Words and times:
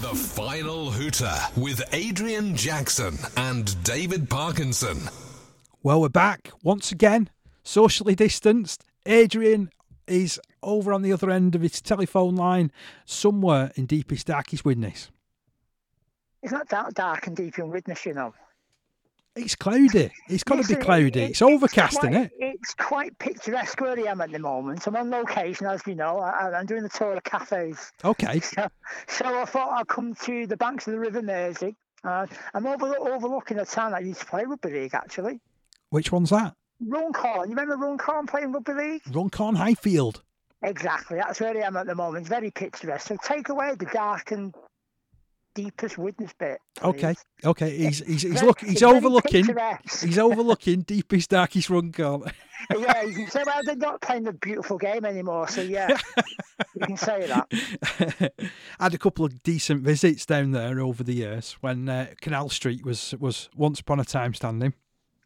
The 0.00 0.14
Final 0.14 0.92
Hooter 0.92 1.34
with 1.56 1.82
Adrian 1.92 2.54
Jackson 2.54 3.18
and 3.36 3.82
David 3.82 4.30
Parkinson. 4.30 4.96
Well, 5.82 6.00
we're 6.00 6.08
back 6.08 6.52
once 6.62 6.92
again, 6.92 7.30
socially 7.64 8.14
distanced. 8.14 8.84
Adrian 9.06 9.70
is 10.06 10.38
over 10.62 10.92
on 10.92 11.02
the 11.02 11.12
other 11.12 11.30
end 11.30 11.56
of 11.56 11.62
his 11.62 11.80
telephone 11.80 12.36
line, 12.36 12.70
somewhere 13.06 13.72
in 13.74 13.86
deepest, 13.86 14.28
darkest 14.28 14.64
Widnes. 14.64 15.10
It's 16.44 16.52
not 16.52 16.68
that 16.68 16.94
dark 16.94 17.26
and 17.26 17.36
deep 17.36 17.58
in 17.58 17.68
Widnes, 17.68 18.06
you 18.06 18.14
know. 18.14 18.34
It's 19.38 19.54
cloudy. 19.56 20.10
It's 20.28 20.44
got 20.44 20.62
to 20.62 20.68
be 20.68 20.80
cloudy. 20.80 21.22
it- 21.22 21.30
It's 21.30 21.42
overcast, 21.42 21.98
quite, 22.00 22.10
isn't 22.12 22.22
it? 22.24 22.32
It's 22.38 22.74
quite 22.74 23.18
picturesque 23.18 23.80
where 23.80 23.98
I 23.98 24.10
am 24.10 24.20
at 24.20 24.30
the 24.32 24.38
moment. 24.38 24.86
I'm 24.86 24.96
on 24.96 25.10
location, 25.10 25.66
as 25.66 25.82
you 25.86 25.94
know. 25.94 26.18
I, 26.18 26.50
I'm 26.58 26.66
doing 26.66 26.82
the 26.82 26.88
tour 26.88 27.12
of 27.14 27.24
cafes. 27.24 27.92
Okay. 28.04 28.40
So, 28.54 28.68
so 29.06 29.40
I 29.40 29.44
thought 29.44 29.70
I'd 29.78 29.88
come 29.88 30.14
to 30.24 30.46
the 30.46 30.56
banks 30.56 30.86
of 30.86 30.92
the 30.94 30.98
River 31.00 31.22
Mersey. 31.22 31.76
Uh, 32.04 32.26
I'm 32.54 32.66
over, 32.66 32.94
overlooking 32.98 33.58
a 33.58 33.64
town 33.64 33.94
I 33.94 34.00
used 34.00 34.20
to 34.20 34.26
play 34.26 34.44
rugby 34.44 34.70
league, 34.70 34.94
actually. 34.94 35.40
Which 35.90 36.12
one's 36.12 36.30
that? 36.30 36.54
Runcorn. 36.80 37.50
You 37.50 37.56
remember 37.56 37.76
Runcorn 37.76 38.26
playing 38.26 38.52
rugby 38.52 38.72
league? 38.72 39.02
Runcorn 39.12 39.56
Highfield. 39.56 40.22
Exactly. 40.62 41.18
That's 41.18 41.40
where 41.40 41.56
I 41.56 41.66
am 41.66 41.76
at 41.76 41.86
the 41.86 41.94
moment. 41.94 42.22
It's 42.22 42.28
very 42.28 42.50
picturesque. 42.50 43.08
So 43.08 43.16
take 43.22 43.48
away 43.48 43.74
the 43.78 43.86
dark 43.86 44.30
and 44.32 44.54
deepest 45.58 45.98
Widnes 45.98 46.30
bit. 46.38 46.60
Okay. 46.82 47.14
Okay. 47.44 47.76
He's 47.76 47.98
he's 47.98 48.22
he's 48.22 48.42
look 48.42 48.60
he's 48.60 48.82
overlooking. 48.82 49.44
He's 50.00 50.18
overlooking 50.18 50.82
deepest, 50.82 51.30
darkest 51.30 51.68
Runcorn. 51.68 52.22
yeah, 52.78 53.02
you 53.02 53.14
can 53.14 53.30
say, 53.30 53.42
well, 53.44 53.60
they're 53.64 53.76
not 53.76 54.00
playing 54.00 54.24
the 54.24 54.32
beautiful 54.32 54.78
game 54.78 55.04
anymore. 55.04 55.48
So, 55.48 55.62
yeah, 55.62 55.96
you 56.74 56.86
can 56.86 56.96
say 56.96 57.26
that. 57.26 58.32
I 58.78 58.84
had 58.84 58.94
a 58.94 58.98
couple 58.98 59.24
of 59.24 59.42
decent 59.42 59.82
visits 59.82 60.26
down 60.26 60.52
there 60.52 60.80
over 60.80 61.02
the 61.02 61.14
years 61.14 61.56
when 61.60 61.88
uh, 61.88 62.08
Canal 62.20 62.50
Street 62.50 62.84
was 62.84 63.14
was 63.18 63.48
once 63.56 63.80
upon 63.80 63.98
a 63.98 64.04
time 64.04 64.34
standing. 64.34 64.74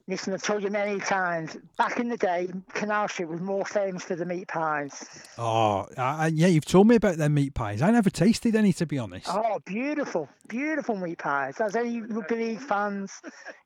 Listen, 0.08 0.32
I've 0.34 0.42
told 0.42 0.62
you 0.64 0.70
many 0.70 0.98
times, 0.98 1.56
back 1.78 2.00
in 2.00 2.08
the 2.08 2.16
day, 2.16 2.48
Canal 2.74 3.08
Street 3.08 3.28
was 3.28 3.40
more 3.40 3.64
famous 3.64 4.02
for 4.02 4.16
the 4.16 4.24
meat 4.26 4.48
pies. 4.48 5.04
Oh, 5.38 5.86
I- 5.96 6.26
yeah, 6.34 6.48
you've 6.48 6.64
told 6.64 6.88
me 6.88 6.96
about 6.96 7.18
their 7.18 7.28
meat 7.28 7.54
pies. 7.54 7.82
I 7.82 7.90
never 7.92 8.10
tasted 8.10 8.56
any, 8.56 8.72
to 8.74 8.86
be 8.86 8.98
honest. 8.98 9.28
Oh, 9.30 9.60
beautiful, 9.64 10.28
beautiful 10.48 10.96
meat 10.96 11.18
pies. 11.18 11.60
As 11.60 11.76
any 11.76 12.02
rugby 12.02 12.34
league 12.34 12.60
fans 12.60 13.12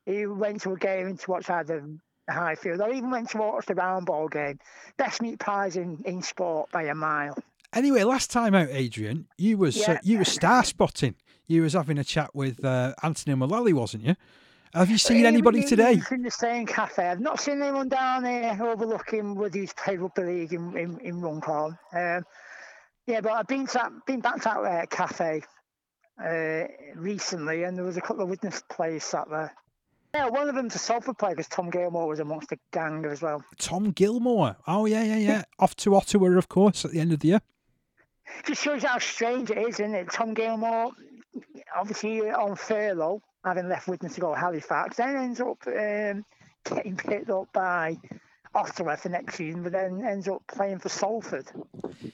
who 0.05 0.33
went 0.35 0.61
to 0.61 0.73
a 0.73 0.77
game 0.77 1.17
to 1.17 1.31
watch 1.31 1.49
either 1.49 1.83
Highfield 2.29 2.81
or 2.81 2.91
even 2.91 3.09
went 3.09 3.29
to 3.29 3.37
watch 3.39 3.65
the 3.65 3.73
round 3.75 4.05
ball 4.05 4.27
game, 4.27 4.59
best 4.97 5.21
meat 5.21 5.39
pies 5.39 5.75
in, 5.75 6.01
in 6.05 6.21
sport 6.21 6.69
by 6.71 6.83
a 6.83 6.93
mile. 6.95 7.35
Anyway, 7.73 8.03
last 8.03 8.29
time 8.31 8.53
out, 8.53 8.69
Adrian, 8.71 9.27
you 9.37 9.57
was 9.57 9.77
uh, 9.87 9.97
you 10.03 10.19
were 10.19 10.25
star 10.25 10.63
spotting. 10.63 11.15
You 11.47 11.61
was 11.63 11.73
having 11.73 11.97
a 11.97 12.03
chat 12.03 12.35
with 12.35 12.63
uh, 12.63 12.93
Anthony 13.01 13.35
Mullally, 13.35 13.73
wasn't 13.73 14.03
you? 14.03 14.15
Have 14.73 14.89
you 14.89 14.97
seen 14.97 15.25
anybody 15.25 15.63
today? 15.63 16.01
In 16.11 16.23
the 16.23 16.31
same 16.31 16.65
cafe. 16.65 17.07
I've 17.07 17.19
not 17.19 17.39
seen 17.39 17.61
anyone 17.61 17.89
down 17.89 18.25
here 18.25 18.57
overlooking 18.61 19.37
he's 19.53 19.73
played 19.73 19.99
rugby 19.99 20.23
league 20.23 20.53
in, 20.53 20.75
in, 20.77 20.99
in 20.99 21.21
Runcorn. 21.21 21.77
Um, 21.93 22.25
yeah, 23.05 23.21
but 23.21 23.31
I've 23.31 23.47
been 23.47 23.65
to, 23.67 23.89
been 24.05 24.19
back 24.19 24.35
to 24.41 24.41
that 24.43 24.83
uh, 24.83 24.85
cafe 24.87 25.41
uh, 26.23 26.63
recently, 26.95 27.63
and 27.63 27.77
there 27.77 27.85
was 27.85 27.97
a 27.97 28.01
couple 28.01 28.23
of 28.23 28.29
Widnes 28.29 28.61
players 28.69 29.03
sat 29.03 29.29
there. 29.29 29.53
Yeah, 30.13 30.29
one 30.29 30.49
of 30.49 30.55
them's 30.55 30.75
a 30.75 30.79
Salford 30.79 31.17
player 31.17 31.35
because 31.35 31.47
Tom 31.47 31.69
Gilmore 31.69 32.07
was 32.07 32.19
amongst 32.19 32.49
the 32.49 32.57
gang 32.71 33.05
as 33.05 33.21
well. 33.21 33.43
Tom 33.59 33.91
Gilmore. 33.91 34.57
Oh 34.65 34.85
yeah, 34.85 35.03
yeah, 35.03 35.17
yeah. 35.17 35.43
Off 35.59 35.75
to 35.77 35.95
Ottawa, 35.95 36.29
of 36.29 36.49
course, 36.49 36.85
at 36.85 36.91
the 36.91 36.99
end 36.99 37.13
of 37.13 37.19
the 37.19 37.29
year. 37.29 37.41
Just 38.45 38.61
shows 38.61 38.83
how 38.83 38.99
strange 38.99 39.51
it 39.51 39.57
is, 39.57 39.79
isn't 39.79 39.95
it? 39.95 40.11
Tom 40.11 40.33
Gilmore, 40.33 40.91
obviously 41.75 42.21
on 42.21 42.55
furlough, 42.55 43.21
having 43.43 43.69
left 43.69 43.87
Widnes 43.87 44.15
to 44.15 44.21
go 44.21 44.33
to 44.33 44.39
Halifax, 44.39 44.97
then 44.97 45.15
ends 45.15 45.39
up 45.39 45.57
um, 45.67 46.25
getting 46.65 46.95
picked 46.97 47.29
up 47.29 47.51
by 47.53 47.97
Ottawa 48.55 48.95
for 48.95 49.09
next 49.09 49.35
season, 49.35 49.63
but 49.63 49.71
then 49.71 50.03
ends 50.05 50.27
up 50.27 50.41
playing 50.47 50.79
for 50.79 50.89
Salford. 50.89 51.47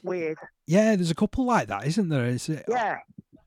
Weird. 0.03 0.37
Yeah, 0.67 0.95
there's 0.95 1.11
a 1.11 1.15
couple 1.15 1.45
like 1.45 1.67
that, 1.67 1.87
isn't 1.87 2.09
there? 2.09 2.25
Is 2.25 2.49
it 2.49 2.65
Yeah, 2.67 2.99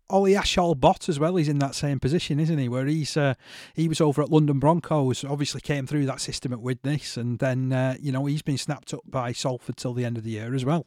Olly 0.09 0.33
Ashall-Bott 0.33 1.09
as 1.09 1.19
well? 1.19 1.37
He's 1.37 1.49
in 1.49 1.59
that 1.59 1.75
same 1.75 2.01
position, 2.01 2.41
isn't 2.41 2.59
he? 2.59 2.69
Where 2.69 2.87
he's 2.87 3.17
uh, 3.17 3.35
he 3.75 3.89
was 3.89 4.01
over 4.01 4.23
at 4.23 4.31
London 4.31 4.59
Broncos, 4.59 5.25
obviously 5.25 5.61
came 5.61 5.87
through 5.87 6.07
that 6.07 6.21
system 6.21 6.53
at 6.53 6.61
Widnes, 6.61 7.17
and 7.17 7.39
then 7.39 7.73
uh, 7.73 7.97
you 8.01 8.13
know 8.13 8.25
he's 8.27 8.43
been 8.43 8.59
snapped 8.59 8.95
up 8.95 9.03
by 9.07 9.33
Salford 9.33 9.77
till 9.77 9.95
the 9.95 10.05
end 10.05 10.17
of 10.17 10.25
the 10.25 10.31
year 10.31 10.55
as 10.55 10.65
well. 10.65 10.87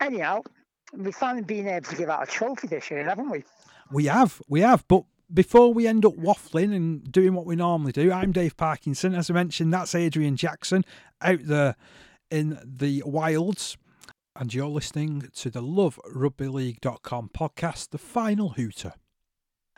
anyhow, 0.00 0.42
we've 0.96 1.14
finally 1.14 1.44
been 1.44 1.68
able 1.68 1.88
to 1.90 1.96
give 1.96 2.08
out 2.08 2.22
a 2.22 2.26
trophy 2.26 2.68
this 2.68 2.90
year, 2.90 3.04
haven't 3.04 3.30
we? 3.30 3.44
We 3.90 4.06
have, 4.06 4.40
we 4.48 4.60
have. 4.60 4.86
But 4.88 5.04
before 5.32 5.72
we 5.74 5.86
end 5.86 6.04
up 6.04 6.14
waffling 6.14 6.74
and 6.74 7.10
doing 7.10 7.34
what 7.34 7.46
we 7.46 7.56
normally 7.56 7.92
do, 7.92 8.10
I'm 8.12 8.32
Dave 8.32 8.56
Parkinson. 8.56 9.14
As 9.14 9.30
I 9.30 9.34
mentioned, 9.34 9.72
that's 9.72 9.94
Adrian 9.94 10.36
Jackson 10.36 10.84
out 11.20 11.40
there 11.44 11.76
in 12.30 12.58
the 12.64 13.02
wilds. 13.04 13.76
And 14.36 14.54
you're 14.54 14.68
listening 14.68 15.28
to 15.34 15.50
the 15.50 15.62
loverugbyleague.com 15.62 17.30
podcast, 17.36 17.90
The 17.90 17.98
Final 17.98 18.50
Hooter. 18.50 18.94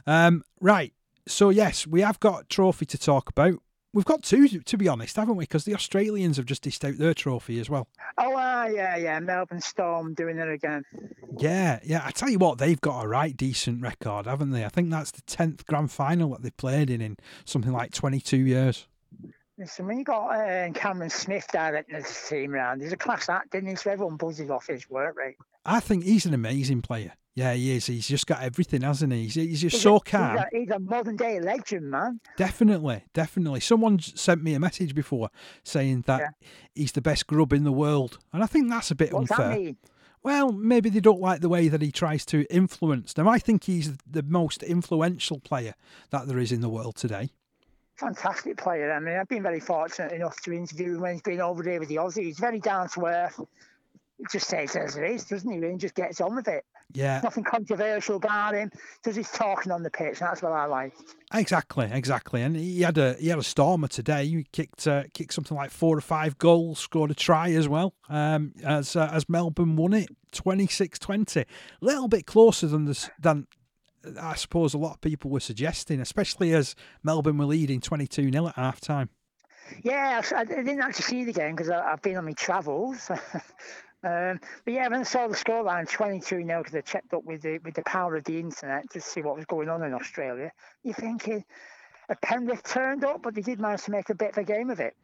Um, 0.07 0.45
right. 0.61 0.93
So, 1.27 1.49
yes, 1.49 1.87
we 1.87 2.03
have 2.03 2.21
got 2.21 2.43
a 2.43 2.47
trophy 2.47 2.85
to 2.87 2.99
talk 2.99 3.31
about. 3.31 3.55
We've 3.93 4.05
got 4.05 4.23
two, 4.23 4.47
to 4.47 4.77
be 4.77 4.87
honest, 4.87 5.17
haven't 5.17 5.35
we? 5.35 5.43
Because 5.43 5.65
the 5.65 5.75
Australians 5.75 6.37
have 6.37 6.47
just 6.47 6.63
dished 6.63 6.85
out 6.85 6.97
their 6.97 7.13
trophy 7.13 7.59
as 7.59 7.69
well. 7.69 7.89
Oh, 8.19 8.35
ah, 8.37 8.67
yeah, 8.67 8.97
yeah, 8.97 9.19
Melbourne 9.19 9.61
Storm 9.61 10.15
doing 10.15 10.39
it 10.39 10.49
again. 10.49 10.85
Yeah, 11.39 11.81
yeah. 11.83 12.03
I 12.05 12.13
tell 12.13 12.29
you 12.29 12.39
what, 12.39 12.59
they've 12.59 12.81
got 12.81 13.05
a 13.05 13.09
right 13.09 13.37
decent 13.37 13.83
record, 13.83 14.27
haven't 14.27 14.51
they? 14.51 14.65
I 14.65 14.69
think 14.69 14.91
that's 14.91 15.11
the 15.11 15.23
tenth 15.23 15.67
grand 15.67 15.91
final 15.91 16.31
that 16.31 16.43
they've 16.43 16.57
played 16.57 16.89
in 16.89 17.01
in 17.01 17.17
something 17.45 17.73
like 17.73 17.93
twenty-two 17.93 18.37
years. 18.37 18.87
Listen, 19.59 19.87
when 19.89 19.99
you 19.99 20.05
got 20.05 20.29
uh, 20.29 20.71
Cameron 20.73 21.11
Smith 21.11 21.47
directing 21.53 21.97
this 21.97 22.29
team 22.29 22.55
around, 22.55 22.81
he's 22.81 22.93
a 22.93 22.97
class 22.97 23.29
act, 23.29 23.51
didn't 23.51 23.71
he? 23.71 23.75
So 23.75 23.91
everyone 23.91 24.17
buzzes 24.17 24.51
off 24.51 24.69
his 24.69 24.89
work 24.89 25.17
rate. 25.17 25.37
I 25.67 25.81
think 25.81 26.05
he's 26.05 26.25
an 26.25 26.33
amazing 26.33 26.83
player. 26.83 27.13
Yeah, 27.35 27.53
he 27.55 27.77
is. 27.77 27.87
He's 27.87 28.09
just 28.09 28.27
got 28.27 28.43
everything, 28.43 28.83
hasn't 28.83 29.13
he? 29.13 29.23
He's, 29.25 29.35
he's 29.35 29.61
just 29.61 29.77
He's 29.77 29.83
so 29.83 29.97
a, 29.97 30.01
calm. 30.01 30.37
He's 30.37 30.41
a, 30.43 30.59
he's 30.59 30.71
a 30.71 30.79
modern 30.81 31.17
day 31.17 31.41
legend, 31.41 31.91
man. 31.91 32.21
Definitely, 32.37 33.05
definitely. 33.15 33.61
Someone 33.61 34.01
sent 34.01 34.43
me 34.43 34.55
a 34.55 34.61
message 34.61 34.95
before 34.95 35.31
saying 35.63 36.03
that 36.07 36.35
he's 36.75 36.93
the 36.93 37.01
best 37.01 37.27
grub 37.27 37.53
in 37.53 37.65
the 37.65 37.73
world, 37.73 38.19
and 38.33 38.43
I 38.43 38.47
think 38.47 38.69
that's 38.69 38.91
a 38.91 38.95
bit 38.97 39.13
What's 39.13 39.31
unfair. 39.31 39.49
that 39.51 39.59
mean? 39.59 39.77
Well, 40.23 40.53
maybe 40.53 40.91
they 40.91 41.01
don't 41.01 41.21
like 41.21 41.41
the 41.41 41.49
way 41.49 41.69
that 41.69 41.81
he 41.81 41.91
tries 41.91 42.27
to 42.27 42.45
influence 42.55 43.15
them. 43.15 43.27
I 43.27 43.39
think 43.39 43.65
he's 43.65 43.97
the 44.07 44.23
most 44.23 44.63
influential 44.63 45.41
player 45.41 45.75
that 46.11 46.27
there 46.27 46.39
is 46.39 46.53
in 46.53 46.61
the 46.61 46.69
world 46.69 46.97
today. 46.97 47.31
Fantastic 47.97 48.59
player. 48.59 48.93
I 48.93 48.99
mean, 49.01 49.17
I've 49.17 49.29
been 49.29 49.43
very 49.43 49.61
fortunate 49.61 50.13
enough 50.13 50.41
to 50.43 50.53
interview 50.53 50.95
him 50.97 51.01
when 51.01 51.13
he's 51.15 51.23
been 51.23 51.41
over 51.41 51.63
there 51.63 51.79
with 51.81 51.89
the 51.89 51.97
Aussies. 51.97 52.25
He's 52.25 52.39
very 52.39 52.61
down 52.61 52.89
to 52.91 53.07
earth. 53.07 53.41
He 54.19 54.25
just 54.31 54.49
says 54.49 54.77
as 54.77 54.97
it 54.97 55.05
is, 55.05 55.25
doesn't 55.25 55.51
he? 55.51 55.57
And 55.57 55.81
just 55.81 55.95
gets 55.95 56.21
on 56.21 56.35
with 56.37 56.49
it. 56.49 56.65
Yeah, 56.93 57.21
Nothing 57.23 57.45
controversial 57.45 58.17
about 58.17 58.55
him. 58.55 58.71
Does 59.05 59.17
his 59.17 59.31
talking 59.31 59.71
on 59.71 59.83
the 59.83 59.91
pitch. 59.91 60.21
and 60.21 60.29
That's 60.29 60.43
what 60.43 60.53
I 60.53 60.67
like. 60.67 60.93
Exactly, 61.33 61.89
exactly, 61.91 62.43
and 62.43 62.57
he 62.57 62.81
had 62.83 62.99
a 62.99 63.15
he 63.15 63.29
had 63.29 63.39
a 63.39 63.43
stormer 63.45 63.89
today. 63.89 64.27
He 64.27 64.45
kicked 64.53 64.87
uh, 64.87 65.05
kicked 65.15 65.33
something 65.35 65.57
like 65.57 65.71
four 65.71 65.97
or 65.97 66.01
five 66.01 66.39
goals, 66.39 66.79
scored 66.81 67.11
a 67.11 67.15
try 67.15 67.51
as 67.53 67.69
well. 67.69 67.95
Um, 68.09 68.53
as 68.65 68.97
uh, 68.97 69.09
as 69.13 69.29
Melbourne 69.29 69.77
won 69.77 69.93
it 69.95 70.09
26-20. 70.33 71.43
a 71.43 71.45
little 71.81 72.09
bit 72.09 72.27
closer 72.27 72.67
than 72.67 72.85
this 72.87 73.11
than 73.21 73.47
I 74.21 74.35
suppose 74.35 74.75
a 74.75 74.79
lot 74.79 74.95
of 74.95 75.01
people 75.01 75.31
were 75.31 75.41
suggesting, 75.41 76.01
especially 76.01 76.53
as 76.55 76.75
Melbourne 77.03 77.39
were 77.39 77.45
leading 77.47 77.81
twenty 77.81 78.07
two 78.07 78.31
0 78.31 78.49
at 78.49 78.55
half 78.57 78.81
time. 78.81 79.11
Yeah, 79.85 80.21
I, 80.35 80.41
I 80.41 80.45
didn't 80.45 80.81
actually 80.81 81.05
see 81.05 81.25
the 81.25 81.33
game 81.33 81.55
because 81.55 81.71
I've 81.71 82.03
been 82.03 82.17
on 82.17 82.25
my 82.25 82.33
travels. 82.33 83.09
um, 84.03 84.41
but 84.65 84.75
yeah, 84.75 84.89
when 84.89 85.01
I 85.01 85.05
saw 85.05 85.29
the 85.29 85.37
scoreline 85.37 85.89
22 85.89 86.45
0 86.45 86.63
because 86.63 86.75
I 86.75 86.81
checked 86.81 87.13
up 87.13 87.25
with 87.25 87.43
the 87.43 87.59
with 87.59 87.75
the 87.75 87.83
power 87.83 88.17
of 88.17 88.25
the 88.25 88.39
internet 88.39 88.91
to 88.91 89.01
see 89.01 89.23
what 89.23 89.37
was 89.37 89.45
going 89.45 89.69
on 89.69 89.83
in 89.83 89.93
Australia, 89.93 90.53
you're 90.83 90.95
thinking, 90.95 91.45
Penrith 92.23 92.63
turned 92.65 93.05
up, 93.05 93.23
but 93.23 93.35
they 93.35 93.43
did 93.43 93.61
manage 93.61 93.85
to 93.85 93.91
make 93.91 94.11
a 94.11 94.15
bit 94.15 94.31
of 94.31 94.39
a 94.39 94.45
game 94.45 94.71
of 94.71 94.81
it. 94.81 94.97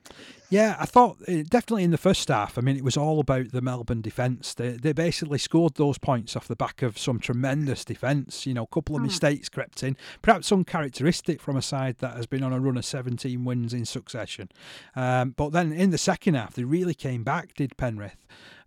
Yeah, 0.48 0.76
I 0.78 0.86
thought 0.86 1.18
uh, 1.28 1.42
definitely 1.48 1.84
in 1.84 1.90
the 1.90 1.98
first 1.98 2.28
half. 2.28 2.58
I 2.58 2.60
mean, 2.60 2.76
it 2.76 2.84
was 2.84 2.96
all 2.96 3.20
about 3.20 3.52
the 3.52 3.60
Melbourne 3.60 4.00
defence. 4.00 4.54
They 4.54 4.70
they 4.70 4.92
basically 4.92 5.38
scored 5.38 5.74
those 5.74 5.98
points 5.98 6.36
off 6.36 6.48
the 6.48 6.56
back 6.56 6.82
of 6.82 6.98
some 6.98 7.18
tremendous 7.18 7.84
defence. 7.84 8.46
You 8.46 8.54
know, 8.54 8.64
a 8.64 8.74
couple 8.74 8.96
of 8.96 9.02
mistakes 9.02 9.48
crept 9.48 9.82
in, 9.82 9.96
perhaps 10.22 10.50
uncharacteristic 10.50 11.40
from 11.40 11.56
a 11.56 11.62
side 11.62 11.98
that 11.98 12.16
has 12.16 12.26
been 12.26 12.42
on 12.42 12.52
a 12.52 12.60
run 12.60 12.76
of 12.76 12.84
17 12.84 13.44
wins 13.44 13.72
in 13.74 13.84
succession. 13.84 14.48
Um, 14.94 15.34
but 15.36 15.50
then 15.50 15.72
in 15.72 15.90
the 15.90 15.98
second 15.98 16.34
half, 16.34 16.54
they 16.54 16.64
really 16.64 16.94
came 16.94 17.22
back. 17.24 17.54
Did 17.54 17.76
Penrith? 17.76 18.16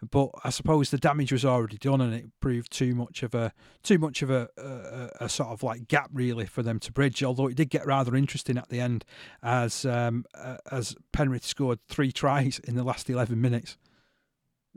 But 0.09 0.29
I 0.43 0.49
suppose 0.49 0.89
the 0.91 0.97
damage 0.97 1.31
was 1.31 1.43
already 1.43 1.77
done, 1.77 2.01
and 2.01 2.13
it 2.13 2.25
proved 2.39 2.71
too 2.71 2.95
much 2.95 3.23
of 3.23 3.35
a 3.35 3.53
too 3.83 3.97
much 3.97 4.21
of 4.21 4.29
a, 4.29 4.49
a, 4.57 5.25
a 5.25 5.29
sort 5.29 5.49
of 5.49 5.63
like 5.63 5.87
gap 5.87 6.09
really 6.13 6.45
for 6.45 6.63
them 6.63 6.79
to 6.79 6.91
bridge. 6.91 7.23
Although 7.23 7.47
it 7.47 7.55
did 7.55 7.69
get 7.69 7.85
rather 7.85 8.15
interesting 8.15 8.57
at 8.57 8.69
the 8.69 8.79
end, 8.79 9.03
as 9.43 9.85
um, 9.85 10.25
as 10.71 10.95
Penrith 11.11 11.45
scored 11.45 11.79
three 11.87 12.11
tries 12.11 12.59
in 12.59 12.75
the 12.75 12.83
last 12.83 13.09
11 13.09 13.39
minutes. 13.39 13.77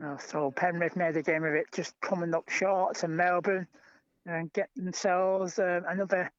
Uh, 0.03 0.17
so 0.17 0.51
Penrith 0.51 0.95
made 0.95 1.15
a 1.15 1.21
game 1.21 1.43
of 1.43 1.53
it, 1.53 1.67
just 1.73 1.99
coming 2.01 2.33
up 2.33 2.49
short. 2.49 3.03
And 3.03 3.15
Melbourne, 3.15 3.67
and 4.25 4.51
get 4.53 4.69
themselves 4.75 5.59
uh, 5.59 5.81
another 5.87 6.31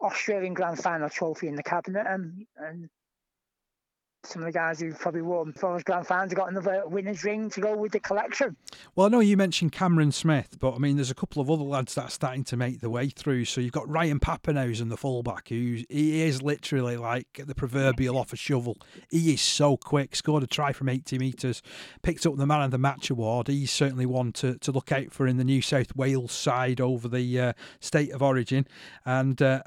Australian 0.00 0.54
Grand 0.54 0.78
Final 0.78 1.08
trophy 1.08 1.48
in 1.48 1.56
the 1.56 1.62
cabinet. 1.62 2.06
And, 2.08 2.46
and 2.56 2.88
some 4.24 4.42
of 4.42 4.46
the 4.46 4.52
guys 4.52 4.80
who 4.80 4.92
probably 4.92 5.22
won 5.22 5.54
those 5.60 5.82
grand 5.84 6.06
finals 6.06 6.34
got 6.34 6.50
another 6.50 6.82
winner's 6.86 7.22
ring 7.22 7.48
to 7.50 7.60
go 7.60 7.76
with 7.76 7.92
the 7.92 8.00
collection. 8.00 8.56
Well, 8.94 9.06
I 9.06 9.10
know 9.10 9.20
you 9.20 9.36
mentioned 9.36 9.72
Cameron 9.72 10.12
Smith, 10.12 10.56
but 10.58 10.74
I 10.74 10.78
mean, 10.78 10.96
there's 10.96 11.10
a 11.10 11.14
couple 11.14 11.40
of 11.40 11.50
other 11.50 11.62
lads 11.62 11.94
that 11.94 12.04
are 12.04 12.10
starting 12.10 12.44
to 12.44 12.56
make 12.56 12.80
their 12.80 12.90
way 12.90 13.10
through. 13.10 13.44
So 13.44 13.60
you've 13.60 13.72
got 13.72 13.88
Ryan 13.88 14.18
Papenhuyzen, 14.18 14.88
the 14.88 14.96
fullback, 14.96 15.48
who 15.48 15.82
he 15.88 16.22
is 16.22 16.42
literally 16.42 16.96
like 16.96 17.40
the 17.46 17.54
proverbial 17.54 18.18
off 18.18 18.32
a 18.32 18.36
shovel. 18.36 18.76
He 19.08 19.32
is 19.32 19.40
so 19.40 19.76
quick, 19.76 20.16
scored 20.16 20.42
a 20.42 20.46
try 20.46 20.72
from 20.72 20.88
80 20.88 21.18
metres, 21.18 21.62
picked 22.02 22.26
up 22.26 22.36
the 22.36 22.46
man 22.46 22.62
of 22.62 22.70
the 22.72 22.78
match 22.78 23.10
award. 23.10 23.46
He's 23.46 23.70
certainly 23.70 24.06
one 24.06 24.32
to, 24.32 24.58
to 24.58 24.72
look 24.72 24.90
out 24.90 25.12
for 25.12 25.26
in 25.26 25.36
the 25.36 25.44
New 25.44 25.62
South 25.62 25.94
Wales 25.94 26.32
side 26.32 26.80
over 26.80 27.08
the 27.08 27.40
uh, 27.40 27.52
state 27.80 28.12
of 28.12 28.22
origin. 28.22 28.66
And 29.06 29.40
uh, 29.40 29.62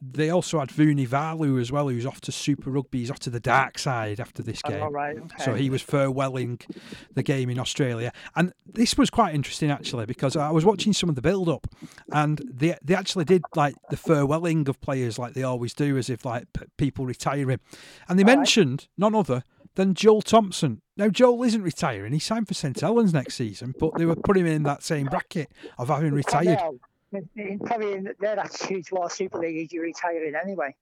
they 0.00 0.30
also 0.30 0.60
had 0.60 0.68
Vunivalu 0.68 1.60
as 1.60 1.72
well, 1.72 1.88
who's 1.88 2.06
off 2.06 2.20
to 2.22 2.32
Super 2.32 2.70
Rugby. 2.70 3.00
He's 3.00 3.10
off 3.10 3.18
to 3.20 3.30
the 3.30 3.40
dark 3.40 3.78
side 3.78 3.87
side 3.88 4.20
after 4.20 4.42
this 4.42 4.60
oh, 4.64 4.70
game. 4.70 4.82
Oh, 4.82 4.90
right, 4.90 5.16
okay. 5.16 5.44
So 5.44 5.54
he 5.54 5.70
was 5.70 5.82
farewelling 5.82 6.60
the 7.14 7.22
game 7.22 7.48
in 7.50 7.58
Australia. 7.58 8.12
And 8.36 8.52
this 8.66 8.98
was 8.98 9.10
quite 9.10 9.34
interesting 9.34 9.70
actually 9.70 10.06
because 10.06 10.36
I 10.36 10.50
was 10.50 10.64
watching 10.64 10.92
some 10.92 11.08
of 11.08 11.14
the 11.14 11.22
build 11.22 11.48
up 11.48 11.66
and 12.12 12.40
they 12.44 12.76
they 12.82 12.94
actually 12.94 13.24
did 13.24 13.42
like 13.56 13.74
the 13.90 13.96
farewelling 13.96 14.68
of 14.68 14.80
players 14.80 15.18
like 15.18 15.32
they 15.34 15.42
always 15.42 15.74
do 15.74 15.96
as 15.96 16.10
if 16.10 16.24
like 16.24 16.44
p- 16.52 16.66
people 16.76 17.06
retiring. 17.06 17.60
And 18.08 18.18
they 18.18 18.24
All 18.24 18.36
mentioned 18.36 18.80
right. 18.82 18.98
none 18.98 19.14
other 19.14 19.42
than 19.74 19.94
Joel 19.94 20.22
Thompson. 20.22 20.82
Now, 20.96 21.08
Joel 21.08 21.44
isn't 21.44 21.62
retiring. 21.62 22.12
He 22.12 22.18
signed 22.18 22.48
for 22.48 22.54
St 22.54 22.78
Helens 22.80 23.14
next 23.14 23.36
season, 23.36 23.74
but 23.78 23.94
they 23.96 24.04
were 24.04 24.16
putting 24.16 24.44
him 24.44 24.52
in 24.52 24.62
that 24.64 24.82
same 24.82 25.06
bracket 25.06 25.50
of 25.78 25.88
having 25.88 26.12
retired. 26.12 26.58
Probably 27.64 28.02
their 28.20 28.38
attitude 28.38 28.86
towards 28.86 29.14
Super 29.14 29.38
League 29.38 29.56
is 29.56 29.72
you're 29.72 29.84
retiring 29.84 30.34
anyway. 30.34 30.74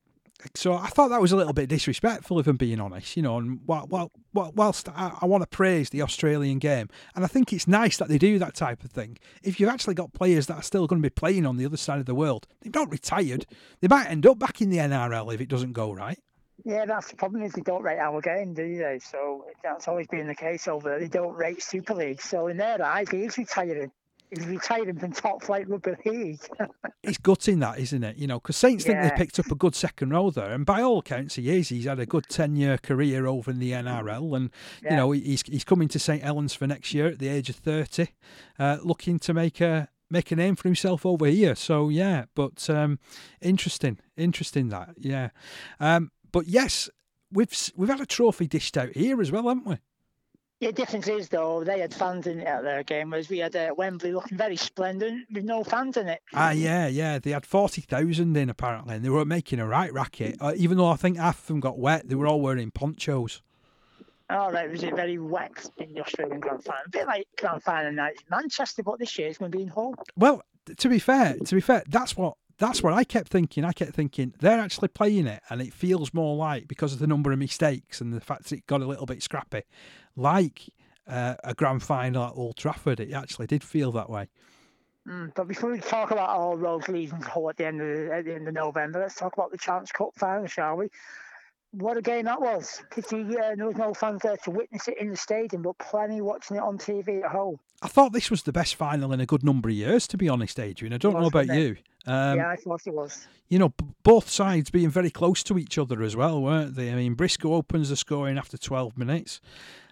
So 0.54 0.74
I 0.74 0.88
thought 0.88 1.08
that 1.08 1.20
was 1.20 1.32
a 1.32 1.36
little 1.36 1.52
bit 1.52 1.68
disrespectful, 1.68 2.38
if 2.38 2.46
I'm 2.46 2.56
being 2.56 2.80
honest. 2.80 3.16
You 3.16 3.22
know, 3.22 3.38
and 3.38 3.60
while, 3.66 3.86
while, 3.86 4.10
whilst 4.32 4.88
I, 4.90 5.16
I 5.20 5.26
want 5.26 5.42
to 5.42 5.46
praise 5.46 5.90
the 5.90 6.02
Australian 6.02 6.58
game, 6.58 6.88
and 7.14 7.24
I 7.24 7.28
think 7.28 7.52
it's 7.52 7.66
nice 7.66 7.96
that 7.98 8.08
they 8.08 8.18
do 8.18 8.38
that 8.38 8.54
type 8.54 8.84
of 8.84 8.90
thing. 8.90 9.18
If 9.42 9.58
you've 9.58 9.70
actually 9.70 9.94
got 9.94 10.12
players 10.12 10.46
that 10.46 10.56
are 10.56 10.62
still 10.62 10.86
going 10.86 11.02
to 11.02 11.06
be 11.06 11.12
playing 11.12 11.46
on 11.46 11.56
the 11.56 11.66
other 11.66 11.76
side 11.76 12.00
of 12.00 12.06
the 12.06 12.14
world, 12.14 12.46
they've 12.60 12.74
not 12.74 12.90
retired. 12.90 13.46
They 13.80 13.88
might 13.88 14.06
end 14.06 14.26
up 14.26 14.38
back 14.38 14.60
in 14.60 14.70
the 14.70 14.78
NRL 14.78 15.32
if 15.32 15.40
it 15.40 15.48
doesn't 15.48 15.72
go 15.72 15.92
right. 15.92 16.18
Yeah, 16.64 16.86
that's 16.86 17.10
the 17.10 17.16
problem 17.16 17.42
is 17.42 17.52
they 17.52 17.62
don't 17.62 17.82
rate 17.82 17.98
our 17.98 18.20
game, 18.20 18.54
do 18.54 18.78
they? 18.78 18.98
So 18.98 19.46
that's 19.62 19.88
always 19.88 20.06
been 20.08 20.26
the 20.26 20.34
case 20.34 20.66
over 20.66 20.90
there. 20.90 21.00
They 21.00 21.08
don't 21.08 21.34
rate 21.34 21.62
Super 21.62 21.94
League. 21.94 22.20
So 22.20 22.46
in 22.48 22.56
their 22.56 22.82
eyes, 22.84 23.08
he's 23.10 23.38
retiring 23.38 23.92
he's 24.30 24.46
retiring 24.46 24.98
from 24.98 25.12
top 25.12 25.42
flight 25.42 25.68
rugby 25.68 25.92
league. 26.04 26.40
it's 27.02 27.18
gutting 27.18 27.60
that, 27.60 27.78
isn't 27.78 28.02
it? 28.02 28.16
You 28.16 28.26
know, 28.26 28.38
because 28.38 28.56
Saints 28.56 28.84
yeah. 28.86 29.00
think 29.02 29.14
they 29.14 29.18
picked 29.18 29.38
up 29.38 29.50
a 29.50 29.54
good 29.54 29.74
second 29.74 30.10
row 30.10 30.30
there, 30.30 30.52
and 30.52 30.66
by 30.66 30.82
all 30.82 30.98
accounts, 30.98 31.36
he 31.36 31.50
is. 31.50 31.68
He's 31.68 31.84
had 31.84 32.00
a 32.00 32.06
good 32.06 32.24
ten-year 32.28 32.78
career 32.78 33.26
over 33.26 33.50
in 33.50 33.58
the 33.58 33.72
NRL, 33.72 34.36
and 34.36 34.50
yeah. 34.82 34.90
you 34.90 34.96
know, 34.96 35.10
he's 35.12 35.42
he's 35.42 35.64
coming 35.64 35.88
to 35.88 35.98
St 35.98 36.22
Helens 36.22 36.54
for 36.54 36.66
next 36.66 36.94
year 36.94 37.06
at 37.06 37.18
the 37.18 37.28
age 37.28 37.48
of 37.48 37.56
thirty, 37.56 38.08
uh, 38.58 38.78
looking 38.82 39.18
to 39.20 39.34
make 39.34 39.60
a 39.60 39.88
make 40.10 40.30
a 40.30 40.36
name 40.36 40.56
for 40.56 40.68
himself 40.68 41.04
over 41.04 41.26
here. 41.26 41.54
So 41.54 41.88
yeah, 41.88 42.24
but 42.34 42.68
um, 42.70 42.98
interesting, 43.40 43.98
interesting 44.16 44.68
that 44.68 44.94
yeah, 44.98 45.30
um, 45.80 46.10
but 46.32 46.46
yes, 46.46 46.88
we've 47.32 47.52
we've 47.76 47.88
had 47.88 48.00
a 48.00 48.06
trophy 48.06 48.46
dished 48.46 48.76
out 48.76 48.90
here 48.90 49.20
as 49.20 49.32
well, 49.32 49.48
haven't 49.48 49.66
we? 49.66 49.78
Yeah, 50.60 50.70
difference 50.70 51.06
is 51.06 51.28
though 51.28 51.62
they 51.64 51.80
had 51.80 51.92
fans 51.92 52.26
in 52.26 52.40
it 52.40 52.46
at 52.46 52.62
their 52.62 52.82
game, 52.82 53.10
whereas 53.10 53.28
we 53.28 53.38
had 53.38 53.54
uh, 53.54 53.74
Wembley 53.76 54.12
looking 54.12 54.38
very 54.38 54.56
splendid 54.56 55.14
with 55.30 55.44
no 55.44 55.62
fans 55.62 55.98
in 55.98 56.08
it. 56.08 56.22
Ah, 56.32 56.52
yeah, 56.52 56.86
yeah, 56.86 57.18
they 57.18 57.32
had 57.32 57.44
forty 57.44 57.82
thousand 57.82 58.34
in 58.36 58.48
apparently, 58.48 58.96
and 58.96 59.04
they 59.04 59.10
were 59.10 59.26
making 59.26 59.60
a 59.60 59.66
right 59.66 59.92
racket. 59.92 60.36
Uh, 60.40 60.54
even 60.56 60.78
though 60.78 60.88
I 60.88 60.96
think 60.96 61.18
half 61.18 61.40
of 61.40 61.46
them 61.46 61.60
got 61.60 61.78
wet, 61.78 62.08
they 62.08 62.14
were 62.14 62.26
all 62.26 62.40
wearing 62.40 62.70
ponchos. 62.70 63.42
Oh, 64.30 64.50
right, 64.50 64.70
was 64.70 64.82
it 64.82 64.96
very 64.96 65.18
wet 65.18 65.70
in 65.76 65.92
the 65.92 66.00
Australian 66.00 66.40
Grand 66.40 66.64
Final? 66.64 66.82
A 66.86 66.90
bit 66.90 67.06
like 67.06 67.28
Grand 67.38 67.62
Final 67.62 67.92
night 67.92 68.16
Manchester, 68.30 68.82
but 68.82 68.98
this 68.98 69.18
year 69.18 69.28
it's 69.28 69.38
going 69.38 69.52
to 69.52 69.56
be 69.58 69.62
in 69.62 69.68
Hull. 69.68 69.94
Well, 70.16 70.42
to 70.74 70.88
be 70.88 70.98
fair, 70.98 71.36
to 71.36 71.54
be 71.54 71.60
fair, 71.60 71.82
that's 71.86 72.16
what 72.16 72.34
that's 72.58 72.82
what 72.82 72.94
I 72.94 73.04
kept 73.04 73.28
thinking. 73.28 73.64
I 73.64 73.72
kept 73.72 73.92
thinking 73.92 74.32
they're 74.40 74.58
actually 74.58 74.88
playing 74.88 75.26
it, 75.26 75.42
and 75.50 75.60
it 75.60 75.74
feels 75.74 76.14
more 76.14 76.34
like 76.34 76.66
because 76.66 76.94
of 76.94 76.98
the 76.98 77.06
number 77.06 77.30
of 77.30 77.38
mistakes 77.38 78.00
and 78.00 78.12
the 78.12 78.20
fact 78.20 78.44
that 78.44 78.52
it 78.52 78.66
got 78.66 78.80
a 78.80 78.86
little 78.86 79.06
bit 79.06 79.22
scrappy, 79.22 79.62
like 80.16 80.62
uh, 81.06 81.34
a 81.44 81.54
grand 81.54 81.82
final 81.82 82.24
at 82.24 82.32
Old 82.34 82.56
Trafford. 82.56 83.00
It 83.00 83.12
actually 83.12 83.46
did 83.46 83.62
feel 83.62 83.92
that 83.92 84.10
way. 84.10 84.28
Mm, 85.06 85.32
but 85.34 85.46
before 85.46 85.70
we 85.70 85.78
talk 85.78 86.10
about 86.10 86.30
all 86.30 86.56
roads 86.56 86.88
leading 86.88 87.20
to 87.20 87.48
at 87.48 87.56
the 87.56 87.66
end 87.66 87.80
of 87.80 88.10
at 88.10 88.24
the 88.24 88.34
end 88.34 88.48
of 88.48 88.54
November, 88.54 89.00
let's 89.00 89.14
talk 89.14 89.34
about 89.34 89.52
the 89.52 89.58
Challenge 89.58 89.92
Cup 89.92 90.10
final, 90.16 90.46
shall 90.46 90.76
we? 90.76 90.88
What 91.72 91.96
a 91.96 92.02
game 92.02 92.24
that 92.24 92.40
was! 92.40 92.82
Pity 92.90 93.22
uh, 93.36 93.54
there 93.54 93.66
was 93.66 93.76
no 93.76 93.94
fans 93.94 94.22
there 94.22 94.36
to 94.38 94.50
witness 94.50 94.88
it 94.88 94.98
in 94.98 95.10
the 95.10 95.16
stadium, 95.16 95.62
but 95.62 95.78
plenty 95.78 96.20
watching 96.20 96.56
it 96.56 96.62
on 96.62 96.78
TV 96.78 97.22
at 97.22 97.30
home. 97.30 97.58
I 97.82 97.88
thought 97.88 98.12
this 98.12 98.30
was 98.30 98.42
the 98.42 98.52
best 98.52 98.74
final 98.74 99.12
in 99.12 99.20
a 99.20 99.26
good 99.26 99.44
number 99.44 99.68
of 99.68 99.74
years, 99.74 100.08
to 100.08 100.16
be 100.16 100.28
honest, 100.28 100.58
Adrian. 100.58 100.94
I 100.94 100.98
don't 100.98 101.20
know 101.20 101.26
about 101.26 101.48
you. 101.48 101.76
Um, 102.06 102.38
yeah, 102.38 102.50
I 102.50 102.56
thought 102.56 102.80
it 102.86 102.94
was. 102.94 103.26
You 103.48 103.58
know, 103.58 103.74
both 104.02 104.28
sides 104.30 104.70
being 104.70 104.88
very 104.88 105.10
close 105.10 105.42
to 105.44 105.58
each 105.58 105.76
other 105.76 106.02
as 106.02 106.16
well, 106.16 106.40
weren't 106.40 106.74
they? 106.74 106.90
I 106.90 106.94
mean, 106.94 107.14
Briscoe 107.14 107.54
opens 107.54 107.90
the 107.90 107.96
scoring 107.96 108.38
after 108.38 108.56
12 108.56 108.96
minutes, 108.96 109.40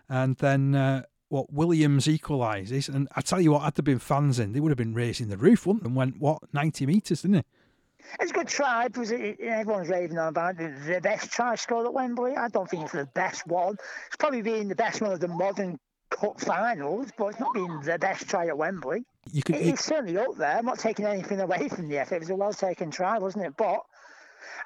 and 0.08 0.36
then 0.36 0.74
uh, 0.74 1.02
what 1.28 1.52
Williams 1.52 2.06
equalises. 2.06 2.88
And 2.88 3.08
I 3.16 3.20
tell 3.20 3.40
you 3.40 3.52
what, 3.52 3.62
had 3.62 3.74
there 3.74 3.82
been 3.82 3.98
fans 3.98 4.38
in, 4.38 4.52
they 4.52 4.60
would 4.60 4.70
have 4.70 4.78
been 4.78 4.94
raising 4.94 5.28
the 5.28 5.36
roof, 5.36 5.66
wouldn't 5.66 5.84
they? 5.84 5.88
And 5.88 5.96
went, 5.96 6.20
what, 6.20 6.42
90 6.52 6.86
metres, 6.86 7.22
didn't 7.22 7.38
it? 7.38 7.46
It's 8.20 8.30
a 8.30 8.34
good 8.34 8.48
try 8.48 8.88
because 8.88 9.10
it, 9.10 9.40
everyone's 9.40 9.88
raving 9.88 10.18
on 10.18 10.28
about 10.28 10.60
it. 10.60 10.72
the 10.86 11.00
best 11.00 11.32
try 11.32 11.54
scored 11.54 11.86
at 11.86 11.94
Wembley. 11.94 12.36
I 12.36 12.48
don't 12.48 12.68
think 12.68 12.84
it's 12.84 12.92
the 12.92 13.06
best 13.14 13.46
one. 13.46 13.76
It's 14.06 14.16
probably 14.18 14.42
been 14.42 14.68
the 14.68 14.74
best 14.74 15.00
one 15.00 15.12
of 15.12 15.20
the 15.20 15.28
modern 15.28 15.78
cup 16.10 16.40
finals, 16.40 17.08
but 17.16 17.28
it's 17.28 17.40
not 17.40 17.54
been 17.54 17.80
the 17.82 17.98
best 17.98 18.28
try 18.28 18.46
at 18.46 18.56
Wembley. 18.56 19.04
You 19.32 19.42
could, 19.42 19.56
it's 19.56 19.84
certainly 19.84 20.18
up 20.18 20.36
there. 20.36 20.58
I'm 20.58 20.66
not 20.66 20.78
taking 20.78 21.06
anything 21.06 21.40
away 21.40 21.68
from 21.68 21.88
the 21.88 21.98
effort. 21.98 22.16
It 22.16 22.20
was 22.20 22.30
a 22.30 22.34
well 22.34 22.52
taken 22.52 22.90
try, 22.90 23.18
wasn't 23.18 23.46
it? 23.46 23.54
But 23.56 23.80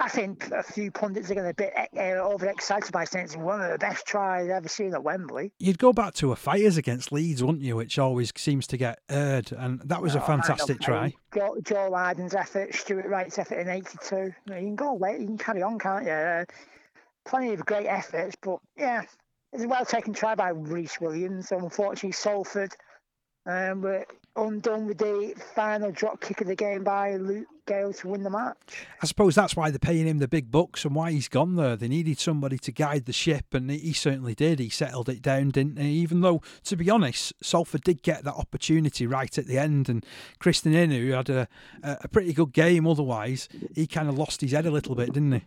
I 0.01 0.09
think 0.09 0.51
a 0.51 0.63
few 0.63 0.91
pundits 0.91 1.31
are 1.31 1.35
going 1.35 1.49
to 1.49 1.55
be 1.55 1.67
uh, 1.99 2.03
overexcited 2.03 2.93
by 2.93 3.05
saying 3.05 3.27
it's 3.27 3.37
one 3.37 3.61
of 3.61 3.71
the 3.71 3.79
best 3.79 4.07
tries 4.07 4.45
I've 4.45 4.51
ever 4.51 4.69
seen 4.69 4.95
at 4.95 5.03
Wembley. 5.03 5.53
You'd 5.59 5.79
go 5.79 5.93
back 5.93 6.15
to 6.15 6.33
a 6.33 6.37
fires 6.37 6.77
against 6.77 7.13
Leeds, 7.13 7.43
wouldn't 7.43 7.63
you? 7.63 7.77
Which 7.77 7.99
always 7.99 8.33
seems 8.37 8.67
to 8.69 8.77
get 8.77 9.01
aired, 9.09 9.53
and 9.53 9.81
that 9.81 10.01
was 10.01 10.15
oh, 10.15 10.21
a 10.21 10.23
fantastic 10.23 10.81
try. 10.81 11.14
Joe, 11.35 11.57
Joe 11.62 11.88
Lydon's 11.91 12.35
effort, 12.35 12.75
Stuart 12.75 13.07
Wright's 13.07 13.38
effort 13.38 13.59
in 13.59 13.69
'82. 13.69 14.17
You, 14.17 14.35
know, 14.47 14.57
you, 14.57 14.67
can 14.67 14.76
go 14.76 14.91
away, 14.91 15.19
you 15.21 15.26
can 15.26 15.38
carry 15.38 15.62
on, 15.62 15.79
can't 15.79 16.05
you? 16.05 16.12
Uh, 16.12 16.45
plenty 17.26 17.52
of 17.52 17.64
great 17.67 17.87
efforts, 17.87 18.37
but 18.41 18.59
yeah, 18.76 19.02
it's 19.52 19.64
a 19.64 19.69
well 19.69 19.85
taken 19.85 20.12
try 20.12 20.35
by 20.35 20.50
Rhys 20.50 21.00
Williams. 21.00 21.52
Unfortunately, 21.52 22.12
Salford 22.12 22.75
um, 23.49 23.81
were 23.81 24.07
undone 24.37 24.87
with 24.87 24.99
the 24.99 25.35
final 25.55 25.90
drop 25.90 26.21
kick 26.21 26.40
of 26.40 26.47
the 26.47 26.55
game 26.55 26.85
by 26.85 27.17
Luke 27.17 27.49
Gale 27.67 27.93
to 27.95 28.09
win 28.09 28.23
the 28.23 28.31
match. 28.31 28.87
I 29.02 29.07
suppose 29.07 29.35
that's 29.35 29.57
why 29.57 29.71
they're 29.71 29.78
paying 29.78 30.07
him 30.07 30.19
the 30.19 30.28
big 30.28 30.50
bucks 30.50 30.85
and 30.85 30.95
why 30.95 31.11
he's 31.11 31.28
gone 31.28 31.57
there. 31.57 31.75
They 31.75 31.88
needed 31.88 32.19
somebody 32.21 32.59
to 32.59 32.71
guide 32.71 33.07
the 33.07 33.12
ship, 33.12 33.47
and 33.52 33.71
he 33.71 33.93
certainly 33.93 34.35
did. 34.35 34.61
He 34.61 34.69
settled 34.69 35.09
it 35.09 35.23
down, 35.23 35.50
didn't 35.50 35.78
he? 35.78 35.90
Even 35.95 36.21
though, 36.21 36.43
to 36.64 36.76
be 36.76 36.88
honest, 36.88 37.33
Salford 37.43 37.83
did 37.83 38.02
get 38.02 38.23
that 38.25 38.35
opportunity 38.35 39.07
right 39.07 39.37
at 39.37 39.47
the 39.47 39.59
end, 39.59 39.88
and 39.88 40.05
Krisnan 40.38 40.75
Inu 40.75 41.17
had 41.17 41.31
a, 41.31 41.49
a 41.83 42.09
pretty 42.09 42.33
good 42.33 42.52
game 42.52 42.87
otherwise. 42.87 43.49
He 43.75 43.87
kind 43.87 44.09
of 44.09 44.19
lost 44.19 44.40
his 44.43 44.52
head 44.52 44.67
a 44.67 44.71
little 44.71 44.95
bit, 44.95 45.14
didn't 45.14 45.33
he? 45.33 45.43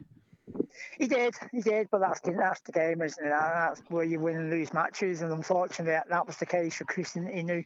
He 1.01 1.07
did, 1.07 1.33
he 1.51 1.61
did, 1.61 1.89
but 1.89 1.99
that's 1.99 2.19
the, 2.19 2.31
that's 2.33 2.61
the 2.61 2.71
game, 2.71 3.01
isn't 3.01 3.25
it? 3.25 3.29
That's 3.31 3.81
where 3.87 4.03
you 4.03 4.19
win 4.19 4.37
and 4.37 4.49
lose 4.51 4.71
matches, 4.71 5.23
and 5.23 5.31
unfortunately, 5.31 5.99
that 6.07 6.27
was 6.27 6.37
the 6.37 6.45
case 6.45 6.75
for 6.75 6.85
Krisnan 6.85 7.35
Inu 7.35 7.65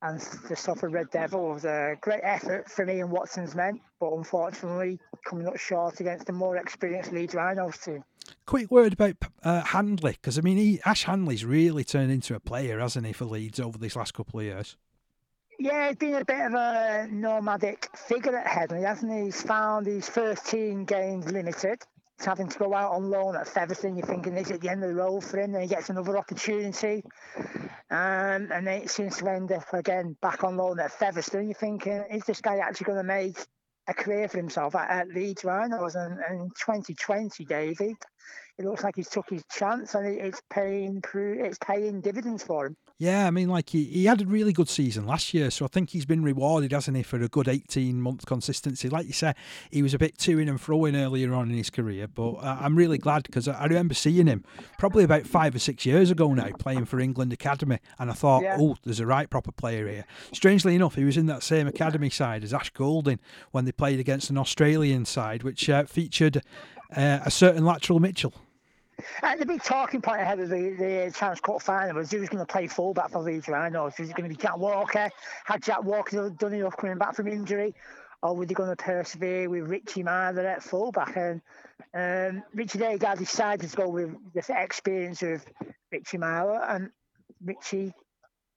and 0.00 0.18
the 0.48 0.56
Salford 0.56 0.94
Red 0.94 1.10
Devil 1.10 1.50
was 1.50 1.66
a 1.66 1.96
great 2.00 2.22
effort 2.22 2.70
for 2.70 2.86
me 2.86 3.00
and 3.00 3.10
Watson's 3.10 3.54
men, 3.54 3.80
but 4.00 4.14
unfortunately 4.14 4.98
coming 5.26 5.46
up 5.46 5.58
short 5.58 6.00
against 6.00 6.26
the 6.26 6.32
more 6.32 6.56
experienced 6.56 7.12
Leeds 7.12 7.34
Rhinos 7.34 7.76
team. 7.76 8.02
Quick 8.46 8.70
word 8.70 8.94
about 8.94 9.16
uh, 9.42 9.60
Handley, 9.60 10.12
because 10.12 10.38
I 10.38 10.40
mean, 10.40 10.56
he, 10.56 10.80
Ash 10.86 11.04
Handley's 11.04 11.44
really 11.44 11.84
turned 11.84 12.10
into 12.10 12.34
a 12.34 12.40
player, 12.40 12.80
hasn't 12.80 13.04
he, 13.04 13.12
for 13.12 13.26
Leeds 13.26 13.60
over 13.60 13.76
these 13.76 13.94
last 13.94 14.14
couple 14.14 14.40
of 14.40 14.46
years? 14.46 14.78
Yeah, 15.58 15.88
he's 15.88 15.96
been 15.96 16.14
a 16.14 16.24
bit 16.24 16.46
of 16.46 16.54
a 16.54 17.08
nomadic 17.10 17.90
figure 17.94 18.38
at 18.38 18.46
Headingley, 18.46 18.86
hasn't 18.86 19.12
he? 19.12 19.24
He's 19.24 19.42
found 19.42 19.86
his 19.86 20.08
first 20.08 20.46
team 20.46 20.86
games 20.86 21.30
limited 21.30 21.82
having 22.20 22.48
to 22.48 22.58
go 22.58 22.74
out 22.74 22.92
on 22.92 23.10
loan 23.10 23.36
at 23.36 23.48
Featherstone, 23.48 23.96
you're 23.96 24.06
thinking 24.06 24.34
this 24.34 24.50
at 24.50 24.60
the 24.60 24.68
end 24.68 24.82
of 24.82 24.90
the 24.90 24.94
road 24.94 25.24
for 25.24 25.38
him, 25.40 25.52
then 25.52 25.62
he 25.62 25.68
gets 25.68 25.90
another 25.90 26.16
opportunity. 26.16 27.02
Um, 27.90 28.50
and 28.50 28.66
then 28.66 28.82
it 28.82 28.90
seems 28.90 29.16
to 29.18 29.28
end 29.28 29.52
up 29.52 29.72
again 29.72 30.16
back 30.22 30.44
on 30.44 30.56
loan 30.56 30.80
at 30.80 30.92
Featherstone. 30.92 31.46
You're 31.46 31.54
thinking, 31.54 32.04
is 32.10 32.24
this 32.24 32.40
guy 32.40 32.58
actually 32.58 32.86
going 32.86 32.98
to 32.98 33.04
make 33.04 33.38
a 33.86 33.94
career 33.94 34.28
for 34.28 34.38
himself 34.38 34.74
at, 34.74 34.90
at 34.90 35.08
Leeds 35.08 35.44
Rhinos? 35.44 35.94
And 35.94 36.18
in 36.30 36.50
2020, 36.58 37.44
David, 37.44 37.96
it 38.58 38.64
looks 38.64 38.84
like 38.84 38.96
he's 38.96 39.08
took 39.08 39.28
his 39.30 39.42
chance 39.50 39.94
and 39.94 40.06
it's 40.06 40.40
paying 40.48 41.02
it's 41.14 41.58
paying 41.58 42.00
dividends 42.00 42.42
for 42.44 42.66
him. 42.66 42.76
Yeah, 42.98 43.26
I 43.26 43.32
mean, 43.32 43.48
like 43.48 43.70
he, 43.70 43.84
he 43.84 44.04
had 44.04 44.22
a 44.22 44.26
really 44.26 44.52
good 44.52 44.68
season 44.68 45.04
last 45.04 45.34
year, 45.34 45.50
so 45.50 45.64
I 45.64 45.68
think 45.68 45.90
he's 45.90 46.06
been 46.06 46.22
rewarded, 46.22 46.70
hasn't 46.70 46.96
he, 46.96 47.02
for 47.02 47.20
a 47.20 47.26
good 47.26 47.48
18 47.48 48.00
month 48.00 48.24
consistency. 48.24 48.88
Like 48.88 49.06
you 49.06 49.12
said, 49.12 49.34
he 49.72 49.82
was 49.82 49.94
a 49.94 49.98
bit 49.98 50.16
to 50.18 50.38
in 50.38 50.48
and 50.48 50.60
throwing 50.60 50.94
earlier 50.94 51.34
on 51.34 51.50
in 51.50 51.56
his 51.56 51.70
career, 51.70 52.06
but 52.06 52.34
uh, 52.34 52.58
I'm 52.60 52.76
really 52.76 52.98
glad 52.98 53.24
because 53.24 53.48
I 53.48 53.64
remember 53.64 53.94
seeing 53.94 54.28
him 54.28 54.44
probably 54.78 55.02
about 55.02 55.26
five 55.26 55.56
or 55.56 55.58
six 55.58 55.84
years 55.84 56.12
ago 56.12 56.32
now 56.34 56.50
playing 56.60 56.84
for 56.84 57.00
England 57.00 57.32
Academy, 57.32 57.80
and 57.98 58.10
I 58.10 58.14
thought, 58.14 58.44
yeah. 58.44 58.58
oh, 58.60 58.76
there's 58.84 59.00
a 59.00 59.06
right 59.06 59.28
proper 59.28 59.50
player 59.50 59.88
here. 59.88 60.04
Strangely 60.32 60.76
enough, 60.76 60.94
he 60.94 61.04
was 61.04 61.16
in 61.16 61.26
that 61.26 61.42
same 61.42 61.66
academy 61.66 62.10
side 62.10 62.44
as 62.44 62.54
Ash 62.54 62.70
Golding 62.70 63.18
when 63.50 63.64
they 63.64 63.72
played 63.72 63.98
against 63.98 64.30
an 64.30 64.38
Australian 64.38 65.04
side, 65.04 65.42
which 65.42 65.68
uh, 65.68 65.84
featured 65.84 66.42
uh, 66.96 67.18
a 67.24 67.30
certain 67.30 67.64
Latrell 67.64 68.00
Mitchell. 68.00 68.32
And 69.22 69.40
the 69.40 69.46
big 69.46 69.62
talking 69.62 70.00
point 70.00 70.20
ahead 70.20 70.40
of 70.40 70.48
the, 70.48 70.70
the 70.78 71.12
Challenge 71.14 71.42
Cup 71.42 71.62
final 71.62 71.96
was 71.96 72.10
who 72.10 72.20
was 72.20 72.28
going 72.28 72.44
to 72.44 72.52
play 72.52 72.66
fullback 72.66 73.10
for 73.10 73.20
Leeds 73.20 73.48
Rhinos. 73.48 73.98
Was 73.98 74.10
it 74.10 74.16
going 74.16 74.28
to 74.28 74.36
be 74.36 74.40
Jack 74.40 74.56
Walker? 74.56 75.10
Had 75.44 75.62
Jack 75.62 75.84
Walker 75.84 76.30
done 76.30 76.54
enough 76.54 76.76
coming 76.76 76.98
back 76.98 77.14
from 77.14 77.28
injury? 77.28 77.74
Or 78.22 78.34
were 78.34 78.46
they 78.46 78.54
going 78.54 78.70
to 78.70 78.76
persevere 78.76 79.50
with 79.50 79.68
Richie 79.68 80.02
Myler 80.02 80.46
at 80.46 80.62
fullback? 80.62 81.16
And 81.16 81.42
um, 81.94 82.42
Richie 82.54 82.82
Agar 82.82 83.16
decided 83.16 83.68
to 83.70 83.76
go 83.76 83.88
with 83.88 84.14
the 84.32 84.42
experience 84.62 85.22
of 85.22 85.44
Richie 85.92 86.18
Myler, 86.18 86.62
and 86.64 86.90
Richie 87.44 87.92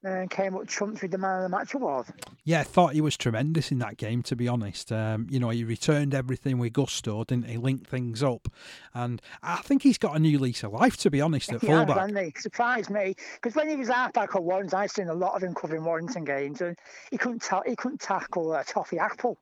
and 0.04 0.30
came 0.30 0.54
up 0.54 0.66
trumps 0.66 1.02
with 1.02 1.10
the 1.10 1.18
man 1.18 1.38
of 1.38 1.42
the 1.50 1.56
match 1.56 1.74
award. 1.74 2.06
Yeah, 2.44 2.60
I 2.60 2.64
thought 2.64 2.92
he 2.92 3.00
was 3.00 3.16
tremendous 3.16 3.72
in 3.72 3.78
that 3.80 3.96
game. 3.96 4.22
To 4.24 4.36
be 4.36 4.46
honest, 4.46 4.92
um, 4.92 5.26
you 5.30 5.40
know, 5.40 5.50
he 5.50 5.64
returned 5.64 6.14
everything 6.14 6.58
with 6.58 6.72
gusto, 6.72 7.24
didn't 7.24 7.46
he? 7.46 7.56
Linked 7.56 7.88
things 7.88 8.22
up, 8.22 8.48
and 8.94 9.20
I 9.42 9.56
think 9.56 9.82
he's 9.82 9.98
got 9.98 10.16
a 10.16 10.18
new 10.18 10.38
lease 10.38 10.62
of 10.62 10.72
life. 10.72 10.96
To 10.98 11.10
be 11.10 11.20
honest, 11.20 11.52
at 11.52 11.60
he 11.60 11.66
fullback, 11.66 12.10
has, 12.10 12.24
he? 12.24 12.32
surprised 12.40 12.90
me 12.90 13.14
because 13.34 13.54
when 13.54 13.68
he 13.68 13.76
was 13.76 13.88
halfback 13.88 14.34
at 14.34 14.42
Warrens, 14.42 14.74
I've 14.74 14.90
seen 14.90 15.08
a 15.08 15.14
lot 15.14 15.34
of 15.34 15.42
him 15.42 15.54
covering 15.54 15.84
Warrington 15.84 16.24
games, 16.24 16.60
and 16.60 16.76
he 17.10 17.18
couldn't 17.18 17.42
ta- 17.42 17.62
he 17.66 17.76
couldn't 17.76 18.00
tackle 18.00 18.52
a 18.54 18.64
toffee 18.64 18.98
apple. 18.98 19.38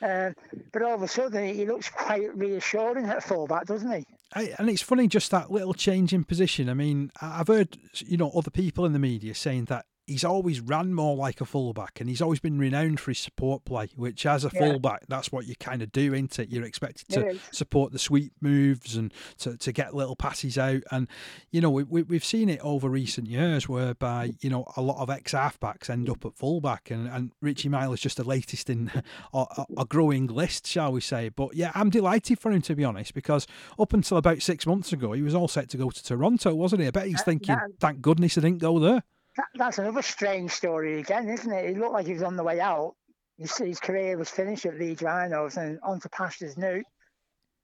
Uh, 0.00 0.30
but 0.72 0.82
all 0.82 0.94
of 0.94 1.02
a 1.02 1.08
sudden, 1.08 1.52
he 1.52 1.66
looks 1.66 1.88
quite 1.88 2.36
reassuring 2.36 3.06
at 3.06 3.22
fullback, 3.22 3.66
doesn't 3.66 3.90
he? 3.90 4.04
I, 4.34 4.54
and 4.58 4.68
it's 4.68 4.82
funny 4.82 5.08
just 5.08 5.30
that 5.30 5.50
little 5.50 5.74
change 5.74 6.12
in 6.12 6.22
position. 6.24 6.68
I 6.68 6.74
mean, 6.74 7.10
I've 7.20 7.48
heard 7.48 7.76
you 7.94 8.16
know 8.16 8.30
other 8.30 8.50
people 8.50 8.84
in 8.84 8.92
the 8.92 8.98
media 8.98 9.34
saying 9.34 9.64
that 9.66 9.86
he's 10.08 10.24
always 10.24 10.60
ran 10.60 10.94
more 10.94 11.14
like 11.14 11.40
a 11.40 11.44
fullback 11.44 12.00
and 12.00 12.08
he's 12.08 12.22
always 12.22 12.40
been 12.40 12.58
renowned 12.58 12.98
for 12.98 13.10
his 13.10 13.18
support 13.18 13.64
play, 13.64 13.88
which 13.94 14.24
as 14.24 14.44
a 14.44 14.50
yeah. 14.54 14.60
fullback, 14.60 15.04
that's 15.06 15.30
what 15.30 15.46
you 15.46 15.54
kind 15.54 15.82
of 15.82 15.92
do, 15.92 16.14
isn't 16.14 16.38
it? 16.38 16.48
You're 16.48 16.64
expected 16.64 17.08
to 17.10 17.38
support 17.52 17.92
the 17.92 17.98
sweep 17.98 18.32
moves 18.40 18.96
and 18.96 19.12
to, 19.38 19.56
to 19.58 19.70
get 19.70 19.94
little 19.94 20.16
passes 20.16 20.56
out. 20.56 20.82
And, 20.90 21.08
you 21.50 21.60
know, 21.60 21.70
we, 21.70 21.82
we, 21.84 22.02
we've 22.02 22.24
seen 22.24 22.48
it 22.48 22.60
over 22.60 22.88
recent 22.88 23.28
years 23.28 23.68
whereby, 23.68 24.32
you 24.40 24.48
know, 24.48 24.64
a 24.76 24.82
lot 24.82 25.00
of 25.00 25.10
ex 25.10 25.32
halfbacks 25.32 25.90
end 25.90 26.08
up 26.08 26.24
at 26.24 26.34
fullback 26.34 26.90
and, 26.90 27.06
and 27.06 27.32
Richie 27.42 27.68
Myler 27.68 27.94
is 27.94 28.00
just 28.00 28.16
the 28.16 28.24
latest 28.24 28.70
in 28.70 28.90
a, 29.34 29.44
a, 29.76 29.84
growing 29.84 30.26
list, 30.26 30.66
shall 30.66 30.92
we 30.92 31.02
say. 31.02 31.28
But 31.28 31.54
yeah, 31.54 31.70
I'm 31.74 31.90
delighted 31.90 32.38
for 32.38 32.50
him, 32.50 32.62
to 32.62 32.74
be 32.74 32.84
honest, 32.84 33.12
because 33.12 33.46
up 33.78 33.92
until 33.92 34.16
about 34.16 34.40
six 34.40 34.66
months 34.66 34.92
ago, 34.92 35.12
he 35.12 35.22
was 35.22 35.34
all 35.34 35.48
set 35.48 35.68
to 35.70 35.76
go 35.76 35.90
to 35.90 36.02
Toronto, 36.02 36.54
wasn't 36.54 36.80
he? 36.80 36.88
I 36.88 36.92
bet 36.92 37.06
he's 37.06 37.20
uh, 37.20 37.24
thinking, 37.24 37.56
thank 37.78 38.00
goodness 38.00 38.38
I 38.38 38.40
didn't 38.40 38.58
go 38.58 38.78
there 38.78 39.02
that, 39.38 39.46
that's 39.54 39.78
another 39.78 40.02
strange 40.02 40.50
story 40.50 40.98
again, 40.98 41.28
isn't 41.28 41.52
it? 41.52 41.70
It 41.70 41.78
looked 41.78 41.92
like 41.92 42.06
he 42.06 42.12
was 42.12 42.24
on 42.24 42.36
the 42.36 42.42
way 42.42 42.60
out. 42.60 42.96
His, 43.38 43.56
his 43.56 43.78
career 43.78 44.18
was 44.18 44.28
finished 44.28 44.66
at 44.66 44.78
Leeds 44.78 45.00
Rhinos 45.00 45.56
and 45.56 45.78
on 45.82 46.00
to 46.00 46.08
pastures 46.08 46.58
new. 46.58 46.82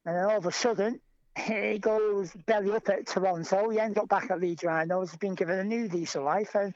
And 0.06 0.16
then 0.16 0.24
all 0.24 0.38
of 0.38 0.46
a 0.46 0.52
sudden, 0.52 1.00
he 1.36 1.80
goes 1.80 2.30
belly 2.46 2.70
up 2.70 2.88
at 2.88 3.08
Toronto. 3.08 3.68
He 3.70 3.80
ends 3.80 3.98
up 3.98 4.08
back 4.08 4.30
at 4.30 4.40
Leeds 4.40 4.62
Rhinos. 4.62 5.10
He's 5.10 5.18
been 5.18 5.34
given 5.34 5.58
a 5.58 5.64
new 5.64 5.88
lease 5.88 6.14
of 6.14 6.22
life, 6.22 6.54
and 6.54 6.72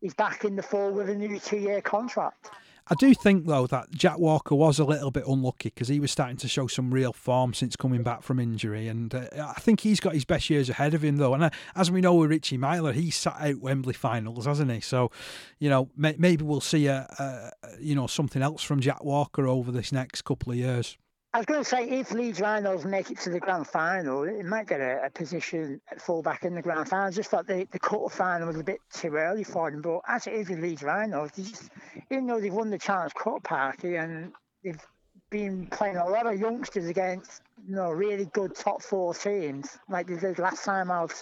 he's 0.00 0.14
back 0.14 0.44
in 0.44 0.54
the 0.54 0.62
fall 0.62 0.92
with 0.92 1.10
a 1.10 1.14
new 1.14 1.40
two-year 1.40 1.80
contract. 1.80 2.50
I 2.86 2.94
do 2.96 3.14
think 3.14 3.46
though 3.46 3.66
that 3.68 3.90
Jack 3.92 4.18
Walker 4.18 4.54
was 4.54 4.78
a 4.78 4.84
little 4.84 5.10
bit 5.10 5.26
unlucky 5.26 5.70
because 5.70 5.88
he 5.88 6.00
was 6.00 6.10
starting 6.10 6.36
to 6.38 6.48
show 6.48 6.66
some 6.66 6.92
real 6.92 7.14
form 7.14 7.54
since 7.54 7.76
coming 7.76 8.02
back 8.02 8.22
from 8.22 8.38
injury, 8.38 8.88
and 8.88 9.14
uh, 9.14 9.24
I 9.56 9.58
think 9.60 9.80
he's 9.80 10.00
got 10.00 10.12
his 10.12 10.26
best 10.26 10.50
years 10.50 10.68
ahead 10.68 10.92
of 10.92 11.02
him 11.02 11.16
though. 11.16 11.32
And 11.32 11.44
uh, 11.44 11.50
as 11.74 11.90
we 11.90 12.02
know 12.02 12.14
with 12.14 12.30
Richie 12.30 12.58
Myler, 12.58 12.92
he 12.92 13.10
sat 13.10 13.36
out 13.40 13.60
Wembley 13.60 13.94
finals, 13.94 14.44
hasn't 14.44 14.70
he? 14.70 14.80
So, 14.80 15.10
you 15.58 15.70
know, 15.70 15.88
may- 15.96 16.16
maybe 16.18 16.44
we'll 16.44 16.60
see 16.60 16.86
a, 16.86 17.06
a, 17.18 17.68
you 17.80 17.94
know 17.94 18.06
something 18.06 18.42
else 18.42 18.62
from 18.62 18.80
Jack 18.80 19.02
Walker 19.02 19.46
over 19.48 19.72
this 19.72 19.90
next 19.90 20.22
couple 20.22 20.52
of 20.52 20.58
years. 20.58 20.98
I 21.34 21.38
was 21.38 21.46
going 21.46 21.64
to 21.64 21.68
say, 21.68 21.88
if 21.88 22.12
Leeds 22.12 22.40
Rhinos 22.40 22.84
make 22.84 23.10
it 23.10 23.18
to 23.22 23.30
the 23.30 23.40
grand 23.40 23.66
final, 23.66 24.22
it 24.22 24.44
might 24.44 24.68
get 24.68 24.80
a, 24.80 25.06
a 25.06 25.10
position 25.10 25.80
at 25.90 26.00
fullback 26.00 26.44
in 26.44 26.54
the 26.54 26.62
grand 26.62 26.88
final. 26.88 27.06
I 27.06 27.10
just 27.10 27.28
thought 27.28 27.48
the, 27.48 27.66
the 27.72 27.80
quarter 27.80 28.14
final 28.14 28.46
was 28.46 28.60
a 28.60 28.62
bit 28.62 28.78
too 28.92 29.16
early 29.16 29.42
for 29.42 29.68
them. 29.68 29.82
But 29.82 30.02
as 30.06 30.28
it 30.28 30.34
is 30.34 30.48
with 30.48 30.60
Leeds 30.60 30.84
Rhinos, 30.84 31.32
they 31.32 31.42
just, 31.42 31.70
even 32.08 32.28
though 32.28 32.40
they've 32.40 32.54
won 32.54 32.70
the 32.70 32.78
Challenge 32.78 33.12
Cup 33.14 33.42
party 33.42 33.96
and 33.96 34.32
they've 34.62 34.78
been 35.28 35.66
playing 35.66 35.96
a 35.96 36.08
lot 36.08 36.32
of 36.32 36.38
youngsters 36.38 36.86
against 36.86 37.42
you 37.66 37.74
know 37.74 37.90
really 37.90 38.26
good 38.26 38.54
top 38.54 38.80
four 38.80 39.12
teams, 39.12 39.76
like 39.88 40.06
they 40.06 40.14
did 40.14 40.38
last 40.38 40.64
time 40.64 40.92
out 40.92 41.20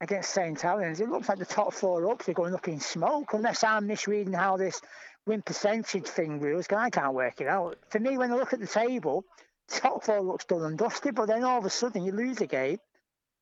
against 0.00 0.30
St 0.30 0.60
Helens, 0.60 1.00
it 1.00 1.08
looks 1.08 1.28
like 1.28 1.38
the 1.38 1.44
top 1.44 1.72
four 1.72 2.08
up 2.08 2.28
are 2.28 2.32
going 2.32 2.54
up 2.54 2.68
in 2.68 2.78
smoke, 2.78 3.32
unless 3.32 3.64
I'm 3.64 3.88
misreading 3.88 4.34
how 4.34 4.56
this 4.56 4.80
win 5.26 5.42
percentage 5.42 6.06
thing 6.06 6.40
rules, 6.40 6.66
because 6.66 6.82
I 6.82 6.90
can't 6.90 7.14
work 7.14 7.40
it 7.40 7.46
out. 7.46 7.78
For 7.90 7.98
me, 7.98 8.18
when 8.18 8.32
I 8.32 8.36
look 8.36 8.52
at 8.52 8.60
the 8.60 8.66
table, 8.66 9.24
top 9.68 10.04
four 10.04 10.20
looks 10.20 10.44
done 10.44 10.62
and 10.62 10.78
dusted, 10.78 11.14
but 11.14 11.26
then 11.26 11.44
all 11.44 11.58
of 11.58 11.64
a 11.64 11.70
sudden 11.70 12.04
you 12.04 12.12
lose 12.12 12.40
a 12.40 12.46
game 12.46 12.78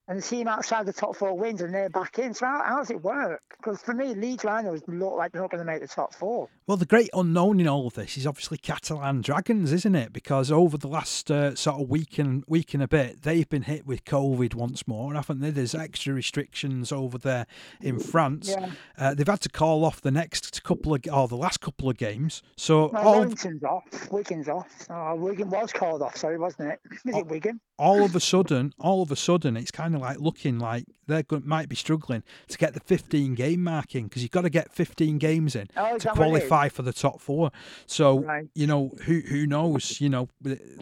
and 0.09 0.19
the 0.19 0.23
team 0.23 0.49
outside 0.49 0.87
the 0.87 0.93
top 0.93 1.17
four 1.17 1.37
wins 1.37 1.61
and 1.61 1.75
they're 1.75 1.89
back 1.89 2.19
in. 2.19 2.35
So 2.35 2.47
how, 2.47 2.63
how 2.65 2.77
does 2.79 2.91
it 2.91 3.03
work? 3.03 3.41
Because 3.57 3.81
for 3.83 3.95
me, 3.95 4.15
Leeds 4.15 4.45
Rhinos 4.45 4.83
look 4.87 5.15
like 5.15 5.33
they're 5.33 5.43
not 5.43 5.51
going 5.51 5.65
to 5.65 5.71
make 5.71 5.81
the 5.81 5.89
top 5.89 6.15
four. 6.15 6.49
Well, 6.65 6.77
the 6.77 6.87
great 6.87 7.11
unknown 7.13 7.59
in 7.59 7.67
all 7.67 7.89
of 7.89 7.95
this 7.95 8.17
is 8.17 8.25
obviously 8.25 8.57
Catalan 8.57 9.21
Dragons, 9.21 9.73
isn't 9.73 9.97
it? 9.97 10.13
Because 10.13 10.53
over 10.53 10.79
the 10.79 10.87
last 10.87 11.29
uh, 11.29 11.57
sort 11.57 11.83
of 11.83 11.89
week 11.89 12.21
and 12.21 12.45
week 12.47 12.73
and 12.73 12.81
a 12.81 12.87
bit, 12.87 13.23
they've 13.23 13.49
been 13.49 13.63
hit 13.63 13.85
with 13.85 14.05
COVID 14.05 14.55
once 14.55 14.87
more, 14.87 15.13
haven't 15.15 15.41
they? 15.41 15.51
There's 15.51 15.75
extra 15.75 16.15
restrictions 16.15 16.93
over 16.93 17.19
there 17.19 17.49
in 17.81 17.99
France. 17.99 18.51
Yeah. 18.51 18.71
Uh, 18.97 19.13
they've 19.13 19.27
had 19.27 19.41
to 19.41 19.49
call 19.49 19.85
off 19.85 20.01
the 20.01 20.13
next 20.13 20.63
couple 20.63 20.95
of 20.95 21.01
or 21.13 21.27
the 21.27 21.37
last 21.37 21.61
couple 21.61 21.91
of 21.91 21.97
games. 21.97 22.45
So 22.57 22.91
well, 22.93 23.09
all 23.09 23.15
Warrington's 23.17 23.65
off, 23.65 24.13
Wigan's 24.13 24.49
off. 24.49 24.87
Oh, 24.89 25.17
Wigan 25.17 25.51
was 25.51 25.73
called 25.73 26.01
off. 26.01 26.17
Sorry, 26.17 26.39
wasn't 26.39 26.71
it? 26.75 26.81
Was 27.05 27.17
it 27.17 27.27
Wigan? 27.27 27.61
All 27.77 28.05
of 28.05 28.15
a 28.15 28.21
sudden, 28.21 28.73
all 28.79 29.03
of 29.03 29.11
a 29.11 29.17
sudden, 29.17 29.57
it's 29.57 29.73
kind 29.73 29.97
of 29.97 30.01
like 30.01 30.21
looking 30.21 30.61
like 30.61 30.85
they 31.09 31.25
might 31.45 31.69
be 31.69 31.75
struggling 31.75 32.23
to 32.49 32.59
get 32.59 32.75
the 32.75 32.81
15 32.81 33.35
game 33.35 33.65
marking 33.65 34.05
because 34.05 34.23
you've 34.23 34.31
got 34.31 34.43
to 34.43 34.51
get 34.51 34.73
15 34.73 35.19
games 35.19 35.57
in 35.57 35.67
oh, 35.77 35.99
to 35.99 36.11
qualify 36.11 36.52
for 36.69 36.83
the 36.83 36.93
top 36.93 37.21
four. 37.21 37.51
So 37.87 38.21
right. 38.21 38.49
you 38.55 38.67
know 38.67 38.93
who 39.05 39.21
who 39.21 39.47
knows? 39.47 40.01
You 40.01 40.09
know 40.09 40.29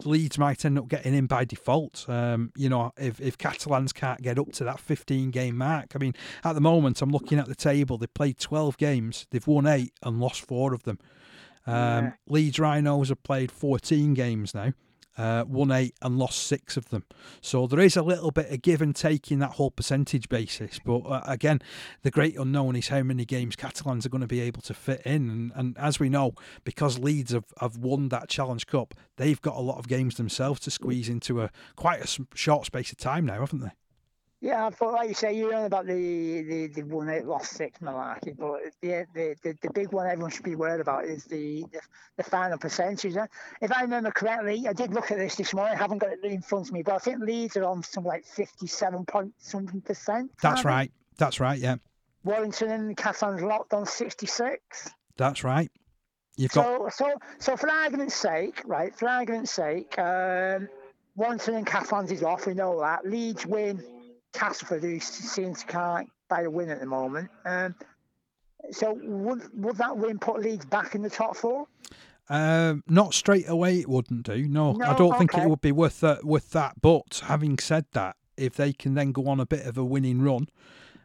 Leeds 0.03 0.37
might 0.37 0.65
end 0.65 0.77
up 0.77 0.87
getting 0.87 1.13
in 1.13 1.27
by 1.27 1.45
default. 1.45 2.05
Um, 2.07 2.51
you 2.55 2.69
know 2.69 2.91
if 2.97 3.19
if 3.19 3.37
Catalans 3.37 3.93
can't 3.93 4.21
get 4.21 4.37
up 4.37 4.51
to 4.53 4.63
that 4.63 4.79
15 4.79 5.31
game 5.31 5.57
mark. 5.57 5.91
I 5.95 5.99
mean 5.99 6.13
at 6.43 6.53
the 6.53 6.61
moment 6.61 7.01
I'm 7.01 7.11
looking 7.11 7.39
at 7.39 7.47
the 7.47 7.55
table. 7.55 7.97
They've 7.97 8.13
played 8.13 8.37
12 8.37 8.77
games. 8.77 9.27
They've 9.31 9.45
won 9.47 9.67
eight 9.67 9.93
and 10.03 10.19
lost 10.19 10.45
four 10.45 10.73
of 10.73 10.83
them. 10.83 10.99
Um, 11.67 11.75
yeah. 11.75 12.11
Leeds 12.27 12.59
Rhinos 12.59 13.09
have 13.09 13.21
played 13.23 13.51
14 13.51 14.13
games 14.13 14.53
now 14.53 14.73
uh, 15.17 15.43
won 15.47 15.71
eight 15.71 15.95
and 16.01 16.17
lost 16.17 16.43
six 16.43 16.77
of 16.77 16.89
them. 16.89 17.03
So 17.41 17.67
there 17.67 17.79
is 17.79 17.97
a 17.97 18.01
little 18.01 18.31
bit 18.31 18.51
of 18.51 18.61
give 18.61 18.81
and 18.81 18.95
take 18.95 19.31
in 19.31 19.39
that 19.39 19.51
whole 19.51 19.71
percentage 19.71 20.29
basis. 20.29 20.79
But 20.83 20.99
uh, 20.99 21.21
again, 21.25 21.61
the 22.03 22.11
great 22.11 22.37
unknown 22.37 22.75
is 22.75 22.87
how 22.87 23.03
many 23.03 23.25
games 23.25 23.55
Catalans 23.55 24.05
are 24.05 24.09
going 24.09 24.21
to 24.21 24.27
be 24.27 24.41
able 24.41 24.61
to 24.63 24.73
fit 24.73 25.01
in. 25.05 25.29
And, 25.29 25.51
and 25.55 25.77
as 25.77 25.99
we 25.99 26.09
know, 26.09 26.33
because 26.63 26.99
Leeds 26.99 27.33
have, 27.33 27.45
have 27.59 27.77
won 27.77 28.09
that 28.09 28.29
Challenge 28.29 28.65
Cup, 28.67 28.93
they've 29.17 29.41
got 29.41 29.55
a 29.55 29.61
lot 29.61 29.77
of 29.77 29.87
games 29.87 30.15
themselves 30.15 30.59
to 30.61 30.71
squeeze 30.71 31.09
into 31.09 31.41
a 31.41 31.51
quite 31.75 32.01
a 32.01 32.25
short 32.35 32.65
space 32.65 32.91
of 32.91 32.97
time 32.97 33.25
now, 33.25 33.39
haven't 33.39 33.59
they? 33.59 33.71
Yeah, 34.43 34.65
I 34.65 34.71
thought, 34.71 34.93
like 34.93 35.07
you 35.07 35.13
say, 35.13 35.33
you're 35.33 35.53
on 35.53 35.65
about 35.65 35.85
the, 35.85 36.41
the, 36.41 36.67
the 36.67 36.81
one 36.81 37.05
that 37.05 37.27
lost 37.27 37.51
six 37.51 37.77
malarkey, 37.77 38.35
but 38.35 38.61
the, 38.81 39.05
the, 39.13 39.35
the, 39.43 39.55
the 39.61 39.69
big 39.71 39.91
one 39.93 40.07
everyone 40.07 40.31
should 40.31 40.43
be 40.43 40.55
worried 40.55 40.81
about 40.81 41.05
is 41.05 41.25
the, 41.25 41.63
the, 41.71 41.79
the 42.17 42.23
final 42.23 42.57
percentage. 42.57 43.15
If 43.61 43.71
I 43.71 43.83
remember 43.83 44.09
correctly, 44.09 44.65
I 44.67 44.73
did 44.73 44.95
look 44.95 45.11
at 45.11 45.19
this 45.19 45.35
this 45.35 45.53
morning, 45.53 45.75
I 45.75 45.77
haven't 45.77 45.99
got 45.99 46.09
it 46.13 46.23
in 46.23 46.41
front 46.41 46.67
of 46.67 46.73
me, 46.73 46.81
but 46.81 46.95
I 46.95 46.97
think 46.97 47.19
Leeds 47.19 47.55
are 47.55 47.65
on 47.65 47.83
something 47.83 48.09
like 48.09 48.25
57 48.25 49.05
point 49.05 49.31
something 49.37 49.79
percent. 49.79 50.31
That's 50.41 50.65
right. 50.65 50.91
That's 51.17 51.39
right, 51.39 51.59
yeah. 51.59 51.75
Warrington 52.23 52.71
and 52.71 52.97
Catalan's 52.97 53.43
locked 53.43 53.75
on 53.75 53.85
66. 53.85 54.89
That's 55.17 55.43
right. 55.43 55.69
You've 56.35 56.51
got... 56.51 56.65
So, 56.65 57.05
so, 57.05 57.13
so 57.37 57.57
for 57.57 57.69
argument's 57.69 58.15
sake, 58.15 58.63
right, 58.65 58.95
for 58.97 59.07
argument's 59.07 59.51
sake, 59.51 59.99
um, 59.99 60.67
Warrington 61.15 61.53
and 61.53 61.65
Catalan's 61.65 62.11
is 62.11 62.23
off, 62.23 62.47
we 62.47 62.55
know 62.55 62.79
that. 62.79 63.05
Leeds 63.05 63.45
win 63.45 63.83
Castleford, 64.33 64.83
who 64.83 64.99
seems 64.99 65.61
to 65.61 65.65
can't 65.65 66.09
buy 66.29 66.41
a 66.43 66.49
win 66.49 66.69
at 66.69 66.79
the 66.79 66.85
moment. 66.85 67.29
Um, 67.45 67.75
so 68.71 68.97
would 69.03 69.41
would 69.53 69.77
that 69.77 69.97
win 69.97 70.19
put 70.19 70.39
Leeds 70.39 70.65
back 70.65 70.95
in 70.95 71.01
the 71.01 71.09
top 71.09 71.35
four? 71.35 71.67
Um, 72.29 72.83
not 72.87 73.13
straight 73.13 73.49
away, 73.49 73.79
it 73.79 73.89
wouldn't 73.89 74.23
do. 74.23 74.47
No, 74.47 74.73
no 74.73 74.85
I 74.85 74.95
don't 74.95 75.09
okay. 75.09 75.17
think 75.19 75.37
it 75.37 75.49
would 75.49 75.61
be 75.61 75.71
worth 75.71 75.99
that. 76.01 76.23
With 76.23 76.51
that, 76.51 76.81
but 76.81 77.21
having 77.25 77.57
said 77.59 77.85
that, 77.93 78.15
if 78.37 78.55
they 78.55 78.71
can 78.73 78.93
then 78.93 79.11
go 79.11 79.27
on 79.27 79.39
a 79.39 79.45
bit 79.45 79.65
of 79.65 79.77
a 79.77 79.83
winning 79.83 80.21
run, 80.21 80.47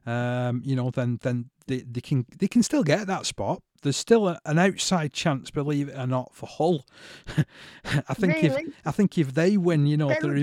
um, 0.06 0.62
you 0.64 0.76
know, 0.76 0.90
then 0.90 1.18
then 1.23 1.50
they, 1.66 1.78
they 1.78 2.00
can 2.00 2.26
they 2.38 2.49
can 2.49 2.62
still 2.62 2.85
get 2.85 3.06
that 3.06 3.26
spot. 3.26 3.62
There's 3.83 3.97
still 3.97 4.28
a, 4.28 4.40
an 4.45 4.59
outside 4.59 5.12
chance, 5.12 5.50
believe 5.50 5.88
it 5.88 5.99
or 5.99 6.06
not, 6.06 6.35
for 6.35 6.47
Hull. 6.47 6.87
I 8.09 8.14
think 8.14 8.35
Really? 8.35 8.47
if 8.64 8.75
I 8.85 8.90
think 8.90 9.16
if 9.18 9.35
they 9.35 9.56
win, 9.56 9.87
you 9.87 9.97
know, 9.97 10.09
They 10.09 10.18
the 10.21 10.28
would 10.28 10.37
re-. 10.37 10.42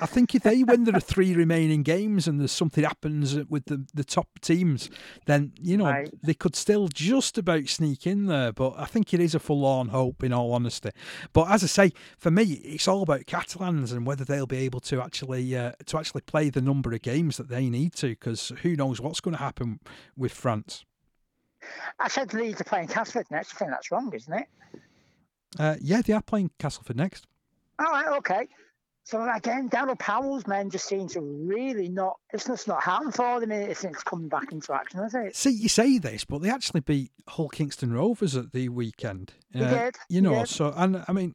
I 0.00 0.06
think 0.06 0.34
if 0.34 0.42
they 0.42 0.62
win, 0.62 0.84
there 0.84 0.96
are 0.96 1.00
three 1.14 1.34
remaining 1.34 1.82
games, 1.82 2.26
and 2.28 2.38
there's 2.40 2.52
something 2.52 2.84
happens 2.84 3.34
with 3.48 3.66
the, 3.66 3.84
the 3.94 4.04
top 4.04 4.28
teams, 4.40 4.90
then 5.26 5.52
you 5.60 5.76
know 5.76 5.84
Right. 5.86 6.10
they 6.22 6.34
could 6.34 6.56
still 6.56 6.88
just 6.88 7.38
about 7.38 7.68
sneak 7.68 8.06
in 8.06 8.26
there. 8.26 8.52
But 8.52 8.74
I 8.76 8.84
think 8.86 9.12
it 9.14 9.20
is 9.20 9.34
a 9.34 9.38
forlorn 9.38 9.88
hope, 9.88 10.22
in 10.22 10.32
all 10.32 10.52
honesty. 10.52 10.90
But 11.32 11.50
as 11.50 11.62
I 11.64 11.66
say, 11.66 11.92
for 12.18 12.30
me, 12.30 12.44
it's 12.44 12.88
all 12.88 13.02
about 13.02 13.26
Catalans 13.26 13.92
and 13.92 14.06
whether 14.06 14.24
they'll 14.24 14.46
be 14.46 14.58
able 14.58 14.80
to 14.80 15.00
actually 15.02 15.56
uh, 15.56 15.72
to 15.86 15.98
actually 15.98 16.22
play 16.22 16.50
the 16.50 16.62
number 16.62 16.92
of 16.92 17.02
games 17.02 17.36
that 17.36 17.48
they 17.48 17.68
need 17.68 17.94
to, 17.94 18.08
because 18.10 18.52
who 18.62 18.76
knows 18.76 19.00
what's 19.00 19.20
going 19.20 19.36
to 19.36 19.42
happen 19.42 19.80
with 20.16 20.32
France. 20.32 20.84
I 21.98 22.08
said 22.08 22.32
Leeds 22.34 22.60
are 22.60 22.64
playing 22.64 22.88
Castleford 22.88 23.30
next. 23.30 23.54
I 23.54 23.58
think 23.58 23.70
that's 23.70 23.90
wrong, 23.90 24.12
isn't 24.14 24.32
it? 24.32 24.46
Uh, 25.58 25.76
yeah, 25.80 26.02
they 26.02 26.12
are 26.12 26.22
playing 26.22 26.50
Castleford 26.58 26.96
next. 26.96 27.26
All 27.78 27.86
right, 27.86 28.06
okay. 28.18 28.48
So 29.06 29.22
again, 29.30 29.68
Daryl 29.68 29.98
Powell's 29.98 30.46
men 30.46 30.70
just 30.70 30.86
seem 30.88 31.08
to 31.08 31.20
really 31.20 31.90
not. 31.90 32.16
It's 32.32 32.46
just 32.46 32.66
not 32.66 32.82
happened 32.82 33.14
for 33.14 33.38
them 33.38 33.74
since 33.74 34.02
coming 34.02 34.28
back 34.28 34.50
into 34.50 34.72
action, 34.72 35.00
has 35.00 35.14
it? 35.14 35.36
See, 35.36 35.50
you 35.50 35.68
say 35.68 35.98
this, 35.98 36.24
but 36.24 36.40
they 36.40 36.48
actually 36.48 36.80
beat 36.80 37.12
Hull 37.28 37.50
Kingston 37.50 37.92
Rovers 37.92 38.34
at 38.34 38.52
the 38.52 38.70
weekend. 38.70 39.34
Uh, 39.54 39.58
did, 39.68 39.96
You 40.08 40.22
know, 40.22 40.36
did. 40.36 40.48
so 40.48 40.72
and 40.74 41.04
I 41.06 41.12
mean, 41.12 41.34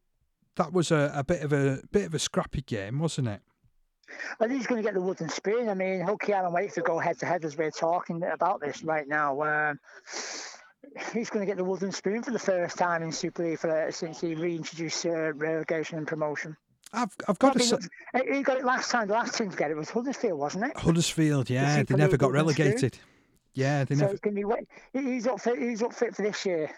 that 0.55 0.73
was 0.73 0.89
a, 0.89 1.11
a 1.15 1.23
bit 1.23 1.43
of 1.43 1.53
a 1.53 1.81
bit 1.91 2.07
of 2.07 2.15
a 2.15 2.19
scrappy 2.19 2.61
game, 2.63 2.97
wasn't 2.99 3.27
it? 3.27 3.41
Well, 4.39 4.49
he's 4.49 4.67
going 4.67 4.81
to 4.81 4.87
get 4.87 4.93
the 4.93 5.01
wooden 5.01 5.29
spoon. 5.29 5.69
I 5.69 5.73
mean, 5.73 6.01
Hooky 6.01 6.33
Allen 6.33 6.53
Wakefield 6.53 6.87
go 6.87 6.99
head 6.99 7.19
to 7.19 7.25
head 7.25 7.45
as 7.45 7.57
we're 7.57 7.71
talking 7.71 8.23
about 8.23 8.61
this 8.61 8.83
right 8.83 9.07
now. 9.07 9.41
Um, 9.41 9.79
he's 11.13 11.29
going 11.29 11.41
to 11.41 11.45
get 11.45 11.57
the 11.57 11.63
wooden 11.63 11.91
spoon 11.91 12.23
for 12.23 12.31
the 12.31 12.39
first 12.39 12.77
time 12.77 13.03
in 13.03 13.11
Super 13.11 13.43
League 13.43 13.59
for, 13.59 13.87
since 13.91 14.21
he 14.21 14.35
reintroduced 14.35 15.05
uh, 15.05 15.33
relegation 15.33 15.97
and 15.97 16.07
promotion. 16.07 16.55
I've 16.91 17.15
I've 17.27 17.37
got 17.37 17.53
to 17.53 17.63
I 17.63 18.21
say, 18.21 18.35
he 18.35 18.41
got 18.41 18.57
it 18.57 18.65
last 18.65 18.89
time. 18.89 19.07
The 19.07 19.13
last 19.13 19.37
team 19.37 19.51
to 19.51 19.57
get 19.57 19.69
it 19.69 19.77
was 19.77 19.91
Huddersfield, 19.91 20.39
wasn't 20.39 20.65
it? 20.65 20.77
Huddersfield, 20.77 21.49
yeah, 21.49 21.83
they 21.83 21.95
never 21.95 22.17
got 22.17 22.31
relegated. 22.31 22.95
spoon. 22.95 23.05
Yeah, 23.53 23.83
they 23.83 23.95
So 23.95 24.01
never. 24.01 24.11
it's 24.13 24.21
going 24.21 24.35
to 24.35 24.57
be. 24.93 25.01
He's 25.01 25.27
up 25.27 25.39
fit. 25.41 25.59
He's 25.59 25.81
up 25.83 25.93
fit 25.93 26.15
for 26.15 26.21
this 26.21 26.45
year. 26.45 26.69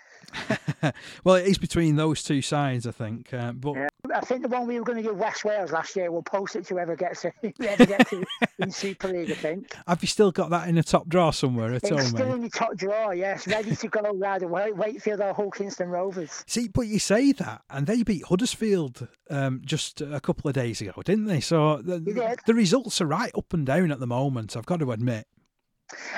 well, 1.23 1.35
it 1.35 1.45
is 1.47 1.57
between 1.57 1.95
those 1.95 2.23
two 2.23 2.41
sides, 2.41 2.87
I 2.87 2.91
think. 2.91 3.33
Uh, 3.33 3.51
but 3.51 3.73
Yeah. 3.73 3.87
I 4.13 4.19
think 4.21 4.41
the 4.41 4.47
one 4.49 4.67
we 4.67 4.77
were 4.77 4.83
going 4.85 4.97
to 4.97 5.03
give 5.03 5.15
West 5.17 5.45
Wales 5.45 5.71
last 5.71 5.95
year, 5.95 6.11
we'll 6.11 6.23
post 6.23 6.55
it 6.55 6.65
to 6.65 6.73
whoever 6.73 6.95
gets 6.95 7.23
it, 7.23 7.33
whoever 7.57 7.85
gets 7.85 8.11
it 8.11 8.27
in 8.59 8.71
Super 8.71 9.07
League. 9.09 9.31
I 9.31 9.35
think 9.35 9.75
have 9.87 10.01
you 10.01 10.07
still 10.07 10.31
got 10.31 10.49
that 10.49 10.67
in 10.67 10.75
the 10.75 10.83
top 10.83 11.07
drawer 11.07 11.31
somewhere 11.31 11.69
at 11.73 11.83
it's 11.83 11.89
home, 11.89 12.01
still 12.01 12.27
mate? 12.27 12.35
in 12.35 12.41
the 12.41 12.49
top 12.49 12.75
drawer. 12.75 13.13
Yes, 13.13 13.47
ready 13.47 13.75
to 13.75 13.87
go 13.87 14.01
rather 14.15 14.47
Wa- 14.47 14.69
Wakefield 14.73 15.21
or 15.21 15.33
Hull 15.33 15.51
Kingston 15.51 15.87
Rovers. 15.89 16.43
See, 16.47 16.67
but 16.67 16.87
you 16.87 16.99
say 16.99 17.31
that, 17.33 17.61
and 17.69 17.85
they 17.87 18.03
beat 18.03 18.25
Huddersfield 18.25 19.07
um, 19.29 19.61
just 19.63 20.01
a 20.01 20.19
couple 20.19 20.47
of 20.49 20.55
days 20.55 20.81
ago, 20.81 20.93
didn't 21.05 21.25
they? 21.25 21.39
So 21.39 21.77
the, 21.77 21.99
the 22.45 22.53
results 22.55 22.99
are 23.01 23.05
right 23.07 23.31
up 23.37 23.53
and 23.53 23.65
down 23.65 23.91
at 23.91 23.99
the 23.99 24.07
moment. 24.07 24.57
I've 24.57 24.65
got 24.65 24.79
to 24.79 24.91
admit. 24.91 25.27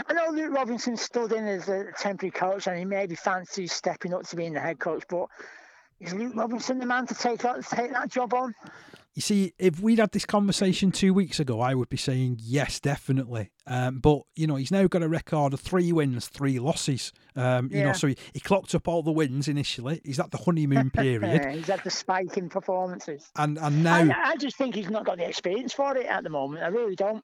I 0.07 0.13
know 0.13 0.29
Luke 0.31 0.53
Robinson 0.53 0.97
stood 0.97 1.31
in 1.31 1.47
as 1.47 1.69
a 1.69 1.85
temporary 1.97 2.31
coach, 2.31 2.67
and 2.67 2.77
he 2.77 2.85
maybe 2.85 3.15
fancies 3.15 3.71
stepping 3.71 4.13
up 4.13 4.23
to 4.27 4.35
being 4.35 4.53
the 4.53 4.59
head 4.59 4.79
coach. 4.79 5.03
But 5.07 5.27
is 5.99 6.13
Luke 6.13 6.33
Robinson 6.35 6.79
the 6.79 6.85
man 6.85 7.07
to 7.07 7.15
take 7.15 7.41
that 7.41 7.63
take 7.65 7.91
that 7.91 8.09
job 8.09 8.33
on? 8.33 8.53
You 9.15 9.21
see, 9.21 9.53
if 9.59 9.79
we'd 9.79 9.99
had 9.99 10.11
this 10.11 10.25
conversation 10.25 10.91
two 10.91 11.13
weeks 11.13 11.39
ago, 11.39 11.61
I 11.61 11.75
would 11.75 11.87
be 11.87 11.97
saying 11.97 12.39
yes, 12.41 12.79
definitely. 12.79 13.51
Um, 13.67 13.99
but 13.99 14.23
you 14.35 14.47
know, 14.47 14.55
he's 14.55 14.71
now 14.71 14.87
got 14.87 15.03
a 15.03 15.07
record 15.07 15.53
of 15.53 15.59
three 15.59 15.91
wins, 15.91 16.27
three 16.29 16.57
losses. 16.57 17.13
Um, 17.35 17.69
You 17.71 17.83
know, 17.83 17.93
so 17.93 18.07
he, 18.07 18.17
he 18.33 18.39
clocked 18.39 18.73
up 18.73 18.87
all 18.87 19.03
the 19.03 19.11
wins 19.11 19.47
initially. 19.47 20.01
He's 20.03 20.19
at 20.19 20.31
the 20.31 20.39
honeymoon 20.39 20.89
period, 20.93 21.21
Yeah, 21.43 21.51
he's 21.51 21.67
had 21.67 21.83
the 21.83 21.91
spike 21.91 22.37
in 22.37 22.49
performances. 22.49 23.29
and 23.35 23.59
and 23.59 23.83
now 23.83 23.97
I, 23.97 24.31
I 24.31 24.35
just 24.37 24.57
think 24.57 24.73
he's 24.73 24.89
not 24.89 25.05
got 25.05 25.17
the 25.19 25.27
experience 25.29 25.73
for 25.73 25.95
it 25.95 26.07
at 26.07 26.23
the 26.23 26.31
moment. 26.31 26.63
I 26.63 26.67
really 26.69 26.95
don't. 26.95 27.23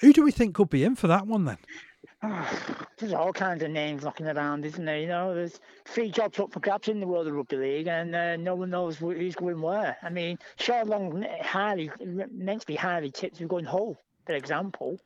Who 0.00 0.12
do 0.12 0.22
we 0.22 0.30
think 0.30 0.54
could 0.54 0.70
be 0.70 0.84
in 0.84 0.94
for 0.96 1.06
that 1.08 1.26
one 1.26 1.44
then? 1.44 1.58
There's 2.98 3.12
all 3.12 3.32
kinds 3.32 3.62
of 3.62 3.70
names 3.70 4.02
knocking 4.04 4.26
around, 4.26 4.64
isn't 4.64 4.84
there? 4.84 4.98
You 4.98 5.06
know, 5.08 5.34
there's 5.34 5.60
three 5.84 6.10
jobs 6.10 6.40
up 6.40 6.52
for 6.52 6.60
grabs 6.60 6.88
in 6.88 6.98
the 7.00 7.06
world 7.06 7.26
of 7.26 7.34
rugby 7.34 7.56
league, 7.56 7.88
and 7.88 8.14
uh, 8.14 8.36
no 8.36 8.54
one 8.54 8.70
knows 8.70 8.96
who's 8.96 9.34
going 9.34 9.60
where. 9.60 9.96
I 10.02 10.08
mean, 10.08 10.38
Sean 10.58 10.88
Long 10.88 11.26
highly 11.42 11.90
meant 12.04 12.62
to 12.62 12.66
be 12.66 12.74
highly 12.74 13.10
tipped 13.10 13.36
to 13.36 13.46
going 13.46 13.66
Hull, 13.66 13.96
for 14.24 14.34
example. 14.34 14.98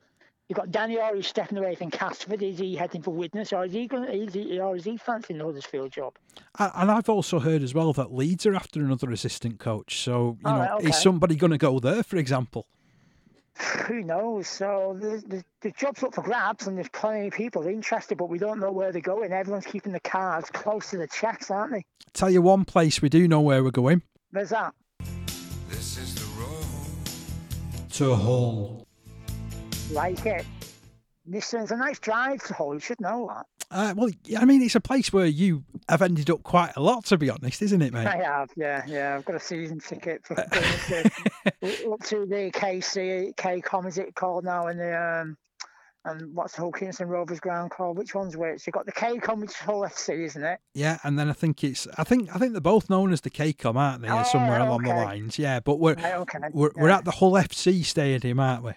You've 0.48 0.56
got 0.56 0.70
Danny 0.72 0.98
Orr 0.98 1.22
stepping 1.22 1.58
away 1.58 1.76
from 1.76 1.90
Castleford. 1.90 2.42
Is 2.42 2.58
he 2.58 2.74
heading 2.74 3.02
for 3.02 3.12
Widnes, 3.12 3.52
or 3.52 3.64
is 3.64 3.72
he 3.72 3.86
going? 3.86 4.04
Is 4.04 4.34
he, 4.34 4.58
or 4.58 4.76
is 4.76 4.84
he 4.84 4.96
fancying 4.96 5.38
the 5.38 5.44
Huddersfield 5.44 5.92
job? 5.92 6.14
And 6.58 6.90
I've 6.90 7.08
also 7.08 7.38
heard 7.40 7.62
as 7.62 7.72
well 7.74 7.92
that 7.92 8.12
Leeds 8.12 8.46
are 8.46 8.54
after 8.54 8.80
another 8.80 9.10
assistant 9.10 9.58
coach. 9.60 10.00
So 10.00 10.38
you 10.40 10.50
Oh, 10.50 10.52
know, 10.52 10.58
right, 10.58 10.84
is 10.84 11.00
somebody 11.00 11.36
going 11.36 11.52
to 11.52 11.58
go 11.58 11.78
there, 11.80 12.02
for 12.02 12.16
example? 12.16 12.66
Who 13.86 14.02
knows? 14.02 14.48
So 14.48 14.96
the, 14.98 15.22
the, 15.26 15.44
the 15.60 15.70
job's 15.72 16.02
up 16.02 16.14
for 16.14 16.22
grabs, 16.22 16.66
and 16.66 16.76
there's 16.76 16.88
plenty 16.88 17.28
of 17.28 17.34
people 17.34 17.66
interested, 17.66 18.16
but 18.16 18.28
we 18.28 18.38
don't 18.38 18.58
know 18.58 18.72
where 18.72 18.92
they're 18.92 19.00
going. 19.00 19.32
Everyone's 19.32 19.66
keeping 19.66 19.92
the 19.92 20.00
cards 20.00 20.48
close 20.50 20.90
to 20.90 20.96
the 20.96 21.06
chest, 21.06 21.50
aren't 21.50 21.72
they? 21.72 21.84
Tell 22.12 22.30
you 22.30 22.42
one 22.42 22.64
place 22.64 23.02
we 23.02 23.08
do 23.08 23.28
know 23.28 23.40
where 23.40 23.62
we're 23.62 23.70
going. 23.70 24.02
There's 24.32 24.50
that. 24.50 24.74
This 25.68 25.98
is 25.98 26.14
the 26.14 26.40
road. 26.40 27.90
To 27.90 28.14
Hull. 28.14 28.86
Like 29.90 30.24
it. 30.24 30.46
This 31.26 31.52
is 31.52 31.70
a 31.70 31.76
nice 31.76 31.98
drive 31.98 32.42
to 32.44 32.54
Hull. 32.54 32.74
You 32.74 32.80
should 32.80 33.00
know 33.00 33.28
that. 33.28 33.46
Uh, 33.70 33.94
well, 33.96 34.10
I 34.36 34.44
mean, 34.44 34.62
it's 34.62 34.74
a 34.74 34.80
place 34.80 35.12
where 35.12 35.26
you 35.26 35.62
have 35.88 36.02
ended 36.02 36.28
up 36.28 36.42
quite 36.42 36.72
a 36.76 36.80
lot, 36.80 37.04
to 37.06 37.16
be 37.18 37.30
honest, 37.30 37.62
isn't 37.62 37.80
it, 37.82 37.92
mate? 37.92 38.06
I 38.06 38.16
have, 38.16 38.50
yeah, 38.56 38.82
yeah. 38.86 39.14
I've 39.16 39.24
got 39.24 39.36
a 39.36 39.40
season 39.40 39.78
ticket 39.78 40.26
for 40.26 40.38
up 40.40 40.50
to 40.54 42.26
the 42.26 42.50
KC, 42.52 43.34
KCOM, 43.36 43.86
is 43.86 43.98
it 43.98 44.14
called 44.16 44.44
now? 44.44 44.66
And 44.66 44.80
the 44.80 45.00
um, 45.00 45.36
and 46.04 46.34
what's 46.34 46.54
the 46.54 46.62
Hull 46.62 46.72
Kingston 46.72 47.08
Rovers 47.08 47.38
ground 47.40 47.70
called? 47.70 47.98
Which 47.98 48.14
one's 48.14 48.36
which? 48.36 48.66
You've 48.66 48.74
got 48.74 48.86
the 48.86 48.92
KCOM, 48.92 49.40
which 49.40 49.50
is 49.50 49.56
Hull 49.56 49.82
FC, 49.82 50.24
isn't 50.24 50.42
it? 50.42 50.58
Yeah, 50.74 50.98
and 51.04 51.18
then 51.18 51.28
I 51.28 51.32
think 51.34 51.62
it's 51.62 51.86
I 51.98 52.04
think 52.04 52.34
I 52.34 52.38
think 52.38 52.52
they're 52.52 52.60
both 52.60 52.90
known 52.90 53.12
as 53.12 53.20
the 53.20 53.30
KCOM, 53.30 53.76
aren't 53.76 54.02
they? 54.02 54.08
Oh, 54.08 54.22
somewhere 54.24 54.58
right, 54.58 54.66
along 54.66 54.82
the 54.82 54.88
lines. 54.94 55.38
Yeah, 55.38 55.60
but 55.60 55.76
we're 55.78 55.94
Right, 55.94 56.14
okay. 56.14 56.38
we're, 56.52 56.72
we're 56.74 56.88
at 56.88 57.04
the 57.04 57.10
Hull 57.12 57.32
FC 57.32 57.84
stadium, 57.84 58.40
aren't 58.40 58.64
we? 58.64 58.72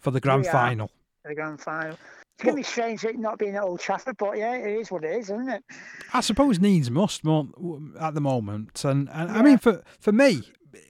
For 0.00 0.10
the 0.10 0.20
grand 0.20 0.42
We 0.42 0.48
are. 0.48 0.52
final. 0.52 0.90
the 1.24 1.34
grand 1.34 1.60
final. 1.60 1.96
It's 2.36 2.44
going 2.44 2.56
to 2.56 2.60
be 2.60 2.62
strange 2.64 3.04
it 3.04 3.16
not 3.18 3.38
being 3.38 3.54
at 3.54 3.62
Old 3.62 3.78
Trafford, 3.78 4.16
but 4.16 4.36
yeah, 4.36 4.54
it 4.54 4.80
is 4.80 4.90
what 4.90 5.04
it 5.04 5.16
is, 5.16 5.30
isn't 5.30 5.48
it? 5.48 5.62
I 6.12 6.20
suppose 6.20 6.58
needs 6.58 6.90
must 6.90 7.24
more 7.24 7.46
at 8.00 8.14
the 8.14 8.20
moment. 8.20 8.84
And, 8.84 9.08
and 9.10 9.30
I 9.30 9.42
mean 9.42 9.58
for 9.58 9.82
for 10.00 10.10
me, 10.10 10.42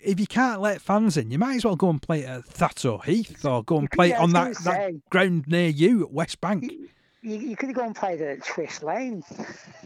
if 0.03 0.19
you 0.19 0.27
can't 0.27 0.63
let 0.63 0.81
fans 0.81 1.19
in, 1.19 1.31
you 1.31 1.39
might 1.39 1.57
as 1.57 1.65
well 1.65 1.77
go 1.77 1.91
and 1.91 2.01
play 2.01 2.25
at 2.25 2.47
Thatto 2.47 2.99
Heath 2.99 3.45
or 3.45 3.63
go 3.63 3.79
and 3.79 3.91
play 3.91 4.11
Yeah, 4.11 4.23
on 4.23 4.31
that, 4.31 4.57
that 4.65 4.93
ground 5.11 5.45
near 5.47 5.69
you 5.69 6.03
at 6.03 6.13
West 6.13 6.41
Bank. 6.41 6.73
You, 7.25 7.37
you 7.39 7.57
could 7.57 7.71
have 7.71 7.77
gone 7.77 7.87
and 7.87 7.97
played 7.97 8.21
at 8.21 8.45
Twist 8.45 8.83
Lane 8.83 9.23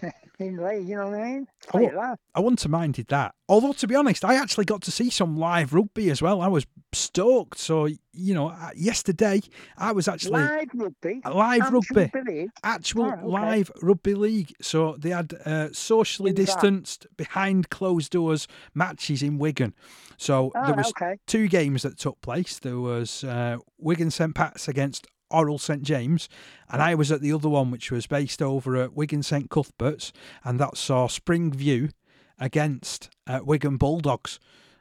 in 0.40 0.56
Leigh, 0.56 0.80
you 0.80 0.96
know 0.96 1.08
what 1.08 1.20
I 1.20 1.24
mean? 1.24 1.46
I 1.68 1.70
Play 1.70 1.82
wa- 1.82 1.88
at 1.88 1.94
that. 1.94 2.18
I 2.34 2.40
wouldn't 2.40 2.62
have 2.62 2.70
minded 2.70 3.06
that. 3.08 3.34
Although, 3.48 3.72
to 3.74 3.86
be 3.86 3.94
honest, 3.94 4.24
I 4.24 4.34
actually 4.34 4.64
got 4.64 4.82
to 4.82 4.90
see 4.90 5.08
some 5.08 5.36
live 5.36 5.72
rugby 5.72 6.10
as 6.10 6.20
well. 6.20 6.40
I 6.40 6.48
was 6.48 6.66
stoked. 6.92 7.58
So, 7.58 7.86
you 8.12 8.34
know, 8.34 8.54
yesterday 8.76 9.40
I 9.76 9.92
was 9.92 10.08
actually 10.08 10.32
Live 10.40 10.68
rugby. 10.74 11.20
live 11.24 11.62
Actual 11.62 11.80
rugby, 11.92 12.20
league. 12.32 12.50
actual 12.64 13.04
Oh, 13.04 13.12
okay. 13.12 13.26
live 13.26 13.70
rugby 13.82 14.14
league. 14.14 14.52
So 14.60 14.96
they 14.98 15.10
had 15.10 15.32
uh, 15.44 15.68
socially 15.72 16.30
Who's 16.32 16.38
that? 16.46 16.46
distanced, 16.46 17.06
behind 17.16 17.70
closed 17.70 18.10
doors 18.12 18.48
matches 18.74 19.22
in 19.22 19.38
Wigan. 19.38 19.74
So 20.16 20.50
Oh, 20.56 20.66
there 20.66 20.74
was 20.74 20.88
okay. 20.88 21.18
two 21.26 21.46
games 21.48 21.82
that 21.82 21.98
took 21.98 22.20
place. 22.20 22.58
There 22.58 22.78
was 22.80 23.22
uh, 23.22 23.58
Wigan 23.78 24.10
St 24.10 24.34
Pat's 24.34 24.66
against 24.68 25.06
Orrell 25.30 25.60
St 25.60 25.82
James, 25.82 26.28
and 26.70 26.82
I 26.82 26.94
was 26.94 27.10
at 27.12 27.20
the 27.20 27.32
other 27.32 27.48
one, 27.48 27.70
which 27.70 27.90
was 27.90 28.06
based 28.06 28.40
over 28.42 28.76
at 28.76 28.94
Wigan 28.94 29.22
St 29.22 29.50
Cuthbert's, 29.50 30.12
and 30.44 30.58
that 30.60 30.76
saw 30.76 31.06
Spring 31.06 31.52
View 31.52 31.90
against 32.38 33.10
uh, 33.26 33.40
Wigan 33.44 33.76
Bulldogs. 33.76 34.38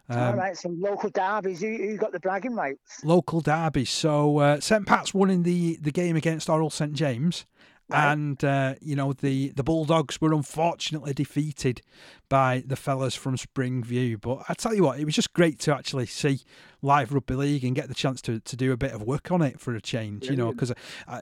All 0.09 0.17
Um, 0.17 0.37
right, 0.37 0.55
some 0.55 0.79
local 0.79 1.09
derbies. 1.09 1.59
Who, 1.61 1.75
who 1.75 1.97
got 1.97 2.11
the 2.13 2.19
bragging 2.19 2.55
rights? 2.55 3.03
local 3.03 3.41
derbies. 3.41 3.89
So 3.89 4.37
uh, 4.37 4.59
St 4.59 4.85
Pat's 4.85 5.13
won 5.13 5.29
in 5.29 5.43
the, 5.43 5.77
the 5.81 5.91
game 5.91 6.15
against 6.15 6.49
Oral 6.49 6.69
St 6.69 6.93
James, 6.93 7.45
Right. 7.89 8.11
and 8.11 8.43
uh, 8.43 8.75
you 8.81 8.97
know 8.97 9.13
the 9.13 9.49
the 9.51 9.63
Bulldogs 9.63 10.19
were 10.19 10.33
unfortunately 10.33 11.13
defeated 11.13 11.81
by 12.27 12.63
the 12.65 12.75
fellas 12.75 13.15
from 13.15 13.37
Springview. 13.37 14.19
But 14.19 14.43
I 14.49 14.55
tell 14.55 14.73
you 14.73 14.83
what, 14.83 14.99
it 14.99 15.05
was 15.05 15.15
just 15.15 15.31
great 15.33 15.59
to 15.59 15.73
actually 15.73 16.05
see 16.05 16.41
live 16.81 17.13
rugby 17.13 17.35
league 17.35 17.63
and 17.63 17.75
get 17.75 17.87
the 17.87 17.95
chance 17.95 18.21
to, 18.23 18.39
to 18.41 18.55
do 18.57 18.73
a 18.73 18.77
bit 18.77 18.91
of 18.91 19.03
work 19.03 19.31
on 19.31 19.41
it 19.41 19.59
for 19.59 19.73
a 19.73 19.81
change. 19.81 20.29
You 20.29 20.35
know, 20.35 20.51
because 20.51 20.73
uh, 21.07 21.21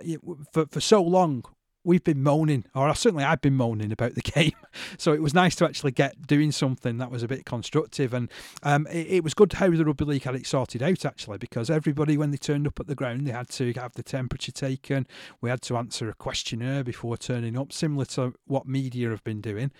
for 0.51 0.65
for 0.65 0.81
so 0.81 1.03
long. 1.03 1.43
We've 1.85 2.03
been 2.03 2.23
moaning, 2.23 2.65
or 2.73 2.93
certainly 2.95 3.23
I've 3.23 3.41
been 3.41 3.55
moaning 3.55 3.91
about 3.91 4.15
the 4.15 4.21
game. 4.35 4.53
So 4.97 5.13
it 5.13 5.21
was 5.21 5.33
nice 5.33 5.55
to 5.57 5.65
actually 5.65 5.91
get 5.91 6.27
doing 6.27 6.51
something 6.51 6.97
that 6.97 7.11
was 7.11 7.23
a 7.23 7.27
bit 7.27 7.45
constructive, 7.45 8.13
and 8.13 8.29
um, 8.63 8.87
it, 8.87 9.07
it, 9.07 9.23
was 9.23 9.33
good 9.33 9.53
how 9.53 9.69
the 9.69 9.85
rugby 9.85 10.05
league 10.05 10.23
had 10.23 10.35
it 10.35 10.45
sorted 10.45 10.83
out 10.83 11.05
actually, 11.05 11.37
because 11.37 11.69
everybody 11.69 12.17
when 12.17 12.31
they 12.31 12.37
turned 12.37 12.67
up 12.67 12.79
at 12.79 12.87
the 12.87 12.95
ground, 12.95 13.27
they 13.27 13.31
had 13.31 13.49
to 13.49 13.71
have 13.73 13.93
the 13.93 14.03
temperature 14.03 14.51
taken. 14.51 15.07
We 15.39 15.49
had 15.49 15.61
to 15.63 15.77
answer 15.77 16.09
a 16.09 16.13
questionnaire 16.13 16.83
before 16.83 17.17
turning 17.17 17.57
up, 17.57 17.71
similar 17.71 18.05
to 18.05 18.33
what 18.45 18.67
media 18.67 19.09
have 19.09 19.23
been 19.23 19.41
doing. 19.41 19.71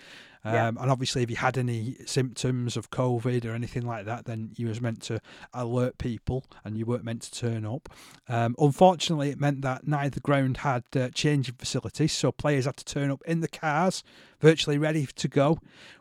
Um, 0.46 0.54
yeah. 0.54 0.68
And 0.68 0.90
obviously, 0.90 1.24
if 1.24 1.30
you 1.30 1.36
had 1.36 1.58
any 1.58 1.96
symptoms 2.06 2.76
of 2.76 2.90
COVID 2.90 3.44
or 3.44 3.52
anything 3.52 3.84
like 3.84 4.04
that, 4.04 4.26
then 4.26 4.52
you 4.54 4.68
was 4.68 4.80
meant 4.80 5.02
to 5.02 5.20
alert 5.52 5.98
people, 5.98 6.44
and 6.64 6.78
you 6.78 6.86
weren't 6.86 7.02
meant 7.02 7.22
to 7.22 7.32
turn 7.32 7.66
up. 7.66 7.88
Um, 8.28 8.54
unfortunately, 8.58 9.30
it 9.30 9.40
meant 9.40 9.62
that 9.62 9.88
neither 9.88 10.20
ground 10.20 10.58
had 10.58 10.84
uh, 10.94 11.08
changing 11.10 11.56
facilities, 11.56 12.12
so 12.12 12.30
players 12.30 12.64
had 12.64 12.76
to 12.76 12.84
turn 12.84 13.10
up 13.10 13.22
in 13.26 13.40
the 13.40 13.48
cars, 13.48 14.04
virtually 14.40 14.78
ready 14.78 15.06
to 15.06 15.28
go, 15.28 15.58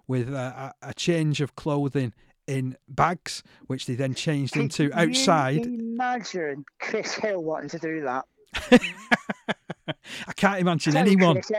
with 0.08 0.32
uh, 0.32 0.74
a, 0.80 0.94
change 0.94 1.42
of 1.42 1.56
clothing 1.56 2.14
in 2.46 2.78
bags, 2.88 3.42
which 3.66 3.88
they 3.88 3.96
then 3.96 4.14
changed 4.14 4.56
into 4.56 4.92
outside. 4.94 5.66
imagine 5.66 6.66
Chris 6.80 7.16
Hill 7.16 7.44
wanting 7.44 7.70
to 7.70 7.80
do 7.80 8.02
that. 8.02 8.26
I 10.28 10.34
can't 10.36 10.60
imagine 10.60 10.96
anyone. 10.96 11.42
Chris, 11.42 11.52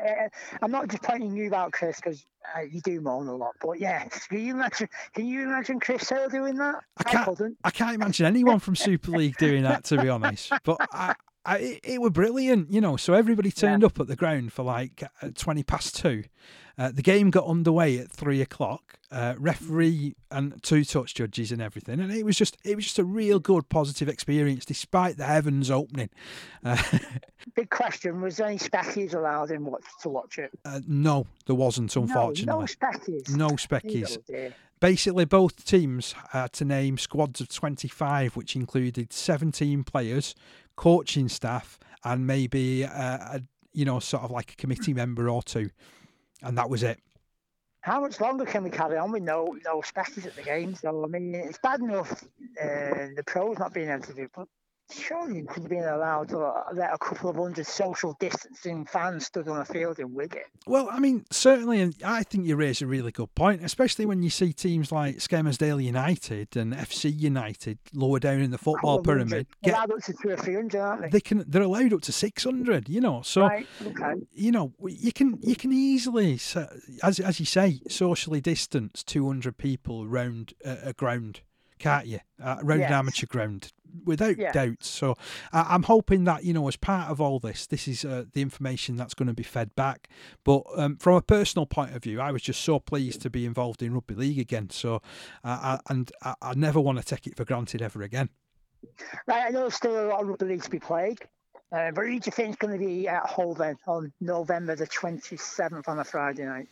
I'm 0.62 0.70
not 0.70 0.88
just 0.88 1.02
pointing 1.02 1.36
you 1.36 1.54
out, 1.54 1.72
Chris, 1.72 1.96
because 1.96 2.24
uh, 2.56 2.62
you 2.62 2.80
do 2.80 3.00
moan 3.00 3.28
a 3.28 3.34
lot. 3.34 3.54
But 3.60 3.80
yes, 3.80 4.26
can 4.26 4.44
you 4.44 4.54
imagine? 4.54 4.88
Can 5.14 5.26
you 5.26 5.42
imagine 5.42 5.80
Chris 5.80 6.08
Hill 6.08 6.28
doing 6.28 6.56
that? 6.56 6.76
I 6.98 7.02
can't. 7.04 7.40
I, 7.40 7.44
I 7.64 7.70
can't 7.70 7.94
imagine 7.94 8.26
anyone 8.26 8.58
from 8.58 8.76
Super 8.76 9.12
League 9.12 9.36
doing 9.38 9.62
that, 9.62 9.84
to 9.84 10.00
be 10.00 10.08
honest. 10.08 10.52
But 10.64 10.78
I, 10.92 11.14
I, 11.44 11.58
it, 11.58 11.80
it 11.84 12.00
were 12.00 12.10
brilliant, 12.10 12.72
you 12.72 12.80
know. 12.80 12.96
So 12.96 13.14
everybody 13.14 13.50
turned 13.50 13.82
yeah. 13.82 13.86
up 13.86 14.00
at 14.00 14.08
the 14.08 14.16
ground 14.16 14.52
for 14.52 14.62
like 14.62 15.02
uh, 15.22 15.30
twenty 15.34 15.62
past 15.62 15.96
two. 15.96 16.24
Uh, 16.78 16.90
the 16.92 17.02
game 17.02 17.30
got 17.30 17.46
underway 17.46 17.98
at 17.98 18.10
three 18.10 18.40
o'clock. 18.40 18.98
Uh, 19.10 19.34
referee 19.38 20.16
and 20.32 20.60
two 20.64 20.84
touch 20.84 21.14
judges 21.14 21.52
and 21.52 21.62
everything, 21.62 22.00
and 22.00 22.10
it 22.12 22.24
was 22.24 22.36
just 22.36 22.56
it 22.64 22.74
was 22.74 22.84
just 22.84 22.98
a 22.98 23.04
real 23.04 23.38
good 23.38 23.68
positive 23.68 24.08
experience 24.08 24.64
despite 24.64 25.16
the 25.16 25.24
heavens 25.24 25.70
opening. 25.70 26.10
Uh, 26.64 26.76
Big 27.54 27.70
question: 27.70 28.20
Was 28.20 28.38
there 28.38 28.48
any 28.48 28.58
speckies 28.58 29.14
allowed 29.14 29.52
in 29.52 29.64
watch 29.64 29.84
to 30.02 30.08
watch 30.08 30.38
it? 30.38 30.50
Uh, 30.64 30.80
no, 30.88 31.24
there 31.46 31.54
wasn't. 31.54 31.94
Unfortunately, 31.94 32.46
no, 32.46 32.60
no 32.60 32.66
speckies. 32.66 33.36
No 33.36 33.50
speckies. 33.50 34.18
Oh, 34.34 34.52
Basically, 34.80 35.24
both 35.24 35.64
teams 35.64 36.14
had 36.32 36.52
to 36.54 36.64
name 36.64 36.98
squads 36.98 37.40
of 37.40 37.48
25, 37.48 38.36
which 38.36 38.56
included 38.56 39.12
17 39.12 39.84
players, 39.84 40.34
coaching 40.74 41.28
staff, 41.28 41.78
and 42.04 42.26
maybe 42.26 42.82
a, 42.82 42.88
a 42.88 43.40
you 43.72 43.84
know 43.84 44.00
sort 44.00 44.24
of 44.24 44.30
like 44.30 44.52
a 44.52 44.56
committee 44.56 44.92
member 44.92 45.30
or 45.30 45.42
two, 45.42 45.70
and 46.42 46.56
that 46.58 46.68
was 46.68 46.82
it. 46.82 46.98
How 47.80 48.00
much 48.00 48.20
longer 48.20 48.44
can 48.44 48.64
we 48.64 48.70
carry 48.70 48.96
on 48.96 49.12
with 49.12 49.22
no 49.22 49.56
no 49.64 49.80
specials 49.80 50.26
at 50.26 50.34
the 50.34 50.42
games? 50.42 50.80
Though 50.80 51.04
I 51.04 51.06
mean, 51.06 51.34
it's 51.34 51.58
bad 51.58 51.80
enough 51.80 52.24
uh, 52.60 53.14
the 53.14 53.22
pros 53.26 53.58
not 53.58 53.72
being 53.72 53.90
able 53.90 54.02
to 54.02 54.14
do, 54.14 54.28
but 54.34 54.48
surely 54.90 55.38
you 55.38 55.44
could 55.44 55.64
have 55.64 55.70
been 55.70 55.84
allowed 55.84 56.28
to 56.28 56.38
let 56.72 56.92
a 56.92 56.98
couple 56.98 57.30
of 57.30 57.36
hundred 57.36 57.66
social 57.66 58.16
distancing 58.20 58.84
fans 58.84 59.26
stood 59.26 59.48
on 59.48 59.60
a 59.60 59.64
field 59.64 59.98
in 59.98 60.14
Wigan. 60.14 60.42
Well, 60.66 60.88
I 60.90 60.98
mean, 60.98 61.24
certainly, 61.30 61.80
and 61.80 61.94
I 62.04 62.22
think 62.22 62.46
you 62.46 62.56
raise 62.56 62.82
a 62.82 62.86
really 62.86 63.12
good 63.12 63.34
point, 63.34 63.64
especially 63.64 64.06
when 64.06 64.22
you 64.22 64.30
see 64.30 64.52
teams 64.52 64.92
like 64.92 65.16
Skelmersdale 65.16 65.82
United 65.82 66.56
and 66.56 66.72
FC 66.72 67.16
United 67.16 67.78
lower 67.92 68.18
down 68.18 68.40
in 68.40 68.50
the 68.50 68.58
football 68.58 69.02
pyramid. 69.02 69.46
Get, 69.62 69.74
allowed 69.74 69.92
up 69.92 70.02
to 70.04 70.14
two 70.20 70.30
or 70.30 70.36
three 70.36 70.54
hundred, 70.54 70.80
aren't 70.80 71.02
they? 71.02 71.08
They 71.08 71.20
can. 71.20 71.44
They're 71.46 71.62
allowed 71.62 71.92
up 71.92 72.02
to 72.02 72.12
six 72.12 72.44
hundred. 72.44 72.88
You 72.88 73.00
know, 73.00 73.22
so 73.22 73.42
right, 73.42 73.66
okay. 73.86 74.14
you 74.32 74.52
know 74.52 74.72
you 74.86 75.12
can 75.12 75.38
you 75.42 75.56
can 75.56 75.72
easily, 75.72 76.34
as 77.02 77.20
as 77.20 77.40
you 77.40 77.46
say, 77.46 77.80
socially 77.88 78.40
distance 78.40 79.02
two 79.02 79.26
hundred 79.26 79.58
people 79.58 80.04
around 80.04 80.54
a, 80.64 80.88
a 80.88 80.92
ground 80.92 81.40
can't 81.78 82.06
you? 82.06 82.20
Uh, 82.42 82.56
around 82.62 82.80
yes. 82.80 82.90
an 82.90 82.96
amateur 82.96 83.26
ground, 83.26 83.72
without 84.04 84.38
yeah. 84.38 84.52
doubt. 84.52 84.82
So 84.82 85.16
uh, 85.52 85.64
I'm 85.68 85.84
hoping 85.84 86.24
that 86.24 86.44
you 86.44 86.52
know, 86.52 86.68
as 86.68 86.76
part 86.76 87.10
of 87.10 87.20
all 87.20 87.38
this, 87.38 87.66
this 87.66 87.88
is 87.88 88.04
uh, 88.04 88.24
the 88.32 88.42
information 88.42 88.96
that's 88.96 89.14
going 89.14 89.28
to 89.28 89.34
be 89.34 89.42
fed 89.42 89.74
back. 89.74 90.08
But 90.44 90.62
um, 90.76 90.96
from 90.96 91.16
a 91.16 91.22
personal 91.22 91.66
point 91.66 91.94
of 91.94 92.02
view, 92.02 92.20
I 92.20 92.32
was 92.32 92.42
just 92.42 92.62
so 92.62 92.78
pleased 92.78 93.22
to 93.22 93.30
be 93.30 93.46
involved 93.46 93.82
in 93.82 93.94
rugby 93.94 94.14
league 94.14 94.38
again. 94.38 94.70
So, 94.70 94.96
uh, 95.44 95.78
I, 95.78 95.80
and 95.88 96.10
I, 96.22 96.34
I 96.42 96.54
never 96.54 96.80
want 96.80 96.98
to 96.98 97.04
take 97.04 97.26
it 97.26 97.36
for 97.36 97.44
granted 97.44 97.82
ever 97.82 98.02
again. 98.02 98.30
Right, 99.26 99.46
I 99.46 99.50
know 99.50 99.60
there's 99.60 99.74
still 99.74 100.06
a 100.06 100.08
lot 100.08 100.22
of 100.22 100.28
rugby 100.28 100.46
league 100.46 100.62
to 100.62 100.70
be 100.70 100.78
played. 100.78 101.20
Uh, 101.72 101.90
but 101.90 102.04
who 102.06 102.20
do 102.20 102.22
you 102.26 102.32
think 102.32 102.50
is 102.50 102.56
going 102.56 102.78
to 102.78 102.84
be 102.84 103.08
at 103.08 103.26
Hull 103.26 103.54
then 103.54 103.76
on 103.88 104.12
November 104.20 104.76
the 104.76 104.86
27th 104.86 105.88
on 105.88 105.98
a 105.98 106.04
Friday 106.04 106.44
night? 106.44 106.68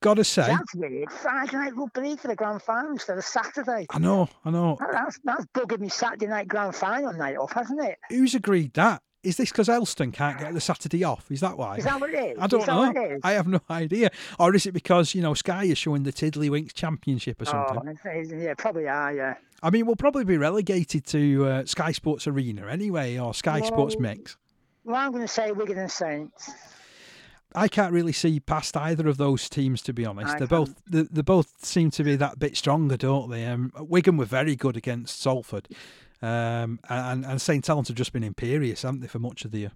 Gotta 0.00 0.22
say, 0.22 0.46
that's 0.46 0.74
weird. 0.74 1.10
Friday 1.10 1.56
night 1.56 1.76
rugby 1.76 2.16
for 2.16 2.28
the 2.28 2.36
grand 2.36 2.62
final 2.62 2.92
instead 2.92 3.18
of 3.18 3.24
Saturday. 3.24 3.86
I 3.90 3.98
know, 3.98 4.28
I 4.44 4.50
know. 4.50 4.78
That's 4.92 5.18
that's 5.24 5.44
bugging 5.46 5.80
me 5.80 5.88
Saturday 5.88 6.28
night 6.28 6.46
grand 6.46 6.76
final 6.76 7.12
night 7.12 7.36
off, 7.36 7.52
hasn't 7.52 7.82
it? 7.82 7.98
Who's 8.08 8.34
agreed 8.34 8.74
that? 8.74 9.02
Is 9.24 9.36
this 9.36 9.50
because 9.50 9.68
Elstone 9.68 10.12
can't 10.12 10.38
get 10.38 10.54
the 10.54 10.60
Saturday 10.60 11.02
off? 11.02 11.28
Is 11.30 11.40
that 11.40 11.58
why? 11.58 11.78
Is 11.78 11.84
that 11.84 12.00
what 12.00 12.14
it 12.14 12.32
is? 12.32 12.38
I 12.40 12.46
don't 12.46 12.66
know. 12.66 13.18
I 13.24 13.32
have 13.32 13.48
no 13.48 13.60
idea. 13.70 14.10
Or 14.38 14.54
is 14.54 14.66
it 14.66 14.72
because 14.72 15.14
you 15.14 15.22
know 15.22 15.34
Sky 15.34 15.64
is 15.64 15.76
showing 15.76 16.04
the 16.04 16.12
Tiddlywinks 16.12 16.72
Championship 16.72 17.42
or 17.42 17.46
something? 17.46 17.98
Oh, 18.06 18.36
yeah, 18.36 18.54
probably 18.56 18.86
are. 18.86 19.12
Yeah. 19.12 19.34
I 19.60 19.70
mean, 19.70 19.86
we'll 19.86 19.96
probably 19.96 20.24
be 20.24 20.36
relegated 20.36 21.04
to 21.06 21.46
uh, 21.46 21.64
Sky 21.64 21.90
Sports 21.90 22.28
Arena 22.28 22.68
anyway, 22.68 23.18
or 23.18 23.34
Sky 23.34 23.58
well, 23.58 23.68
Sports 23.68 23.96
Mix. 23.98 24.36
Well, 24.84 24.94
I'm 24.94 25.10
going 25.10 25.26
to 25.26 25.28
say 25.28 25.50
Wigan 25.50 25.78
and 25.78 25.90
Saints. 25.90 26.52
I 27.54 27.68
can't 27.68 27.92
really 27.92 28.12
see 28.12 28.40
past 28.40 28.76
either 28.76 29.08
of 29.08 29.16
those 29.16 29.48
teams, 29.48 29.80
to 29.82 29.92
be 29.92 30.04
honest. 30.04 30.38
they 30.38 30.46
both 30.46 30.74
they, 30.86 31.02
they, 31.02 31.22
both 31.22 31.64
seem 31.64 31.90
to 31.92 32.04
be 32.04 32.16
that 32.16 32.38
bit 32.38 32.56
stronger, 32.56 32.96
don't 32.96 33.30
they? 33.30 33.46
Um, 33.46 33.72
Wigan 33.78 34.16
were 34.16 34.26
very 34.26 34.54
good 34.54 34.76
against 34.76 35.20
Salford, 35.20 35.68
um, 36.20 36.78
and 36.88 37.24
and 37.24 37.40
St 37.40 37.66
Helens 37.66 37.88
have 37.88 37.96
just 37.96 38.12
been 38.12 38.24
imperious, 38.24 38.82
haven't 38.82 39.00
they, 39.00 39.06
for 39.06 39.18
much 39.18 39.44
of 39.44 39.50
the 39.50 39.58
year? 39.60 39.72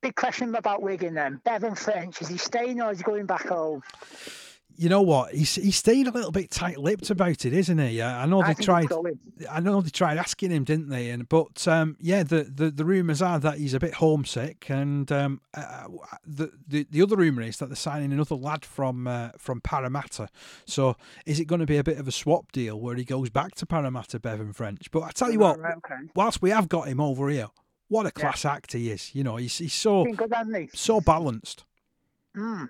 Big 0.00 0.14
question 0.14 0.54
about 0.54 0.82
Wigan 0.82 1.14
then. 1.14 1.40
Bevan 1.44 1.74
French 1.74 2.22
is 2.22 2.28
he 2.28 2.36
staying 2.36 2.80
or 2.80 2.92
is 2.92 2.98
he 2.98 3.04
going 3.04 3.26
back 3.26 3.48
home? 3.48 3.82
You 4.78 4.88
know 4.88 5.02
what? 5.02 5.34
He's 5.34 5.56
he's 5.56 5.74
staying 5.74 6.06
a 6.06 6.12
little 6.12 6.30
bit 6.30 6.52
tight-lipped 6.52 7.10
about 7.10 7.44
it, 7.44 7.52
isn't 7.52 7.78
he? 7.78 8.00
I 8.00 8.26
know 8.26 8.42
they 8.42 8.50
I 8.50 8.54
tried. 8.54 8.86
I 9.50 9.58
know 9.58 9.80
they 9.80 9.90
tried 9.90 10.18
asking 10.18 10.52
him, 10.52 10.62
didn't 10.62 10.88
they? 10.88 11.10
And 11.10 11.28
but 11.28 11.66
um, 11.66 11.96
yeah, 12.00 12.22
the, 12.22 12.44
the, 12.44 12.70
the 12.70 12.84
rumours 12.84 13.20
are 13.20 13.40
that 13.40 13.58
he's 13.58 13.74
a 13.74 13.80
bit 13.80 13.94
homesick, 13.94 14.70
and 14.70 15.10
um, 15.10 15.40
uh, 15.52 15.88
the, 16.24 16.52
the 16.68 16.86
the 16.88 17.02
other 17.02 17.16
rumour 17.16 17.42
is 17.42 17.56
that 17.56 17.66
they're 17.66 17.76
signing 17.76 18.12
another 18.12 18.36
lad 18.36 18.64
from 18.64 19.08
uh, 19.08 19.30
from 19.36 19.60
Parramatta. 19.60 20.28
So 20.64 20.94
is 21.26 21.40
it 21.40 21.46
going 21.46 21.60
to 21.60 21.66
be 21.66 21.78
a 21.78 21.84
bit 21.84 21.98
of 21.98 22.06
a 22.06 22.12
swap 22.12 22.52
deal 22.52 22.80
where 22.80 22.94
he 22.94 23.04
goes 23.04 23.30
back 23.30 23.56
to 23.56 23.66
Parramatta, 23.66 24.20
Bevan 24.20 24.52
French? 24.52 24.92
But 24.92 25.02
I 25.02 25.10
tell 25.10 25.32
you 25.32 25.40
what, 25.40 25.58
okay. 25.58 25.96
whilst 26.14 26.40
we 26.40 26.50
have 26.50 26.68
got 26.68 26.86
him 26.86 27.00
over 27.00 27.28
here, 27.28 27.48
what 27.88 28.06
a 28.06 28.12
class 28.12 28.44
yeah. 28.44 28.52
act 28.52 28.74
he 28.74 28.92
is. 28.92 29.12
You 29.12 29.24
know, 29.24 29.36
he's 29.36 29.58
he's 29.58 29.74
so 29.74 30.04
good, 30.04 30.70
so 30.72 31.00
balanced. 31.00 31.64
Mm 32.36 32.68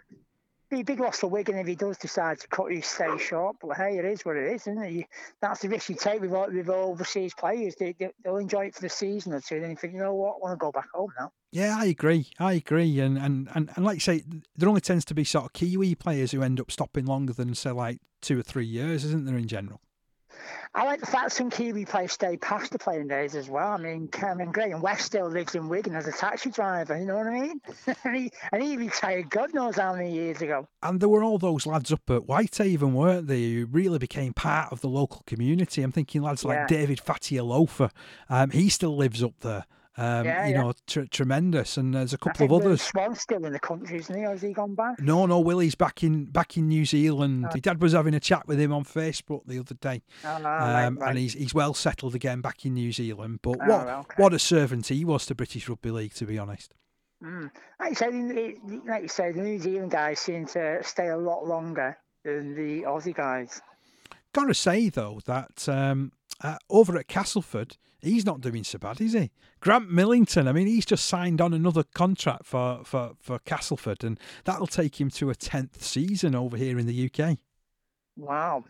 a 0.73 0.83
big 0.83 1.01
loss 1.01 1.21
for 1.21 1.29
Wigan 1.29 1.57
if 1.57 1.67
he 1.67 1.75
does 1.75 1.97
decide 1.99 2.41
to 2.41 2.49
cut 2.49 2.73
his 2.73 2.87
stay 2.87 3.17
short. 3.19 3.57
But 3.61 3.77
hey, 3.77 3.99
it 3.99 4.05
is 4.05 4.25
what 4.25 4.37
it 4.37 4.53
is, 4.53 4.63
isn't 4.63 4.83
it? 4.83 4.93
You, 4.93 5.05
that's 5.41 5.61
the 5.61 5.69
risk 5.69 5.89
you 5.89 5.97
take 5.97 6.21
with, 6.21 6.31
with 6.31 6.69
overseas 6.69 7.35
players. 7.35 7.75
They, 7.77 7.95
they, 7.99 8.11
will 8.25 8.39
enjoy 8.39 8.67
it 8.67 8.75
for 8.75 8.83
the 8.83 8.89
season 8.89 9.33
or 9.33 9.41
two, 9.41 9.57
and 9.57 9.65
then 9.65 9.71
you 9.71 9.77
think, 9.77 9.95
you 9.95 10.01
know 10.01 10.15
what, 10.15 10.37
I 10.37 10.39
want 10.41 10.53
to 10.53 10.57
go 10.63 10.73
back 10.73 10.89
home 10.93 11.13
now. 11.19 11.33
Yeah, 11.51 11.77
I 11.79 11.87
agree. 11.87 12.27
I 12.39 12.55
agree. 12.55 13.01
And, 13.01 13.17
and, 13.17 13.49
and, 13.55 13.71
and 13.75 13.85
like 13.85 13.97
you 13.97 14.01
say, 14.01 14.23
there 14.57 14.69
only 14.69 14.83
tends 14.83 15.05
to 15.07 15.15
be 15.15 15.25
sort 15.25 15.47
of 15.47 15.53
Kiwi 15.55 15.95
players 15.95 16.33
who 16.33 16.43
end 16.43 16.61
up 16.61 16.71
stopping 16.71 17.07
longer 17.07 17.33
than, 17.33 17.55
say, 17.55 17.71
like 17.71 18.01
two 18.21 18.39
or 18.39 18.43
three 18.43 18.67
years, 18.67 19.05
isn't 19.05 19.25
there, 19.25 19.39
in 19.39 19.49
general? 19.49 19.81
I 20.75 20.85
like 20.85 21.01
the 21.01 21.07
fact 21.07 21.33
some 21.33 21.51
Kiwi 21.51 21.85
players 21.85 22.13
stay 22.13 22.37
past 22.37 22.73
the 22.73 22.79
playing 22.79 23.09
days 23.09 23.37
as 23.37 23.49
well. 23.49 23.73
I 23.73 23.77
mean, 23.77 24.09
Cameron 24.09 24.53
and 24.57 24.83
West 24.83 25.05
still 25.07 25.29
lives 25.29 25.55
in 25.55 25.69
Wigan 25.69 25.95
as 25.95 26.07
a 26.07 26.13
taxi 26.13 26.51
driver, 26.51 26.99
you 26.99 27.07
know 27.07 27.17
what 27.17 27.27
I 27.27 27.41
mean? 27.41 27.61
and, 28.05 28.17
he, 28.17 28.31
and 28.53 28.63
he 28.63 28.77
retired 28.77 29.31
God 29.31 29.55
knows 29.55 29.77
how 29.77 29.95
many 29.95 30.13
years 30.13 30.43
ago. 30.43 30.69
And 30.83 31.01
there 31.01 31.09
were 31.09 31.23
all 31.23 31.39
those 31.39 31.65
lads 31.65 31.93
up 31.93 32.11
at 32.11 32.27
Whitehaven, 32.27 32.93
weren't 32.93 33.29
they, 33.29 33.51
who 33.53 33.67
really 33.67 33.99
became 33.99 34.33
part 34.33 34.73
of 34.73 34.81
the 34.81 34.89
local 34.89 35.23
community. 35.27 35.83
I'm 35.83 35.93
thinking 35.93 36.23
lads 36.23 36.45
like 36.45 36.67
David 36.67 36.89
David 36.89 37.05
Fatialofa. 37.05 37.91
Um, 38.31 38.51
he 38.51 38.69
still 38.69 38.97
lives 38.97 39.23
up 39.23 39.35
there. 39.41 39.67
Um, 39.99 40.25
yeah, 40.25 40.47
you 40.47 40.53
yeah. 40.53 40.63
know, 40.63 40.73
tr- 40.87 41.03
tremendous. 41.11 41.77
And 41.77 41.93
there's 41.93 42.15
a 42.15 42.19
couple 42.19 42.47
of 42.47 42.53
others. 42.53 42.83
Swan's 42.83 43.21
still 43.21 43.45
in 43.45 43.53
the 43.53 43.59
country, 43.59 43.99
isn't 43.99 44.17
he? 44.17 44.25
Or 44.25 44.31
has 44.31 44.43
he 44.43 44.53
gone 44.53 44.77
back? 44.77 45.01
No, 45.01 45.27
no. 45.27 45.41
Willie's 45.41 45.75
back 45.75 46.05
in 46.05 46.27
back 46.27 46.57
in 46.57 46.69
New 46.69 46.85
Zealand. 46.85 47.47
Oh. 47.49 47.53
His 47.53 47.63
dad 47.63 47.83
was 47.83 47.95
having 47.95 48.15
a 48.15 48.21
chat 48.21 48.47
with 48.47 48.61
him 48.61 48.73
on 48.73 48.85
Facebook 48.85 49.43
the 49.47 49.59
other 49.59 49.75
day, 49.75 50.03
oh, 50.25 50.39
no, 50.39 50.45
right, 50.45 50.85
um, 50.85 50.99
right. 50.99 51.11
and 51.11 51.19
he's 51.19 51.35
he's 51.35 51.53
well 51.53 51.75
settled 51.75 52.15
again 52.15 52.41
back 52.41 52.65
in 52.65 52.75
New 52.75 52.93
Zealand. 52.93 53.41
But 53.43 53.59
oh, 53.61 53.67
what 53.67 53.89
okay. 53.89 54.15
what 54.23 54.33
a 54.33 54.39
servant 54.39 54.87
he 54.87 55.05
was 55.05 55.27
to 55.27 55.35
British 55.35 55.69
rugby 55.69 55.91
league, 55.91 56.15
to 56.15 56.27
be 56.27 56.39
honest. 56.39 56.75
Mm. 57.23 57.51
Like 57.81 57.91
you 57.91 57.97
said, 57.97 58.15
like 58.87 59.03
you 59.03 59.09
said, 59.09 59.35
the 59.35 59.43
New 59.43 59.59
Zealand 59.59 59.91
guys 59.91 60.21
seem 60.21 60.47
to 60.47 60.79
stay 60.85 61.09
a 61.09 61.17
lot 61.17 61.45
longer 61.45 61.99
than 62.25 62.55
the 62.55 62.83
Aussie 62.83 63.15
guys. 63.15 63.61
Got 64.33 64.45
to 64.45 64.55
say 64.55 64.89
though 64.89 65.21
that 65.27 65.69
um, 65.69 66.13
uh, 66.41 66.59
over 66.71 66.97
at 66.97 67.09
Castleford, 67.09 67.77
he's 68.01 68.25
not 68.25 68.41
doing 68.41 68.65
so 68.65 68.79
bad, 68.79 69.01
is 69.01 69.13
he? 69.13 69.31
Grant 69.61 69.91
Millington, 69.91 70.49
I 70.49 70.53
mean, 70.53 70.67
he's 70.67 70.87
just 70.87 71.07
signed 71.07 71.41
on 71.41 71.53
another 71.53 71.83
contract 71.83 72.47
for, 72.47 72.83
for, 72.85 73.13
for 73.21 73.39
Castleford, 73.41 74.05
and 74.05 74.19
that'll 74.45 74.67
take 74.67 75.01
him 75.01 75.11
to 75.11 75.31
a 75.31 75.35
10th 75.35 75.81
season 75.83 76.35
over 76.35 76.57
here 76.57 76.79
in 76.79 76.87
the 76.87 77.11
UK. 77.11 77.39
Wow. 78.17 78.65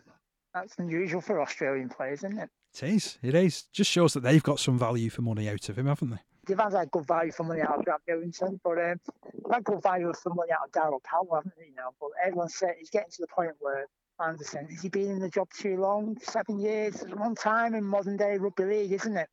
That's 0.54 0.76
unusual 0.78 1.20
for 1.20 1.40
Australian 1.40 1.88
players, 1.88 2.24
isn't 2.24 2.38
it? 2.38 2.50
It 2.82 2.82
is. 2.94 3.18
It 3.22 3.34
is. 3.34 3.62
Just 3.72 3.90
shows 3.90 4.12
that 4.14 4.20
they've 4.20 4.42
got 4.42 4.60
some 4.60 4.78
value 4.78 5.10
for 5.10 5.22
money 5.22 5.48
out 5.48 5.68
of 5.68 5.78
him, 5.78 5.86
haven't 5.86 6.10
they? 6.10 6.18
They've 6.46 6.58
had 6.58 6.72
like, 6.72 6.90
good 6.90 7.06
value 7.06 7.32
for 7.32 7.44
money 7.44 7.60
out 7.60 7.78
of 7.78 7.84
Grant 7.84 8.00
Millington, 8.08 8.60
but 8.64 8.78
um, 8.78 9.00
they've 9.34 9.52
had 9.52 9.64
good 9.64 9.82
value 9.82 10.12
for 10.14 10.32
money 10.32 10.50
out 10.52 10.66
of 10.66 10.72
Daryl 10.72 11.02
Powell, 11.02 11.28
haven't 11.34 11.52
they? 11.58 11.66
You 11.66 11.74
know, 11.76 11.90
but 12.00 12.10
everyone 12.24 12.48
said 12.48 12.74
he's 12.78 12.90
getting 12.90 13.10
to 13.10 13.20
the 13.20 13.26
point 13.26 13.52
where 13.60 13.86
Anderson, 14.20 14.66
has 14.68 14.82
he 14.82 14.88
been 14.88 15.10
in 15.10 15.20
the 15.20 15.30
job 15.30 15.48
too 15.56 15.76
long? 15.78 16.16
Seven 16.22 16.58
years, 16.60 17.02
a 17.02 17.14
long 17.14 17.34
time 17.34 17.74
in 17.74 17.84
modern 17.84 18.16
day 18.16 18.36
rugby 18.38 18.64
league, 18.64 18.92
isn't 18.92 19.16
it? 19.16 19.28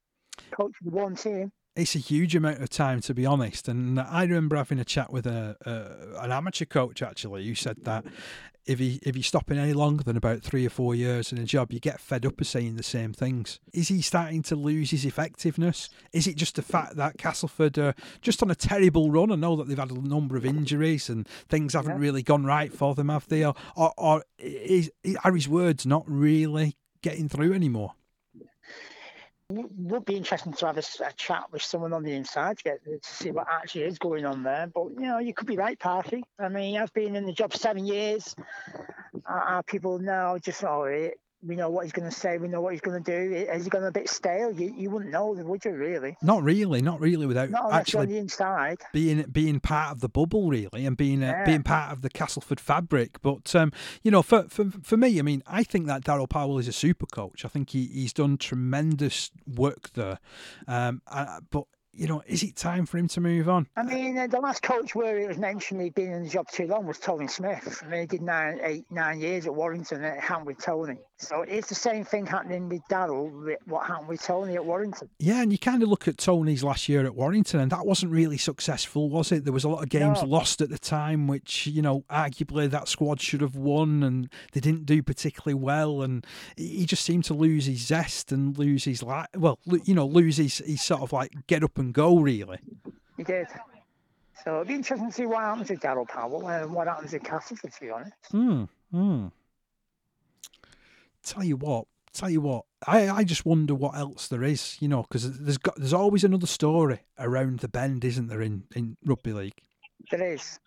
Coaching 0.51 0.91
one 0.91 1.15
team 1.15 1.51
it's 1.75 1.95
a 1.95 1.99
huge 1.99 2.35
amount 2.35 2.61
of 2.61 2.69
time 2.69 3.01
to 3.01 3.13
be 3.13 3.25
honest 3.25 3.67
and 3.67 3.99
i 3.99 4.23
remember 4.23 4.55
having 4.55 4.79
a 4.79 4.85
chat 4.85 5.11
with 5.11 5.25
a, 5.25 5.55
a, 5.65 6.23
an 6.23 6.31
amateur 6.31 6.65
coach 6.65 7.01
actually 7.01 7.45
who 7.45 7.55
said 7.55 7.77
that 7.83 8.05
if 8.65 8.79
you 8.79 8.99
if 9.03 9.15
he's 9.15 9.27
stopping 9.27 9.57
any 9.57 9.73
longer 9.73 10.03
than 10.03 10.17
about 10.17 10.41
three 10.41 10.65
or 10.65 10.69
four 10.69 10.95
years 10.95 11.31
in 11.31 11.37
a 11.37 11.43
job, 11.43 11.71
you 11.71 11.79
get 11.79 11.99
fed 11.99 12.25
up 12.25 12.39
of 12.41 12.47
saying 12.47 12.75
the 12.75 12.83
same 12.83 13.13
things. 13.13 13.59
Is 13.73 13.89
he 13.89 14.01
starting 14.01 14.41
to 14.43 14.55
lose 14.55 14.91
his 14.91 15.05
effectiveness? 15.05 15.89
Is 16.13 16.27
it 16.27 16.35
just 16.35 16.55
the 16.55 16.61
fact 16.61 16.95
that 16.95 17.17
Castleford 17.17 17.77
are 17.77 17.93
just 18.21 18.41
on 18.41 18.49
a 18.49 18.55
terrible 18.55 19.11
run? 19.11 19.31
I 19.31 19.35
know 19.35 19.55
that 19.55 19.67
they've 19.67 19.77
had 19.77 19.91
a 19.91 20.07
number 20.07 20.35
of 20.35 20.45
injuries 20.45 21.09
and 21.09 21.27
things 21.47 21.73
haven't 21.73 21.97
yeah. 21.97 22.01
really 22.01 22.23
gone 22.23 22.45
right 22.45 22.73
for 22.73 22.95
them, 22.95 23.09
have 23.09 23.27
they? 23.27 23.45
Or, 23.45 23.53
or, 23.75 23.93
or 23.97 24.23
is, 24.39 24.91
are 25.23 25.33
his 25.33 25.47
words 25.47 25.85
not 25.85 26.03
really 26.07 26.75
getting 27.01 27.29
through 27.29 27.53
anymore? 27.53 27.93
Would 29.49 30.05
be 30.05 30.15
interesting 30.15 30.53
to 30.53 30.65
have 30.65 30.77
a, 30.77 30.83
a, 31.03 31.13
chat 31.13 31.45
with 31.51 31.61
someone 31.61 31.93
on 31.93 32.03
the 32.03 32.13
inside 32.13 32.57
to, 32.57 32.63
get, 32.63 32.83
to 32.85 32.99
see 33.03 33.29
what 33.29 33.47
actually 33.51 33.83
is 33.83 33.99
going 33.99 34.25
on 34.25 34.41
there. 34.43 34.67
But 34.73 34.89
you 34.95 35.01
know, 35.01 35.19
you 35.19 35.33
could 35.33 35.47
be 35.47 35.57
right, 35.57 35.77
Parky. 35.77 36.23
I 36.39 36.49
mean, 36.49 36.77
I've 36.77 36.93
been 36.93 37.15
in 37.15 37.25
the 37.25 37.33
job 37.33 37.53
seven 37.53 37.85
years. 37.85 38.35
Are 39.25 39.63
people 39.63 39.99
now 39.99 40.37
just 40.37 40.63
oh, 40.63 41.09
we 41.45 41.55
know 41.55 41.69
what 41.69 41.83
he's 41.83 41.91
going 41.91 42.09
to 42.09 42.15
say, 42.15 42.37
we 42.37 42.47
know 42.47 42.61
what 42.61 42.73
he's 42.73 42.81
going 42.81 43.01
to 43.01 43.11
do. 43.11 43.35
Is 43.35 43.63
he 43.63 43.69
going 43.69 43.85
a 43.85 43.91
bit 43.91 44.09
stale? 44.09 44.51
You, 44.51 44.73
you 44.75 44.89
wouldn't 44.89 45.11
know, 45.11 45.27
would 45.27 45.63
you? 45.63 45.71
Really? 45.71 46.17
Not 46.21 46.43
really, 46.43 46.81
not 46.81 46.99
really. 46.99 47.25
Without 47.25 47.49
not 47.49 47.71
actually 47.71 48.07
the 48.07 48.17
inside 48.17 48.77
being 48.93 49.23
being 49.23 49.59
part 49.59 49.91
of 49.91 50.01
the 50.01 50.09
bubble, 50.09 50.49
really, 50.49 50.85
and 50.85 50.97
being 50.97 51.23
uh, 51.23 51.43
being 51.45 51.63
part 51.63 51.91
of 51.91 52.01
the 52.01 52.09
Castleford 52.09 52.59
fabric. 52.59 53.21
But 53.21 53.55
um, 53.55 53.71
you 54.03 54.11
know, 54.11 54.21
for, 54.21 54.43
for 54.49 54.65
for 54.83 54.97
me, 54.97 55.19
I 55.19 55.21
mean, 55.21 55.43
I 55.47 55.63
think 55.63 55.87
that 55.87 56.03
Daryl 56.03 56.29
Powell 56.29 56.57
is 56.57 56.67
a 56.67 56.73
super 56.73 57.05
coach. 57.05 57.45
I 57.45 57.47
think 57.47 57.69
he, 57.69 57.85
he's 57.87 58.13
done 58.13 58.37
tremendous 58.37 59.31
work 59.47 59.93
there. 59.93 60.19
Um, 60.67 61.01
I, 61.07 61.39
but 61.49 61.65
you 61.95 62.07
know, 62.07 62.21
is 62.27 62.43
it 62.43 62.55
time 62.55 62.85
for 62.85 62.97
him 62.97 63.07
to 63.09 63.21
move 63.21 63.47
on? 63.47 63.67
I 63.75 63.83
mean, 63.83 64.17
uh, 64.17 64.27
the 64.27 64.39
last 64.39 64.61
coach 64.61 64.95
where 64.95 65.17
it 65.17 65.27
was 65.27 65.37
mentioned 65.37 65.81
he'd 65.81 65.95
been 65.95 66.11
in 66.11 66.23
the 66.23 66.29
job 66.29 66.47
too 66.51 66.67
long 66.67 66.85
was 66.85 66.99
Tony 66.99 67.27
Smith. 67.27 67.81
I 67.85 67.87
mean, 67.87 68.01
he 68.01 68.07
did 68.07 68.21
nine, 68.21 68.59
eight, 68.63 68.85
nine 68.91 69.19
years 69.19 69.45
at 69.45 69.55
Warrington 69.55 70.03
and 70.03 70.17
it 70.17 70.21
happened 70.21 70.47
with 70.47 70.59
Tony. 70.59 70.97
So 71.17 71.43
it's 71.43 71.69
the 71.69 71.75
same 71.75 72.03
thing 72.03 72.25
happening 72.25 72.67
with 72.67 72.81
Daryl, 72.89 73.55
what 73.65 73.87
happened 73.87 74.09
with 74.09 74.21
Tony 74.21 74.55
at 74.55 74.65
Warrington. 74.65 75.09
Yeah, 75.19 75.41
and 75.41 75.51
you 75.51 75.57
kind 75.57 75.81
of 75.81 75.87
look 75.87 76.07
at 76.09 76.17
Tony's 76.17 76.63
last 76.63 76.89
year 76.89 77.05
at 77.05 77.15
Warrington, 77.15 77.61
and 77.61 77.71
that 77.71 77.85
wasn't 77.85 78.11
really 78.11 78.37
successful, 78.37 79.09
was 79.09 79.31
it? 79.31 79.45
There 79.45 79.53
was 79.53 79.63
a 79.63 79.69
lot 79.69 79.81
of 79.81 79.89
games 79.89 80.21
no. 80.21 80.27
lost 80.27 80.61
at 80.61 80.69
the 80.69 80.77
time, 80.77 81.27
which, 81.27 81.67
you 81.67 81.81
know, 81.81 82.03
arguably 82.09 82.69
that 82.69 82.89
squad 82.89 83.21
should 83.21 83.39
have 83.39 83.55
won, 83.55 84.03
and 84.03 84.29
they 84.51 84.59
didn't 84.59 84.85
do 84.85 85.01
particularly 85.01 85.53
well. 85.53 86.01
And 86.01 86.25
he 86.57 86.85
just 86.85 87.03
seemed 87.03 87.23
to 87.25 87.33
lose 87.33 87.65
his 87.65 87.79
zest 87.79 88.33
and 88.33 88.57
lose 88.57 88.83
his, 88.83 89.01
like, 89.01 89.27
well, 89.37 89.59
you 89.85 89.93
know, 89.93 90.05
lose 90.05 90.35
his, 90.35 90.57
his 90.57 90.81
sort 90.81 91.01
of 91.01 91.13
like 91.13 91.31
get 91.47 91.63
up 91.63 91.77
and 91.77 91.84
go, 91.91 92.19
really. 92.19 92.59
He 93.17 93.23
did. 93.23 93.47
So 94.43 94.55
it'd 94.55 94.67
be 94.67 94.75
interesting 94.75 95.09
to 95.09 95.13
see 95.13 95.25
what 95.25 95.39
happens 95.39 95.69
with 95.69 95.79
Daryl 95.79 96.07
Powell 96.07 96.47
and 96.47 96.73
what 96.73 96.87
happens 96.87 97.13
at 97.13 97.23
Castleford, 97.23 97.73
to 97.73 97.81
be 97.81 97.89
honest. 97.89 98.13
Hmm. 98.31 98.63
Hmm 98.91 99.27
tell 101.25 101.43
you 101.43 101.57
what, 101.57 101.85
tell 102.13 102.29
you 102.29 102.41
what, 102.41 102.65
I, 102.87 103.09
I 103.09 103.23
just 103.23 103.45
wonder 103.45 103.75
what 103.75 103.97
else 103.97 104.27
there 104.27 104.43
is, 104.43 104.77
you 104.79 104.87
know, 104.87 105.03
because 105.03 105.39
there's 105.39 105.57
got 105.57 105.75
there's 105.75 105.93
always 105.93 106.23
another 106.23 106.47
story 106.47 106.99
around 107.19 107.59
the 107.59 107.67
bend, 107.67 108.05
isn't 108.05 108.27
there, 108.27 108.41
in, 108.41 108.63
in 108.75 108.95
rugby 109.03 109.33
league? 109.33 109.53
There 110.11 110.33
is. 110.33 110.59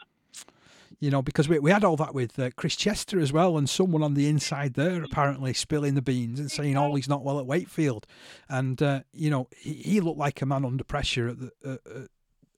You 1.01 1.11
know, 1.11 1.23
because 1.23 1.49
we, 1.49 1.61
we 1.61 1.71
had 1.71 1.85
all 1.85 1.97
that 1.97 2.13
with 2.13 2.39
uh, 2.39 2.51
Chris 2.57 2.75
Chester 2.75 3.21
as 3.21 3.33
well, 3.33 3.57
and 3.57 3.71
someone 3.71 4.03
on 4.03 4.15
the 4.15 4.29
inside 4.29 4.75
there 4.75 5.05
apparently 5.05 5.55
spilling 5.55 5.95
the 5.95 6.03
beans 6.03 6.41
and 6.41 6.51
saying, 6.51 6.77
"Oh, 6.77 6.95
he's 6.97 7.09
not 7.09 7.23
well 7.23 7.39
at 7.39 7.47
Wakefield," 7.47 8.07
and 8.49 8.83
uh, 8.83 9.03
you 9.13 9.31
know 9.31 9.49
he, 9.57 9.75
he, 9.75 10.01
looked 10.01 10.19
like 10.19 10.43
a 10.43 10.47
man 10.47 10.65
under 10.65 10.83
pressure 10.83 11.29
at 11.29 11.39
the, 11.39 11.53
uh, 11.65 11.77
uh 11.89 12.07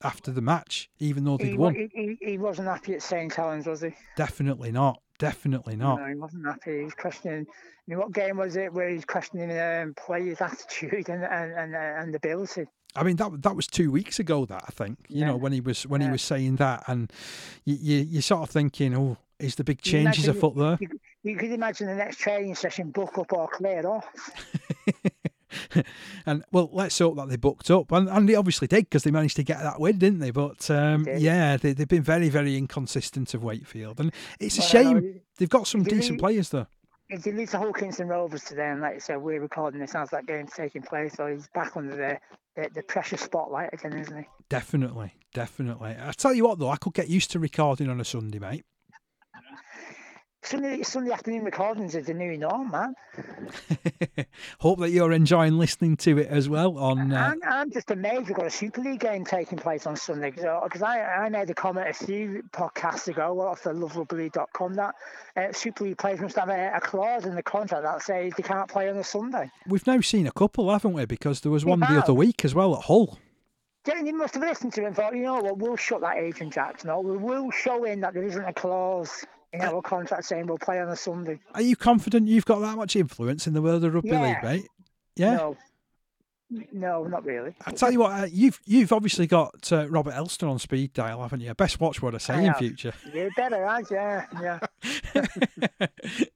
after 0.03 0.31
the 0.31 0.41
match, 0.41 0.89
even 0.99 1.25
though 1.25 1.37
they'd 1.37 1.49
he, 1.49 1.59
won. 1.59 1.75
He, 1.75 2.17
he, 2.21 2.39
wasn't 2.39 2.69
happy 2.69 2.95
at 2.95 3.03
St 3.03 3.33
Helens, 3.35 3.67
was 3.67 3.83
he? 3.83 3.91
Definitely 4.17 4.73
not. 4.73 5.03
Definitely 5.19 5.77
not. 5.77 6.01
No, 6.01 6.07
he 6.07 6.15
wasn't 6.15 6.47
happy. 6.47 6.85
He's 6.85 6.95
questioning. 6.95 7.47
I 7.47 7.83
mean, 7.87 7.99
what 7.99 8.13
game 8.13 8.39
was 8.39 8.57
it 8.57 8.73
where 8.73 8.89
he's 8.89 9.05
questioning 9.05 9.51
um, 9.59 9.95
players' 9.95 10.41
attitude 10.41 11.11
and 11.11 11.25
and 11.25 11.53
and, 11.53 11.75
and 11.75 12.15
ability? 12.15 12.65
I 12.97 13.03
mean 13.03 13.17
that 13.17 13.43
that 13.43 13.57
was 13.57 13.67
two 13.67 13.91
weeks 13.91 14.19
ago. 14.19 14.45
That 14.47 14.65
I 14.67 14.71
think 14.71 14.99
you 15.09 15.21
yeah. 15.21 15.27
know 15.27 15.37
when 15.37 15.53
he 15.53 15.61
was 15.61 15.87
when 15.87 16.01
yeah. 16.01 16.09
he 16.09 16.13
was 16.13 16.23
saying 16.23 16.57
that, 16.57 16.85
and 16.87 17.13
you, 17.65 17.77
you 17.81 17.99
you're 17.99 18.23
sort 18.23 18.43
of 18.43 18.51
thinking, 18.51 18.97
oh, 18.97 19.17
is 19.39 19.55
the 19.55 19.65
big 19.65 19.81
changes 19.81 20.29
afoot 20.29 20.57
there? 20.57 20.79
You, 20.81 20.89
you, 21.23 21.37
could 21.37 21.53
imagine 21.53 21.87
the 21.87 21.95
next 21.95 22.19
training 22.19 22.55
session 22.55 22.91
book 22.91 23.17
up 23.19 23.33
or 23.33 23.49
clear 23.49 23.87
off. 23.87 24.07
and 26.27 26.45
well, 26.53 26.69
let's 26.73 26.99
hope 26.99 27.17
that 27.17 27.29
they 27.29 27.37
booked 27.37 27.71
up, 27.71 27.93
and, 27.93 28.09
and 28.09 28.29
they 28.29 28.35
obviously 28.35 28.69
did 28.69 28.85
because 28.85 29.03
they 29.03 29.11
managed 29.11 29.37
to 29.37 29.43
get 29.43 29.61
that 29.61 29.81
win, 29.81 29.99
didn't 29.99 30.21
they? 30.21 30.31
But 30.31 30.71
um, 30.71 31.05
they 31.05 31.19
yeah, 31.19 31.57
they, 31.57 31.71
have 31.71 31.89
been 31.89 32.03
very, 32.03 32.29
very 32.29 32.57
inconsistent 32.57 33.35
of 33.35 33.43
Wakefield, 33.43 34.01
and 34.01 34.13
it's 34.39 34.59
a 34.59 34.61
well, 34.61 34.69
shame. 34.69 35.21
They've 35.39 35.49
got 35.49 35.67
some 35.67 35.83
decent 35.83 36.13
lose, 36.13 36.21
players 36.21 36.49
there. 36.51 36.67
To 37.11 37.59
Hull 37.59 37.73
Kingston 37.73 38.07
Rovers 38.07 38.45
today, 38.45 38.69
and 38.69 38.81
like 38.81 38.95
I 38.95 38.99
said, 38.99 39.17
we're 39.17 39.41
recording 39.41 39.81
this 39.81 39.97
as 39.97 40.11
that 40.11 40.27
game's 40.27 40.53
taking 40.53 40.83
place, 40.83 41.15
so 41.15 41.27
he's 41.27 41.49
back 41.49 41.77
under 41.77 41.97
the, 41.97 42.21
the, 42.55 42.71
the 42.73 42.83
pressure 42.85 43.17
spotlight 43.17 43.71
again, 43.73 43.99
isn't 43.99 44.17
he? 44.17 44.29
Definitely, 44.49 45.15
definitely. 45.35 45.97
I 46.01 46.13
tell 46.13 46.33
you 46.33 46.45
what, 46.45 46.61
though, 46.61 46.69
I 46.69 46.77
could 46.77 46.95
get 46.95 47.09
used 47.09 47.33
to 47.33 47.41
recording 47.41 47.89
on 47.89 48.01
a 48.01 48.05
Sunday, 48.05 48.39
mate. 48.39 48.65
Sunday, 50.43 50.83
Sunday 50.83 51.13
afternoon 51.13 51.45
recordings 51.45 51.95
is 51.95 52.07
the 52.07 52.15
new 52.15 52.37
norm, 52.39 52.71
man. 52.71 52.95
Hope 54.59 54.81
that 54.81 54.91
you're 54.91 55.13
enjoying 55.13 55.59
listening 55.59 55.99
to 55.99 56.17
it 56.19 56.29
as 56.29 56.49
well. 56.49 56.79
On, 56.79 57.13
uh... 57.13 57.33
I'm, 57.33 57.41
I'm, 57.47 57.71
just 57.71 57.91
amazed 57.91 58.27
we've 58.27 58.37
got 58.37 58.47
a 58.47 58.51
Super 58.51 58.81
League 58.81 59.01
game 59.01 59.25
taking 59.25 59.59
place 59.59 59.87
on 59.87 59.97
Sunday 59.97 60.31
because 60.31 60.83
I, 60.83 61.03
I 61.03 61.29
made 61.29 61.51
a 61.51 61.55
comment 61.55 61.89
a 61.89 61.93
few 61.93 62.43
podcasts 62.53 63.07
ago 63.09 63.39
off 63.41 63.65
the 63.65 63.71
loverugbyleague.com 63.71 64.75
that 64.75 64.95
uh, 65.37 65.53
Super 65.53 65.85
League 65.85 65.99
players 65.99 66.21
must 66.21 66.37
have 66.37 66.49
a, 66.49 66.73
a, 66.75 66.81
clause 66.81 67.27
in 67.27 67.35
the 67.35 67.43
contract 67.43 67.83
that 67.83 68.03
says 68.03 68.33
they 68.35 68.43
can't 68.43 68.69
play 68.69 68.89
on 68.89 68.97
a 68.97 69.05
Sunday. 69.05 69.51
We've 69.67 69.87
now 69.87 70.01
seen 70.01 70.27
a 70.27 70.33
couple, 70.33 70.73
haven't 70.73 70.95
we? 70.95 71.05
Because 71.05 71.43
there 71.43 71.53
was 71.53 71.67
one 71.67 71.81
the 71.81 72.03
other 72.03 72.15
week 72.15 72.47
as 72.47 72.55
well 72.55 72.75
at 72.75 72.85
Hull. 72.85 73.19
They 73.85 74.13
must 74.13 74.35
have 74.35 74.43
listened 74.43 74.73
to 74.75 74.81
him 74.81 74.89
and 74.89 74.97
thought, 74.97 75.15
you 75.15 75.23
know 75.23 75.41
what, 75.41 75.59
we'll 75.59 75.77
shut 75.77 76.01
that 76.01 76.17
agent 76.17 76.55
Jackson 76.55 76.91
or 76.91 77.03
we 77.03 77.17
will 77.17 77.51
show 77.51 77.85
in 77.85 78.01
that 78.01 78.15
there 78.15 78.25
isn't 78.25 78.45
a 78.45 78.53
clause 78.53 79.25
in 79.53 79.61
our 79.63 79.83
contract 79.83 80.25
saying 80.25 80.47
we'll 80.47 80.59
play 80.59 80.81
on 80.81 80.89
a 80.89 80.97
Sunday. 80.97 81.41
Are 81.55 81.63
you 81.63 81.77
confident 81.77 82.29
you've 82.29 82.45
got 82.45 82.61
that 82.61 82.77
much 82.77 82.97
influence 82.97 83.47
in 83.47 83.53
the 83.53 83.63
world 83.63 83.85
of 83.85 83.95
rugby 83.95 84.11
yeah. 84.11 84.23
league, 84.23 84.43
mate? 84.43 84.69
Yeah. 85.17 85.37
No. 85.37 85.57
No, 86.73 87.05
not 87.05 87.25
really. 87.25 87.55
I 87.65 87.71
tell 87.71 87.93
you 87.93 88.01
what, 88.01 88.13
uh, 88.13 88.27
you've 88.31 88.61
you've 88.65 88.93
obviously 88.93 89.29
got 89.29 89.71
uh, 89.73 89.89
Robert 89.89 90.15
Elstone 90.15 90.51
on 90.51 90.59
speed 90.59 90.93
dial, 90.93 91.23
haven't 91.23 91.41
you? 91.41 91.55
Best 91.55 91.79
watch 91.79 92.03
what 92.03 92.15
I 92.15 92.19
say 92.19 92.35
I 92.35 92.41
in 92.41 92.47
have. 92.47 92.57
future. 92.57 92.93
You 93.15 93.31
better, 93.37 93.61
right? 93.61 93.85
Yeah, 93.89 94.27
yeah. 94.43 95.87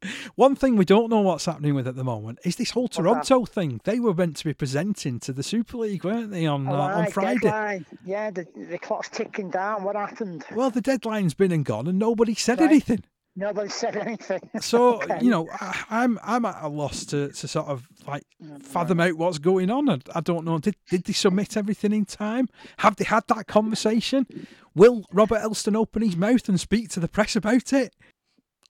One 0.37 0.55
thing 0.55 0.77
we 0.77 0.85
don't 0.85 1.11
know 1.11 1.21
what's 1.21 1.47
happening 1.47 1.75
with 1.75 1.89
at 1.89 1.97
the 1.97 2.05
moment 2.05 2.39
is 2.45 2.55
this 2.55 2.71
whole 2.71 2.87
Toronto 2.87 3.45
thing. 3.45 3.81
They 3.83 3.99
were 3.99 4.15
meant 4.15 4.37
to 4.37 4.45
be 4.45 4.55
presenting 4.55 5.19
to 5.21 5.33
the 5.33 5.43
Super 5.43 5.79
League, 5.79 6.05
weren't 6.05 6.31
they, 6.31 6.47
on 6.47 6.69
oh, 6.69 6.75
uh, 6.75 6.77
right, 6.77 6.95
on 7.07 7.11
Friday? 7.11 7.41
Deadline. 7.41 7.87
Yeah, 8.05 8.31
the 8.31 8.47
the 8.55 8.79
clock's 8.79 9.09
ticking 9.09 9.51
down. 9.51 9.83
What 9.83 9.97
happened? 9.97 10.45
Well, 10.55 10.71
the 10.71 10.81
deadline's 10.81 11.35
been 11.35 11.51
and 11.51 11.65
gone, 11.65 11.89
and 11.89 11.99
nobody 11.99 12.37
said 12.37 12.61
right. 12.61 12.71
anything. 12.71 13.03
Nobody 13.37 13.69
said 13.69 13.97
anything. 13.97 14.41
So 14.61 15.03
okay. 15.03 15.19
you 15.21 15.31
know, 15.31 15.49
I, 15.61 16.05
am 16.05 16.19
I'm, 16.23 16.45
I'm 16.45 16.45
at 16.45 16.63
a 16.63 16.69
loss 16.69 17.05
to, 17.07 17.29
to 17.29 17.49
sort 17.49 17.67
of 17.67 17.89
like 18.07 18.25
fathom 18.63 19.01
out 19.01 19.15
what's 19.15 19.39
going 19.39 19.71
on. 19.71 19.89
I, 19.89 19.99
I 20.15 20.21
don't 20.21 20.45
know. 20.45 20.59
Did 20.59 20.77
did 20.89 21.05
they 21.05 21.13
submit 21.13 21.57
everything 21.57 21.93
in 21.93 22.05
time? 22.05 22.49
Have 22.79 22.97
they 22.97 23.05
had 23.05 23.25
that 23.29 23.47
conversation? 23.47 24.27
Will 24.75 25.05
Robert 25.13 25.41
Elstone 25.41 25.77
open 25.77 26.03
his 26.03 26.17
mouth 26.17 26.49
and 26.49 26.61
speak 26.61 26.91
to 26.91 27.01
the 27.01 27.09
press 27.09 27.37
about 27.37 27.73
it? 27.73 27.95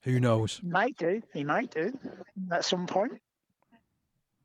Who 0.03 0.19
knows? 0.19 0.59
He 0.61 0.67
might 0.67 0.97
do. 0.97 1.21
He 1.33 1.43
might 1.43 1.71
do 1.71 1.97
at 2.51 2.65
some 2.65 2.87
point. 2.87 3.13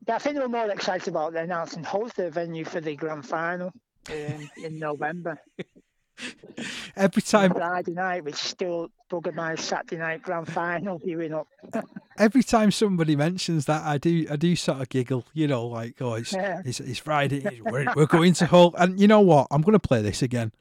But 0.06 0.14
I 0.14 0.18
think 0.18 0.36
they 0.36 0.40
were 0.40 0.48
more 0.48 0.70
excited 0.70 1.08
about 1.08 1.32
the 1.32 1.40
announcing 1.40 1.84
Hull's 1.84 2.12
the 2.12 2.30
venue 2.30 2.64
for 2.64 2.80
the 2.80 2.96
grand 2.96 3.26
final 3.26 3.72
in, 4.10 4.48
in 4.56 4.78
November. 4.78 5.38
Every 6.96 7.22
time 7.22 7.52
Friday 7.54 7.92
night, 7.92 8.24
which 8.24 8.36
still 8.36 8.90
buggered 9.10 9.34
my 9.34 9.54
Saturday 9.54 9.96
night 9.96 10.22
grand 10.22 10.50
final 10.52 10.98
viewing 10.98 11.34
up. 11.34 11.46
every 12.18 12.42
time 12.42 12.70
somebody 12.70 13.16
mentions 13.16 13.64
that, 13.66 13.82
I 13.82 13.98
do 13.98 14.26
I 14.30 14.36
do 14.36 14.54
sort 14.54 14.80
of 14.80 14.88
giggle. 14.88 15.24
You 15.32 15.48
know, 15.48 15.66
like 15.66 16.00
oh, 16.00 16.14
it's 16.14 16.32
Yeah. 16.32 16.62
it's, 16.64 16.80
it's 16.80 16.98
Friday. 16.98 17.60
We're, 17.64 17.86
we're 17.96 18.06
going 18.06 18.34
to 18.34 18.46
Hull, 18.46 18.74
and 18.78 19.00
you 19.00 19.08
know 19.08 19.20
what? 19.20 19.48
I'm 19.50 19.62
going 19.62 19.72
to 19.72 19.78
play 19.78 20.02
this 20.02 20.22
again. 20.22 20.52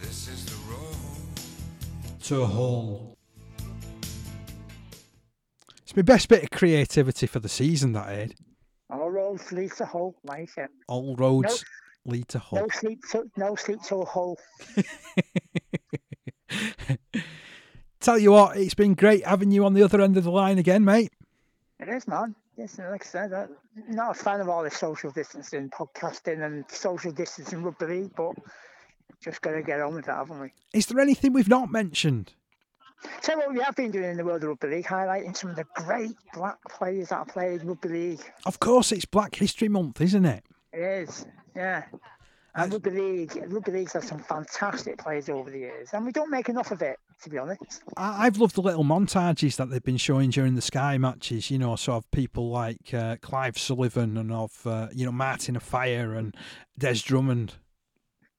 This 0.00 0.28
is 0.28 0.46
the 0.46 0.72
road. 0.72 2.20
To 2.22 2.46
Hull. 2.46 3.16
It's 5.82 5.96
my 5.96 6.02
best 6.02 6.28
bit 6.28 6.44
of 6.44 6.50
creativity 6.50 7.26
for 7.26 7.40
the 7.40 7.48
season. 7.48 7.92
That 7.92 8.08
Ed. 8.08 8.34
All 8.88 9.10
roads 9.10 9.52
lead 9.52 9.72
to 9.72 9.84
Hull, 9.84 10.14
like 10.24 10.50
it. 10.56 10.70
All 10.88 11.16
roads 11.16 11.64
lead 12.04 12.28
to 12.28 12.38
Hull. 12.38 12.60
No 12.60 12.68
sleep 12.68 13.02
to 13.12 13.30
no 13.36 13.54
sleep 13.56 13.80
till 13.86 14.04
Hull. 14.04 14.38
Tell 18.00 18.18
you 18.18 18.32
what, 18.32 18.56
it's 18.56 18.74
been 18.74 18.94
great 18.94 19.26
having 19.26 19.50
you 19.50 19.64
on 19.66 19.74
the 19.74 19.82
other 19.82 20.00
end 20.00 20.16
of 20.16 20.24
the 20.24 20.30
line 20.30 20.58
again, 20.58 20.84
mate. 20.84 21.12
It 21.78 21.88
is, 21.88 22.08
man. 22.08 22.34
Yes, 22.56 22.78
like 22.78 23.06
I 23.06 23.08
said, 23.08 23.32
I'm 23.32 23.48
not 23.88 24.10
a 24.10 24.22
fan 24.22 24.40
of 24.40 24.48
all 24.48 24.62
this 24.62 24.76
social 24.76 25.10
distancing, 25.10 25.70
podcasting, 25.70 26.44
and 26.44 26.64
social 26.70 27.12
distancing 27.12 27.62
rugby 27.62 27.86
league, 27.86 28.10
but 28.16 28.34
just 29.22 29.40
got 29.42 29.52
to 29.52 29.62
get 29.62 29.80
on 29.80 29.94
with 29.94 30.06
that, 30.06 30.16
haven't 30.16 30.40
we? 30.40 30.52
Is 30.72 30.86
there 30.86 31.00
anything 31.00 31.32
we've 31.32 31.48
not 31.48 31.70
mentioned? 31.70 32.32
So 33.22 33.36
what 33.36 33.52
we 33.52 33.60
have 33.60 33.76
been 33.76 33.90
doing 33.90 34.10
in 34.10 34.16
the 34.16 34.24
world 34.24 34.42
of 34.42 34.50
rugby 34.50 34.68
league, 34.68 34.86
highlighting 34.86 35.36
some 35.36 35.50
of 35.50 35.56
the 35.56 35.64
great 35.74 36.12
black 36.34 36.58
players 36.68 37.08
that 37.08 37.16
have 37.16 37.28
played 37.28 37.64
rugby 37.64 37.88
league. 37.88 38.32
Of 38.44 38.60
course, 38.60 38.92
it's 38.92 39.04
Black 39.06 39.34
History 39.34 39.68
Month, 39.68 40.00
isn't 40.00 40.26
it? 40.26 40.44
It 40.72 41.08
is, 41.08 41.26
yeah. 41.54 41.84
And 42.56 42.72
rugby 42.72 42.90
league, 42.90 43.44
rugby 43.48 43.70
league's 43.70 43.92
had 43.92 44.02
some 44.02 44.18
fantastic 44.18 44.98
players 44.98 45.28
over 45.28 45.50
the 45.50 45.58
years, 45.58 45.90
and 45.92 46.04
we 46.04 46.10
don't 46.10 46.30
make 46.30 46.48
enough 46.48 46.72
of 46.72 46.82
it, 46.82 46.98
to 47.22 47.30
be 47.30 47.38
honest. 47.38 47.82
I- 47.96 48.26
I've 48.26 48.38
loved 48.38 48.56
the 48.56 48.60
little 48.62 48.82
montages 48.82 49.54
that 49.56 49.70
they've 49.70 49.82
been 49.82 49.96
showing 49.96 50.30
during 50.30 50.56
the 50.56 50.60
Sky 50.60 50.98
matches. 50.98 51.48
You 51.48 51.58
know, 51.58 51.76
sort 51.76 51.98
of 52.02 52.10
people 52.10 52.50
like 52.50 52.92
uh, 52.92 53.16
Clive 53.22 53.56
Sullivan 53.56 54.16
and 54.16 54.32
of 54.32 54.66
uh, 54.66 54.88
you 54.92 55.06
know 55.06 55.12
Martin 55.12 55.56
Offiah 55.56 56.10
and 56.10 56.34
Des 56.76 56.94
Drummond. 57.04 57.54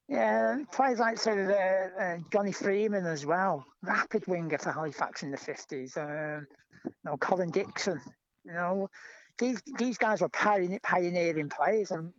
Yeah, 0.09 0.55
and 0.55 0.69
players 0.69 0.99
like 0.99 1.17
sort 1.17 1.39
of 1.39 1.49
uh, 1.49 2.01
uh, 2.03 2.17
Johnny 2.33 2.51
Freeman 2.51 3.05
as 3.05 3.25
well, 3.25 3.65
rapid 3.81 4.27
winger 4.27 4.57
for 4.57 4.73
Halifax 4.73 5.23
in 5.23 5.31
the 5.31 5.37
fifties. 5.37 5.95
Um, 5.95 6.47
you 6.83 6.91
know, 7.05 7.15
Colin 7.15 7.49
Dixon. 7.49 8.01
You 8.43 8.53
know, 8.53 8.89
these 9.37 9.61
these 9.77 9.97
guys 9.97 10.19
were 10.19 10.27
pioneering 10.27 11.47
players, 11.49 11.91
and 11.91 12.11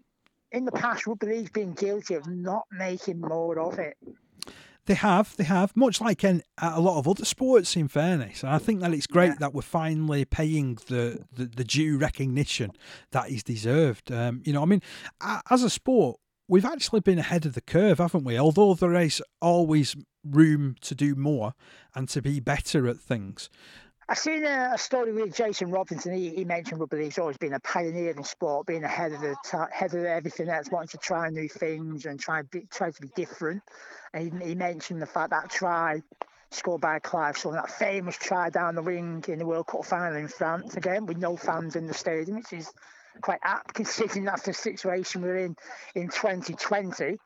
in 0.52 0.64
the 0.64 0.72
past, 0.72 1.06
rugby 1.06 1.26
league's 1.26 1.50
been 1.50 1.72
guilty 1.72 2.14
of 2.14 2.26
not 2.26 2.64
making 2.70 3.20
more 3.20 3.58
of 3.58 3.78
it. 3.78 3.96
They 4.86 4.94
have, 4.94 5.36
they 5.36 5.44
have, 5.44 5.76
much 5.76 6.00
like 6.00 6.24
in, 6.24 6.42
a 6.60 6.80
lot 6.80 6.98
of 6.98 7.06
other 7.06 7.24
sports. 7.24 7.76
In 7.76 7.86
fairness, 7.86 8.42
and 8.42 8.52
I 8.52 8.58
think 8.58 8.80
that 8.80 8.92
it's 8.92 9.06
great 9.06 9.28
Yeah. 9.28 9.36
that 9.40 9.54
we're 9.54 9.62
finally 9.62 10.24
paying 10.24 10.74
the, 10.88 11.24
the, 11.32 11.46
the 11.46 11.62
due 11.64 11.98
recognition 11.98 12.72
that 13.12 13.30
is 13.30 13.44
deserved. 13.44 14.10
Um, 14.10 14.42
you 14.44 14.52
know, 14.52 14.62
I 14.62 14.64
mean, 14.66 14.82
as 15.50 15.62
a 15.62 15.70
sport, 15.70 16.18
we've 16.48 16.64
actually 16.64 16.98
been 17.00 17.20
ahead 17.20 17.46
of 17.46 17.54
the 17.54 17.60
curve, 17.60 17.98
haven't 17.98 18.24
we? 18.24 18.36
Although 18.36 18.74
there 18.74 18.94
is 18.94 19.22
always 19.40 19.94
room 20.24 20.74
to 20.80 20.96
do 20.96 21.14
more 21.14 21.54
and 21.94 22.08
to 22.08 22.20
be 22.20 22.40
better 22.40 22.88
at 22.88 22.98
things. 22.98 23.48
I 24.08 24.14
seen 24.14 24.44
a, 24.44 24.72
a 24.74 24.78
story 24.78 25.12
with 25.12 25.34
Jason 25.34 25.70
Robinson. 25.70 26.12
He, 26.12 26.30
he 26.30 26.44
mentioned 26.44 26.80
rugby 26.80 26.98
league's 26.98 27.18
always 27.18 27.36
been 27.36 27.52
a 27.52 27.60
pioneer 27.60 28.10
in 28.10 28.24
sport, 28.24 28.66
being 28.66 28.82
ahead 28.84 29.12
of 29.12 29.20
the 29.20 29.36
ahead 29.70 29.94
of 29.94 30.04
everything 30.04 30.48
else, 30.48 30.70
wanting 30.70 30.88
to 30.88 30.98
try 30.98 31.28
new 31.30 31.48
things 31.48 32.04
and 32.04 32.18
try 32.18 32.42
be, 32.42 32.66
try 32.70 32.90
to 32.90 33.00
be 33.00 33.08
different. 33.14 33.62
And 34.12 34.42
he, 34.42 34.48
he 34.48 34.54
mentioned 34.54 35.00
the 35.00 35.06
fact 35.06 35.30
that 35.30 35.50
try 35.50 36.02
scored 36.50 36.80
by 36.80 36.98
Clive 36.98 37.38
Sullivan, 37.38 37.62
that 37.62 37.70
famous 37.70 38.16
try 38.16 38.50
down 38.50 38.74
the 38.74 38.82
wing 38.82 39.24
in 39.28 39.38
the 39.38 39.46
World 39.46 39.68
Cup 39.68 39.84
final 39.84 40.16
in 40.16 40.28
France, 40.28 40.76
again 40.76 41.06
with 41.06 41.18
no 41.18 41.36
fans 41.36 41.76
in 41.76 41.86
the 41.86 41.94
stadium, 41.94 42.38
which 42.38 42.52
is 42.52 42.72
quite 43.20 43.40
apt 43.44 43.72
considering 43.74 44.24
that's 44.24 44.42
the 44.42 44.52
situation 44.52 45.22
we're 45.22 45.38
in 45.38 45.56
in 45.94 46.08
2020. 46.08 47.18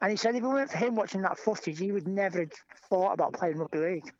And 0.00 0.10
he 0.10 0.16
said 0.16 0.34
if 0.34 0.42
it 0.42 0.46
weren't 0.46 0.70
for 0.70 0.78
him 0.78 0.94
watching 0.96 1.22
that 1.22 1.38
footage, 1.38 1.78
he 1.78 1.92
would 1.92 2.08
never 2.08 2.40
have 2.40 2.52
thought 2.88 3.12
about 3.12 3.34
playing 3.34 3.58
rugby 3.58 3.78
league. 3.78 4.12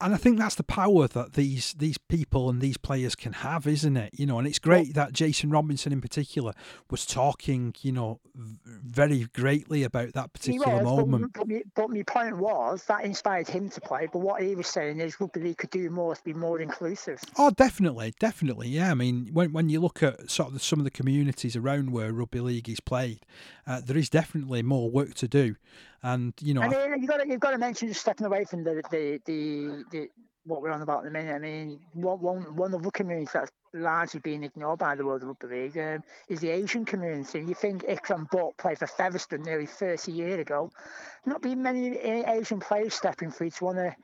And 0.00 0.14
I 0.14 0.16
think 0.16 0.38
that's 0.38 0.54
the 0.54 0.62
power 0.62 1.08
that 1.08 1.32
these 1.32 1.74
these 1.74 1.98
people 1.98 2.48
and 2.48 2.60
these 2.60 2.76
players 2.76 3.16
can 3.16 3.32
have, 3.32 3.66
isn't 3.66 3.96
it? 3.96 4.14
You 4.14 4.26
know, 4.26 4.38
and 4.38 4.46
it's 4.46 4.60
great 4.60 4.94
that 4.94 5.12
Jason 5.12 5.50
Robinson 5.50 5.92
in 5.92 6.00
particular 6.00 6.52
was 6.88 7.04
talking, 7.04 7.74
you 7.80 7.90
know, 7.90 8.20
very 8.34 9.26
greatly 9.34 9.82
about 9.82 10.12
that 10.12 10.32
particular 10.32 10.76
was, 10.76 10.84
moment. 10.84 11.32
But, 11.32 11.40
but, 11.40 11.48
my, 11.48 11.62
but 11.74 11.90
my 11.90 12.02
point 12.02 12.38
was 12.38 12.84
that 12.84 13.04
inspired 13.04 13.48
him 13.48 13.68
to 13.70 13.80
play. 13.80 14.08
But 14.12 14.20
what 14.20 14.40
he 14.40 14.54
was 14.54 14.68
saying 14.68 15.00
is 15.00 15.20
rugby 15.20 15.40
league 15.40 15.58
could 15.58 15.70
do 15.70 15.90
more 15.90 16.14
to 16.14 16.22
be 16.22 16.32
more 16.32 16.60
inclusive. 16.60 17.20
Oh, 17.36 17.50
definitely, 17.50 18.14
definitely, 18.20 18.68
yeah. 18.68 18.92
I 18.92 18.94
mean, 18.94 19.30
when 19.32 19.52
when 19.52 19.68
you 19.68 19.80
look 19.80 20.02
at 20.02 20.30
sort 20.30 20.48
of 20.48 20.54
the, 20.54 20.60
some 20.60 20.78
of 20.78 20.84
the 20.84 20.92
communities 20.92 21.56
around 21.56 21.90
where 21.90 22.12
rugby 22.12 22.40
league 22.40 22.68
is 22.68 22.78
played, 22.78 23.26
uh, 23.66 23.80
there 23.84 23.98
is 23.98 24.08
definitely 24.08 24.62
more 24.62 24.88
work 24.90 25.14
to 25.14 25.26
do, 25.26 25.56
and 26.02 26.32
you 26.40 26.54
know, 26.54 26.62
I- 26.62 26.68
then 26.68 27.00
you've 27.00 27.08
got 27.10 27.18
to, 27.18 27.28
you've 27.28 27.40
got 27.40 27.50
to 27.52 27.58
mention 27.58 27.88
just 27.88 28.00
stepping 28.00 28.26
away 28.26 28.44
from 28.44 28.64
the 28.64 28.82
the, 28.90 29.20
the, 29.26 29.84
the 29.90 30.08
what 30.44 30.62
we're 30.62 30.70
on 30.70 30.82
about 30.82 30.98
at 30.98 31.04
the 31.04 31.10
minute. 31.10 31.34
I 31.34 31.38
mean, 31.38 31.80
one 31.92 32.20
one 32.20 32.56
one 32.56 32.74
of 32.74 32.82
the 32.82 32.90
communities 32.90 33.30
that's 33.32 33.50
largely 33.74 34.20
being 34.20 34.44
ignored 34.44 34.78
by 34.78 34.94
the 34.94 35.04
world 35.04 35.22
of 35.22 35.28
rugby 35.28 35.46
league 35.46 35.78
um, 35.78 36.02
is 36.28 36.40
the 36.40 36.48
Asian 36.50 36.84
community. 36.84 37.40
You 37.40 37.54
think 37.54 37.84
Ikram 37.84 38.30
Butt 38.30 38.56
played 38.56 38.78
for 38.78 38.86
Featherstone 38.86 39.42
nearly 39.42 39.66
30 39.66 40.10
years 40.10 40.40
ago. 40.40 40.70
Not 41.26 41.42
been 41.42 41.62
many 41.62 41.98
Asian 41.98 42.60
players 42.60 42.94
stepping 42.94 43.30
free 43.30 43.50
to 43.50 43.64
want 43.64 43.76
to 43.78 43.94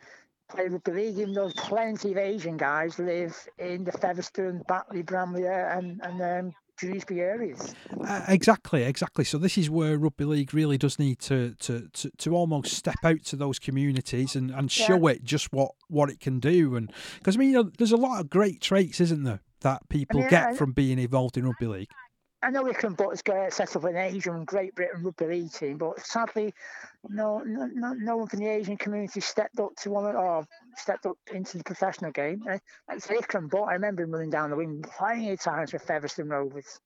play 0.51 0.69
rugby 0.69 0.93
league, 0.93 1.19
even 1.19 1.33
though 1.33 1.51
plenty 1.57 2.13
of 2.13 2.19
Asian 2.19 2.57
guys 2.59 2.99
live 2.99 3.35
in 3.59 3.85
the 3.85 3.93
Featherstone, 3.93 4.63
Batley, 4.69 5.03
Bramley, 5.03 5.47
and 5.47 6.01
and 6.03 6.21
um, 6.21 6.55
Dewsbury 6.81 7.21
areas. 7.21 7.75
Uh, 8.07 8.25
exactly, 8.29 8.83
exactly. 8.83 9.25
So 9.25 9.39
this 9.39 9.57
is 9.57 9.71
where 9.71 9.97
rugby 9.97 10.25
league 10.25 10.53
really 10.53 10.77
does 10.79 10.99
need 10.99 11.19
to 11.21 11.55
to, 11.61 11.89
to, 11.93 12.11
to 12.19 12.35
almost 12.35 12.73
step 12.75 12.97
out 13.05 13.23
to 13.27 13.37
those 13.37 13.59
communities 13.59 14.35
and, 14.35 14.51
and 14.51 14.77
Yeah. 14.77 14.87
show 14.87 15.07
it 15.07 15.23
just 15.25 15.53
what, 15.53 15.73
what 15.89 16.11
it 16.11 16.21
can 16.21 16.41
do. 16.41 16.75
And 16.77 16.93
because 17.19 17.37
I 17.37 17.39
mean, 17.39 17.51
you 17.51 17.63
know, 17.63 17.71
there's 17.79 17.93
a 17.93 17.97
lot 17.97 18.21
of 18.21 18.29
great 18.31 18.61
traits, 18.61 19.01
isn't 19.01 19.23
there, 19.23 19.41
that 19.61 19.89
people 19.89 20.21
mean, 20.21 20.29
get 20.31 20.49
I- 20.49 20.55
from 20.55 20.73
being 20.73 20.99
involved 20.99 21.37
in 21.37 21.47
rugby 21.47 21.67
league. 21.67 21.89
I 22.45 22.51
know 22.51 22.65
Ikram 22.65 22.95
Butt's 22.95 23.23
got 23.23 23.55
set 23.55 23.75
up 23.75 23.85
an 23.85 23.97
Asian 23.97 24.45
Great 24.45 24.75
Britain 24.75 25.03
rugby 25.03 25.27
league 25.27 25.53
team, 25.53 25.79
but 25.79 25.99
sadly, 25.99 26.53
no, 27.09 27.39
no, 27.39 27.95
no, 27.95 28.17
one 28.19 28.27
from 28.27 28.41
the 28.41 28.49
Asian 28.49 28.77
community 28.77 29.21
stepped 29.21 29.59
up 29.59 29.75
to 29.77 29.91
one 29.91 30.15
or 30.15 30.47
stepped 30.77 31.07
up 31.07 31.17
into 31.33 31.57
the 31.57 31.65
professional 31.65 32.11
game. 32.11 32.43
Uh, 32.47 32.59
Like 32.87 33.01
say 33.01 33.17
Ikram 33.17 33.49
Butt, 33.49 33.69
I 33.71 33.73
remember 33.73 34.03
him 34.03 34.11
running 34.11 34.29
down 34.29 34.51
the 34.51 34.57
wing 34.57 34.85
plenty 34.99 35.31
of 35.31 35.41
times 35.41 35.71
for 35.71 35.79
Featherstone 35.79 36.29
Rovers. 36.29 36.81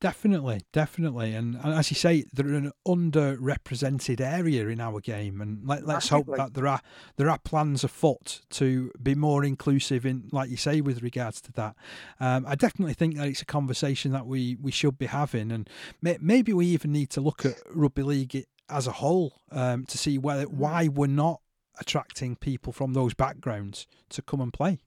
Definitely, 0.00 0.62
definitely, 0.72 1.34
and, 1.34 1.56
and 1.56 1.74
as 1.74 1.90
you 1.90 1.94
say, 1.94 2.24
they're 2.32 2.54
an 2.54 2.72
underrepresented 2.88 4.18
area 4.18 4.66
in 4.68 4.80
our 4.80 4.98
game, 4.98 5.42
and 5.42 5.60
let, 5.68 5.86
let's 5.86 6.08
hope 6.08 6.26
that 6.38 6.54
there 6.54 6.66
are 6.66 6.80
there 7.16 7.28
are 7.28 7.38
plans 7.38 7.84
afoot 7.84 8.40
to 8.48 8.90
be 9.02 9.14
more 9.14 9.44
inclusive 9.44 10.06
in, 10.06 10.30
like 10.32 10.48
you 10.48 10.56
say, 10.56 10.80
with 10.80 11.02
regards 11.02 11.42
to 11.42 11.52
that. 11.52 11.76
Um, 12.18 12.46
I 12.48 12.54
definitely 12.54 12.94
think 12.94 13.18
that 13.18 13.28
it's 13.28 13.42
a 13.42 13.46
conversation 13.46 14.12
that 14.12 14.26
we 14.26 14.56
we 14.58 14.70
should 14.70 14.96
be 14.96 15.04
having, 15.04 15.52
and 15.52 15.68
may, 16.00 16.16
maybe 16.18 16.54
we 16.54 16.64
even 16.68 16.92
need 16.92 17.10
to 17.10 17.20
look 17.20 17.44
at 17.44 17.56
rugby 17.70 18.02
league 18.02 18.46
as 18.70 18.86
a 18.86 18.92
whole 18.92 19.42
um, 19.52 19.84
to 19.84 19.98
see 19.98 20.16
whether 20.16 20.44
why 20.44 20.88
we're 20.88 21.08
not 21.08 21.42
attracting 21.78 22.36
people 22.36 22.72
from 22.72 22.94
those 22.94 23.12
backgrounds 23.12 23.86
to 24.08 24.22
come 24.22 24.40
and 24.40 24.54
play. 24.54 24.80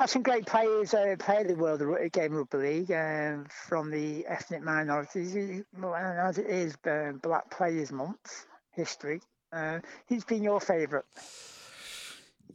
That's 0.00 0.14
some 0.14 0.22
great 0.22 0.46
players 0.46 0.94
uh, 0.94 1.14
play 1.18 1.44
the 1.44 1.54
world 1.54 1.82
of 1.82 1.88
Ru- 1.88 2.08
game 2.08 2.32
rugby 2.32 2.56
league 2.56 2.90
um, 2.90 3.44
from 3.50 3.90
the 3.90 4.24
ethnic 4.26 4.62
minorities. 4.62 5.36
Uh, 5.36 5.92
and 5.92 6.18
As 6.18 6.38
it 6.38 6.46
is 6.46 6.74
uh, 6.86 7.12
Black 7.22 7.50
Players 7.50 7.92
Month 7.92 8.46
history. 8.72 9.20
Uh, 9.52 9.80
who's 10.08 10.24
been 10.24 10.42
your 10.42 10.58
favourite? 10.58 11.04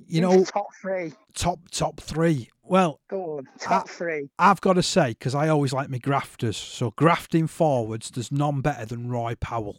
You 0.08 0.21
know, 0.21 0.43
top 0.43 0.69
three. 0.81 1.13
top 1.36 1.60
top 1.69 2.01
three. 2.01 2.49
Well, 2.63 2.99
Go 3.12 3.38
on, 3.38 3.47
top 3.60 3.89
three. 3.89 4.27
I've 4.39 4.62
got 4.62 4.73
to 4.73 4.84
say, 4.84 5.10
because 5.10 5.36
I 5.36 5.47
always 5.47 5.71
like 5.71 5.88
my 5.88 5.99
grafters. 5.99 6.58
So 6.58 6.93
grafting 6.95 7.45
forwards, 7.45 8.10
there's 8.10 8.31
none 8.31 8.62
better 8.62 8.88
than 8.88 9.12
Roy 9.12 9.36
Powell. 9.39 9.77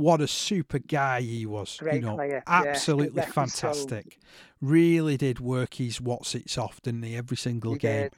What 0.00 0.20
a 0.20 0.26
super 0.28 0.78
guy 0.78 1.20
he 1.20 1.44
was. 1.46 1.78
you 1.92 2.00
know, 2.00 2.14
player, 2.16 2.36
yeah, 2.36 2.42
absolutely 2.46 3.22
so. 3.22 3.28
fantastic. 3.30 4.18
Really 4.60 5.16
did 5.16 5.40
work 5.40 5.74
his 5.74 6.00
what's 6.00 6.34
it's 6.34 6.56
off, 6.58 6.80
didn't 6.82 7.02
he? 7.02 7.16
Every 7.16 7.36
single 7.36 7.72
He 7.74 7.78
game. 7.78 8.08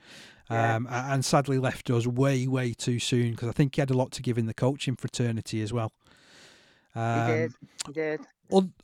yeah. 0.50 0.74
Um, 0.76 0.86
and 0.90 1.24
sadly 1.24 1.58
left 1.58 1.88
us 1.90 2.06
way, 2.06 2.46
way 2.46 2.72
too 2.74 2.98
soon 2.98 3.30
because 3.32 3.48
I 3.48 3.52
think 3.52 3.74
he 3.74 3.80
had 3.80 3.90
a 3.90 3.96
lot 3.96 4.10
to 4.12 4.22
give 4.22 4.36
in 4.38 4.46
the 4.46 4.54
coaching 4.54 4.96
fraternity 4.96 5.62
as 5.62 5.72
well. 5.72 5.92
He 6.94 7.00
Um, 7.00 7.26
did. 7.26 7.52
He 7.86 7.92
did. 7.92 8.20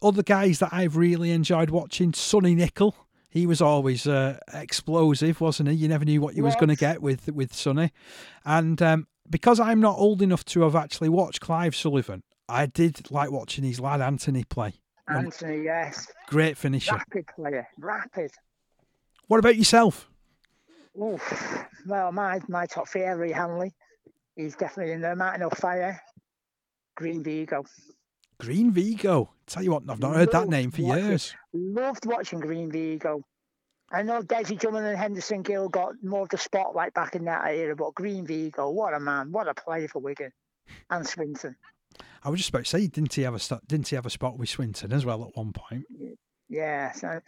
other 0.02 0.22
guys 0.22 0.60
that 0.60 0.70
I've 0.72 0.96
really 0.96 1.30
enjoyed 1.30 1.70
watching, 1.70 2.14
Sonny 2.14 2.54
Nickle. 2.54 2.94
He 3.30 3.46
was 3.46 3.60
always 3.60 4.06
uh, 4.06 4.38
explosive, 4.54 5.40
wasn't 5.40 5.68
he? 5.68 5.74
You 5.76 5.88
never 5.88 6.04
knew 6.06 6.20
what 6.22 6.34
you 6.34 6.42
was 6.42 6.54
going 6.56 6.70
to 6.70 6.76
get 6.76 7.02
with 7.02 7.28
with 7.30 7.54
Sonny. 7.54 7.92
And 8.44 8.80
um, 8.80 9.06
because 9.28 9.60
I'm 9.60 9.80
not 9.80 9.98
old 9.98 10.22
enough 10.22 10.44
to 10.46 10.62
have 10.62 10.74
actually 10.74 11.10
watched 11.10 11.40
Clive 11.40 11.76
Sullivan, 11.76 12.22
I 12.48 12.66
did 12.66 13.10
like 13.10 13.30
watching 13.30 13.64
his 13.64 13.78
lad 13.80 14.00
Anthony 14.00 14.44
play. 14.44 14.74
Anthony, 15.08 15.62
yes. 15.64 16.06
Great 16.28 16.56
finisher. 16.56 16.94
Rapid 16.94 17.26
player. 17.26 17.68
Rapid. 17.78 18.30
What 19.26 19.38
about 19.38 19.56
yourself? 19.56 20.08
Oof. 21.00 21.64
Well, 21.86 22.12
my 22.12 22.40
my 22.48 22.66
top 22.66 22.88
three, 22.88 23.04
Ellery 23.04 23.32
Hanley. 23.32 23.72
He's 24.36 24.56
definitely 24.56 24.92
in 24.92 25.00
there. 25.00 25.16
Martin 25.16 25.42
Offiah, 25.42 25.96
Green 26.96 27.22
Vigo. 27.22 27.64
Green 28.38 28.70
Vigo. 28.72 29.30
Tell 29.46 29.62
you 29.62 29.72
what, 29.72 29.82
I've 29.88 29.98
not 29.98 30.14
heard 30.14 30.30
that 30.32 30.48
name 30.48 30.70
for 30.70 30.82
watching- 30.82 31.04
years. 31.06 31.34
Loved 31.52 32.06
watching 32.06 32.40
Green 32.40 32.70
Vigo. 32.70 33.22
I 33.90 34.02
know 34.02 34.20
Desi 34.20 34.58
Drummond 34.58 34.86
and 34.86 34.98
Henderson 34.98 35.42
Gill 35.42 35.68
got 35.70 35.94
more 36.02 36.22
of 36.22 36.28
the 36.28 36.36
spotlight 36.36 36.92
back 36.92 37.14
in 37.14 37.24
that 37.24 37.46
era, 37.48 37.74
but 37.74 37.94
Green 37.94 38.26
Vigo, 38.26 38.68
what 38.70 38.92
a 38.92 39.00
man, 39.00 39.32
what 39.32 39.48
a 39.48 39.54
player 39.54 39.88
for 39.88 40.00
Wigan 40.00 40.30
and 40.90 41.06
Swinton. 41.06 41.56
I 42.24 42.30
was 42.30 42.38
just 42.40 42.50
about 42.50 42.64
to 42.64 42.70
say, 42.70 42.86
didn't 42.86 43.14
he 43.14 43.22
have 43.22 43.34
a 43.34 43.38
st- 43.38 43.66
didn't 43.68 43.88
he 43.88 43.96
have 43.96 44.06
a 44.06 44.10
spot 44.10 44.38
with 44.38 44.48
Swinton 44.48 44.92
as 44.92 45.04
well 45.04 45.22
at 45.24 45.36
one 45.36 45.52
point? 45.52 45.84
Yeah, 46.48 46.92
so 46.92 47.20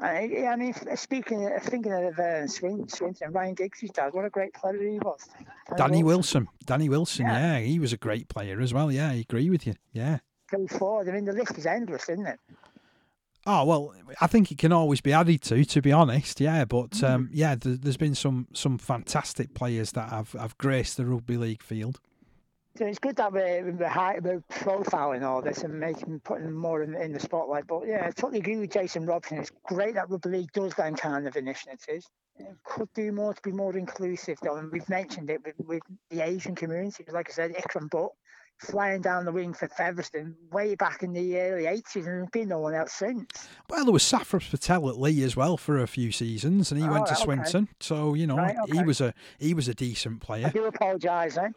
I, 0.00 0.22
yeah, 0.32 0.50
I 0.50 0.56
mean, 0.56 0.74
speaking, 0.96 1.48
thinking 1.62 1.92
of 1.92 2.18
uh, 2.18 2.46
Swin, 2.48 2.88
Swinton, 2.88 3.30
Ryan 3.32 3.54
Giggs' 3.54 3.90
dad, 3.92 4.12
what 4.12 4.24
a 4.24 4.30
great 4.30 4.52
player 4.54 4.78
he 4.80 4.98
was. 4.98 5.20
Danny 5.76 6.02
Wilson. 6.02 6.48
Danny 6.64 6.88
Wilson, 6.88 7.26
Yeah. 7.26 7.58
yeah. 7.58 7.64
he 7.64 7.78
was 7.78 7.92
a 7.92 7.96
great 7.96 8.28
player 8.28 8.60
as 8.60 8.72
well. 8.74 8.90
Yeah, 8.90 9.10
I 9.10 9.14
agree 9.14 9.48
with 9.50 9.66
you. 9.66 9.74
Yeah. 9.92 10.18
Go 10.50 10.66
forward. 10.66 11.08
I 11.08 11.12
mean, 11.12 11.24
the 11.24 11.32
list 11.32 11.56
is 11.56 11.66
endless, 11.66 12.08
isn't 12.08 12.26
it? 12.26 12.40
Oh 13.44 13.64
well, 13.64 13.92
I 14.20 14.28
think 14.28 14.52
it 14.52 14.58
can 14.58 14.72
always 14.72 15.00
be 15.00 15.12
added 15.12 15.42
to. 15.42 15.64
To 15.64 15.82
be 15.82 15.90
honest, 15.90 16.40
yeah. 16.40 16.64
But 16.64 17.02
um, 17.02 17.28
yeah, 17.32 17.56
th- 17.56 17.80
there's 17.80 17.96
been 17.96 18.14
some 18.14 18.46
some 18.52 18.78
fantastic 18.78 19.52
players 19.52 19.90
that 19.92 20.10
have, 20.10 20.30
have 20.32 20.56
graced 20.58 20.96
the 20.96 21.04
rugby 21.06 21.36
league 21.36 21.62
field. 21.62 21.98
So 22.76 22.86
it's 22.86 22.98
good 22.98 23.16
that 23.16 23.32
we're, 23.32 23.70
we're, 23.72 23.86
high, 23.86 24.18
we're 24.22 24.40
profiling 24.50 25.22
all 25.24 25.42
this 25.42 25.62
and 25.62 25.78
making 25.78 26.20
putting 26.20 26.50
more 26.52 26.82
in, 26.82 26.94
in 26.94 27.12
the 27.12 27.20
spotlight. 27.20 27.66
But 27.66 27.86
yeah, 27.86 28.04
I 28.06 28.10
totally 28.10 28.38
agree 28.38 28.56
with 28.56 28.70
Jason 28.70 29.04
Robson. 29.04 29.38
It's 29.38 29.52
great 29.66 29.94
that 29.94 30.08
rugby 30.08 30.30
league 30.30 30.52
does 30.52 30.72
them 30.74 30.96
kind 30.96 31.26
of 31.26 31.36
initiatives. 31.36 32.08
It 32.38 32.46
could 32.64 32.88
do 32.94 33.12
more 33.12 33.34
to 33.34 33.42
be 33.42 33.52
more 33.52 33.76
inclusive, 33.76 34.38
though. 34.42 34.56
And 34.56 34.72
we've 34.72 34.88
mentioned 34.88 35.28
it 35.28 35.44
with, 35.44 35.54
with 35.66 35.82
the 36.08 36.22
Asian 36.22 36.54
community. 36.54 37.04
Like 37.12 37.28
I 37.28 37.32
said, 37.34 37.52
Ikram 37.52 37.90
Butt 37.90 38.08
flying 38.58 39.02
down 39.02 39.26
the 39.26 39.32
wing 39.32 39.52
for 39.52 39.68
Featherstone 39.68 40.34
way 40.50 40.74
back 40.74 41.02
in 41.02 41.12
the 41.12 41.38
early 41.38 41.64
80s, 41.64 41.96
and 41.96 42.04
there's 42.06 42.28
been 42.30 42.48
no 42.48 42.60
one 42.60 42.74
else 42.74 42.92
since. 42.92 43.48
Well, 43.68 43.84
there 43.84 43.92
was 43.92 44.02
Safras 44.04 44.48
Patel 44.50 44.88
at 44.88 44.98
Leigh 44.98 45.22
as 45.24 45.36
well 45.36 45.56
for 45.58 45.78
a 45.78 45.86
few 45.86 46.10
seasons, 46.10 46.70
and 46.72 46.80
he 46.80 46.86
Oh, 46.88 46.92
went 46.92 47.06
to 47.06 47.12
okay. 47.12 47.22
Swinton. 47.22 47.68
So 47.80 48.14
you 48.14 48.26
know, 48.26 48.36
Right, 48.36 48.56
he 48.72 48.82
was 48.82 49.00
a 49.02 49.12
he 49.38 49.52
was 49.52 49.68
a 49.68 49.74
decent 49.74 50.22
I 50.22 50.24
player. 50.26 50.50
do 50.50 50.64
apologise, 50.66 51.36
eh? 51.36 51.48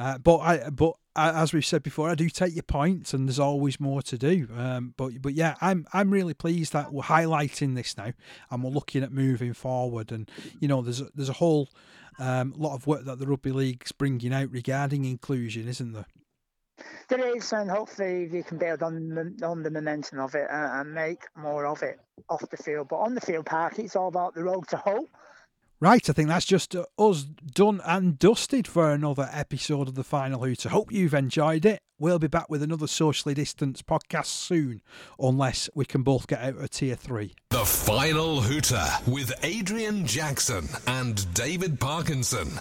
Uh, 0.00 0.16
but 0.16 0.38
I, 0.38 0.70
but 0.70 0.94
uh, 1.14 1.32
as 1.34 1.52
we've 1.52 1.64
said 1.64 1.82
before, 1.82 2.08
I 2.08 2.14
do 2.14 2.30
take 2.30 2.54
your 2.54 2.62
points, 2.62 3.12
and 3.12 3.28
there's 3.28 3.38
always 3.38 3.78
more 3.78 4.00
to 4.00 4.16
do. 4.16 4.48
Um, 4.56 4.94
but 4.96 5.20
but 5.20 5.34
yeah, 5.34 5.56
I'm 5.60 5.86
I'm 5.92 6.10
really 6.10 6.32
pleased 6.32 6.72
that 6.72 6.90
we're 6.90 7.02
highlighting 7.02 7.74
this 7.74 7.98
now, 7.98 8.14
and 8.50 8.64
we're 8.64 8.70
looking 8.70 9.02
at 9.02 9.12
moving 9.12 9.52
forward. 9.52 10.10
And 10.10 10.30
you 10.58 10.68
know, 10.68 10.80
there's 10.80 11.02
a, 11.02 11.08
there's 11.14 11.28
a 11.28 11.34
whole 11.34 11.68
um, 12.18 12.54
lot 12.56 12.74
of 12.74 12.86
work 12.86 13.04
that 13.04 13.18
the 13.18 13.26
rugby 13.26 13.52
league's 13.52 13.92
bringing 13.92 14.32
out 14.32 14.50
regarding 14.50 15.04
inclusion, 15.04 15.68
isn't 15.68 15.92
there? 15.92 16.06
There 17.10 17.36
is, 17.36 17.52
and 17.52 17.70
hopefully 17.70 18.26
we 18.32 18.42
can 18.42 18.56
build 18.56 18.82
on 18.82 19.10
the, 19.10 19.46
on 19.46 19.62
the 19.62 19.70
momentum 19.70 20.18
of 20.18 20.34
it 20.34 20.46
and, 20.50 20.80
and 20.80 20.94
make 20.94 21.24
more 21.36 21.66
of 21.66 21.82
it 21.82 22.00
off 22.30 22.48
the 22.48 22.56
field. 22.56 22.88
But 22.88 23.00
on 23.00 23.14
the 23.14 23.20
field 23.20 23.44
park, 23.44 23.78
it's 23.78 23.96
all 23.96 24.08
about 24.08 24.34
the 24.34 24.44
road 24.44 24.66
to 24.68 24.78
hope. 24.78 25.10
Right, 25.82 26.10
I 26.10 26.12
think 26.12 26.28
that's 26.28 26.44
just 26.44 26.76
uh, 26.76 26.84
us 26.98 27.22
done 27.22 27.80
and 27.86 28.18
dusted 28.18 28.68
for 28.68 28.90
another 28.90 29.30
episode 29.32 29.88
of 29.88 29.94
the 29.94 30.04
Final 30.04 30.44
Hooter. 30.44 30.68
Hope 30.68 30.92
you've 30.92 31.14
enjoyed 31.14 31.64
it. 31.64 31.80
We'll 31.98 32.18
be 32.18 32.26
back 32.26 32.50
with 32.50 32.62
another 32.62 32.86
socially 32.86 33.32
distanced 33.32 33.86
podcast 33.86 34.26
soon, 34.26 34.82
unless 35.18 35.70
we 35.74 35.86
can 35.86 36.02
both 36.02 36.26
get 36.26 36.42
out 36.42 36.58
of 36.58 36.68
tier 36.68 36.96
three. 36.96 37.34
The 37.48 37.64
Final 37.64 38.42
Hooter 38.42 38.86
with 39.06 39.32
Adrian 39.42 40.04
Jackson 40.04 40.68
and 40.86 41.32
David 41.32 41.80
Parkinson. 41.80 42.60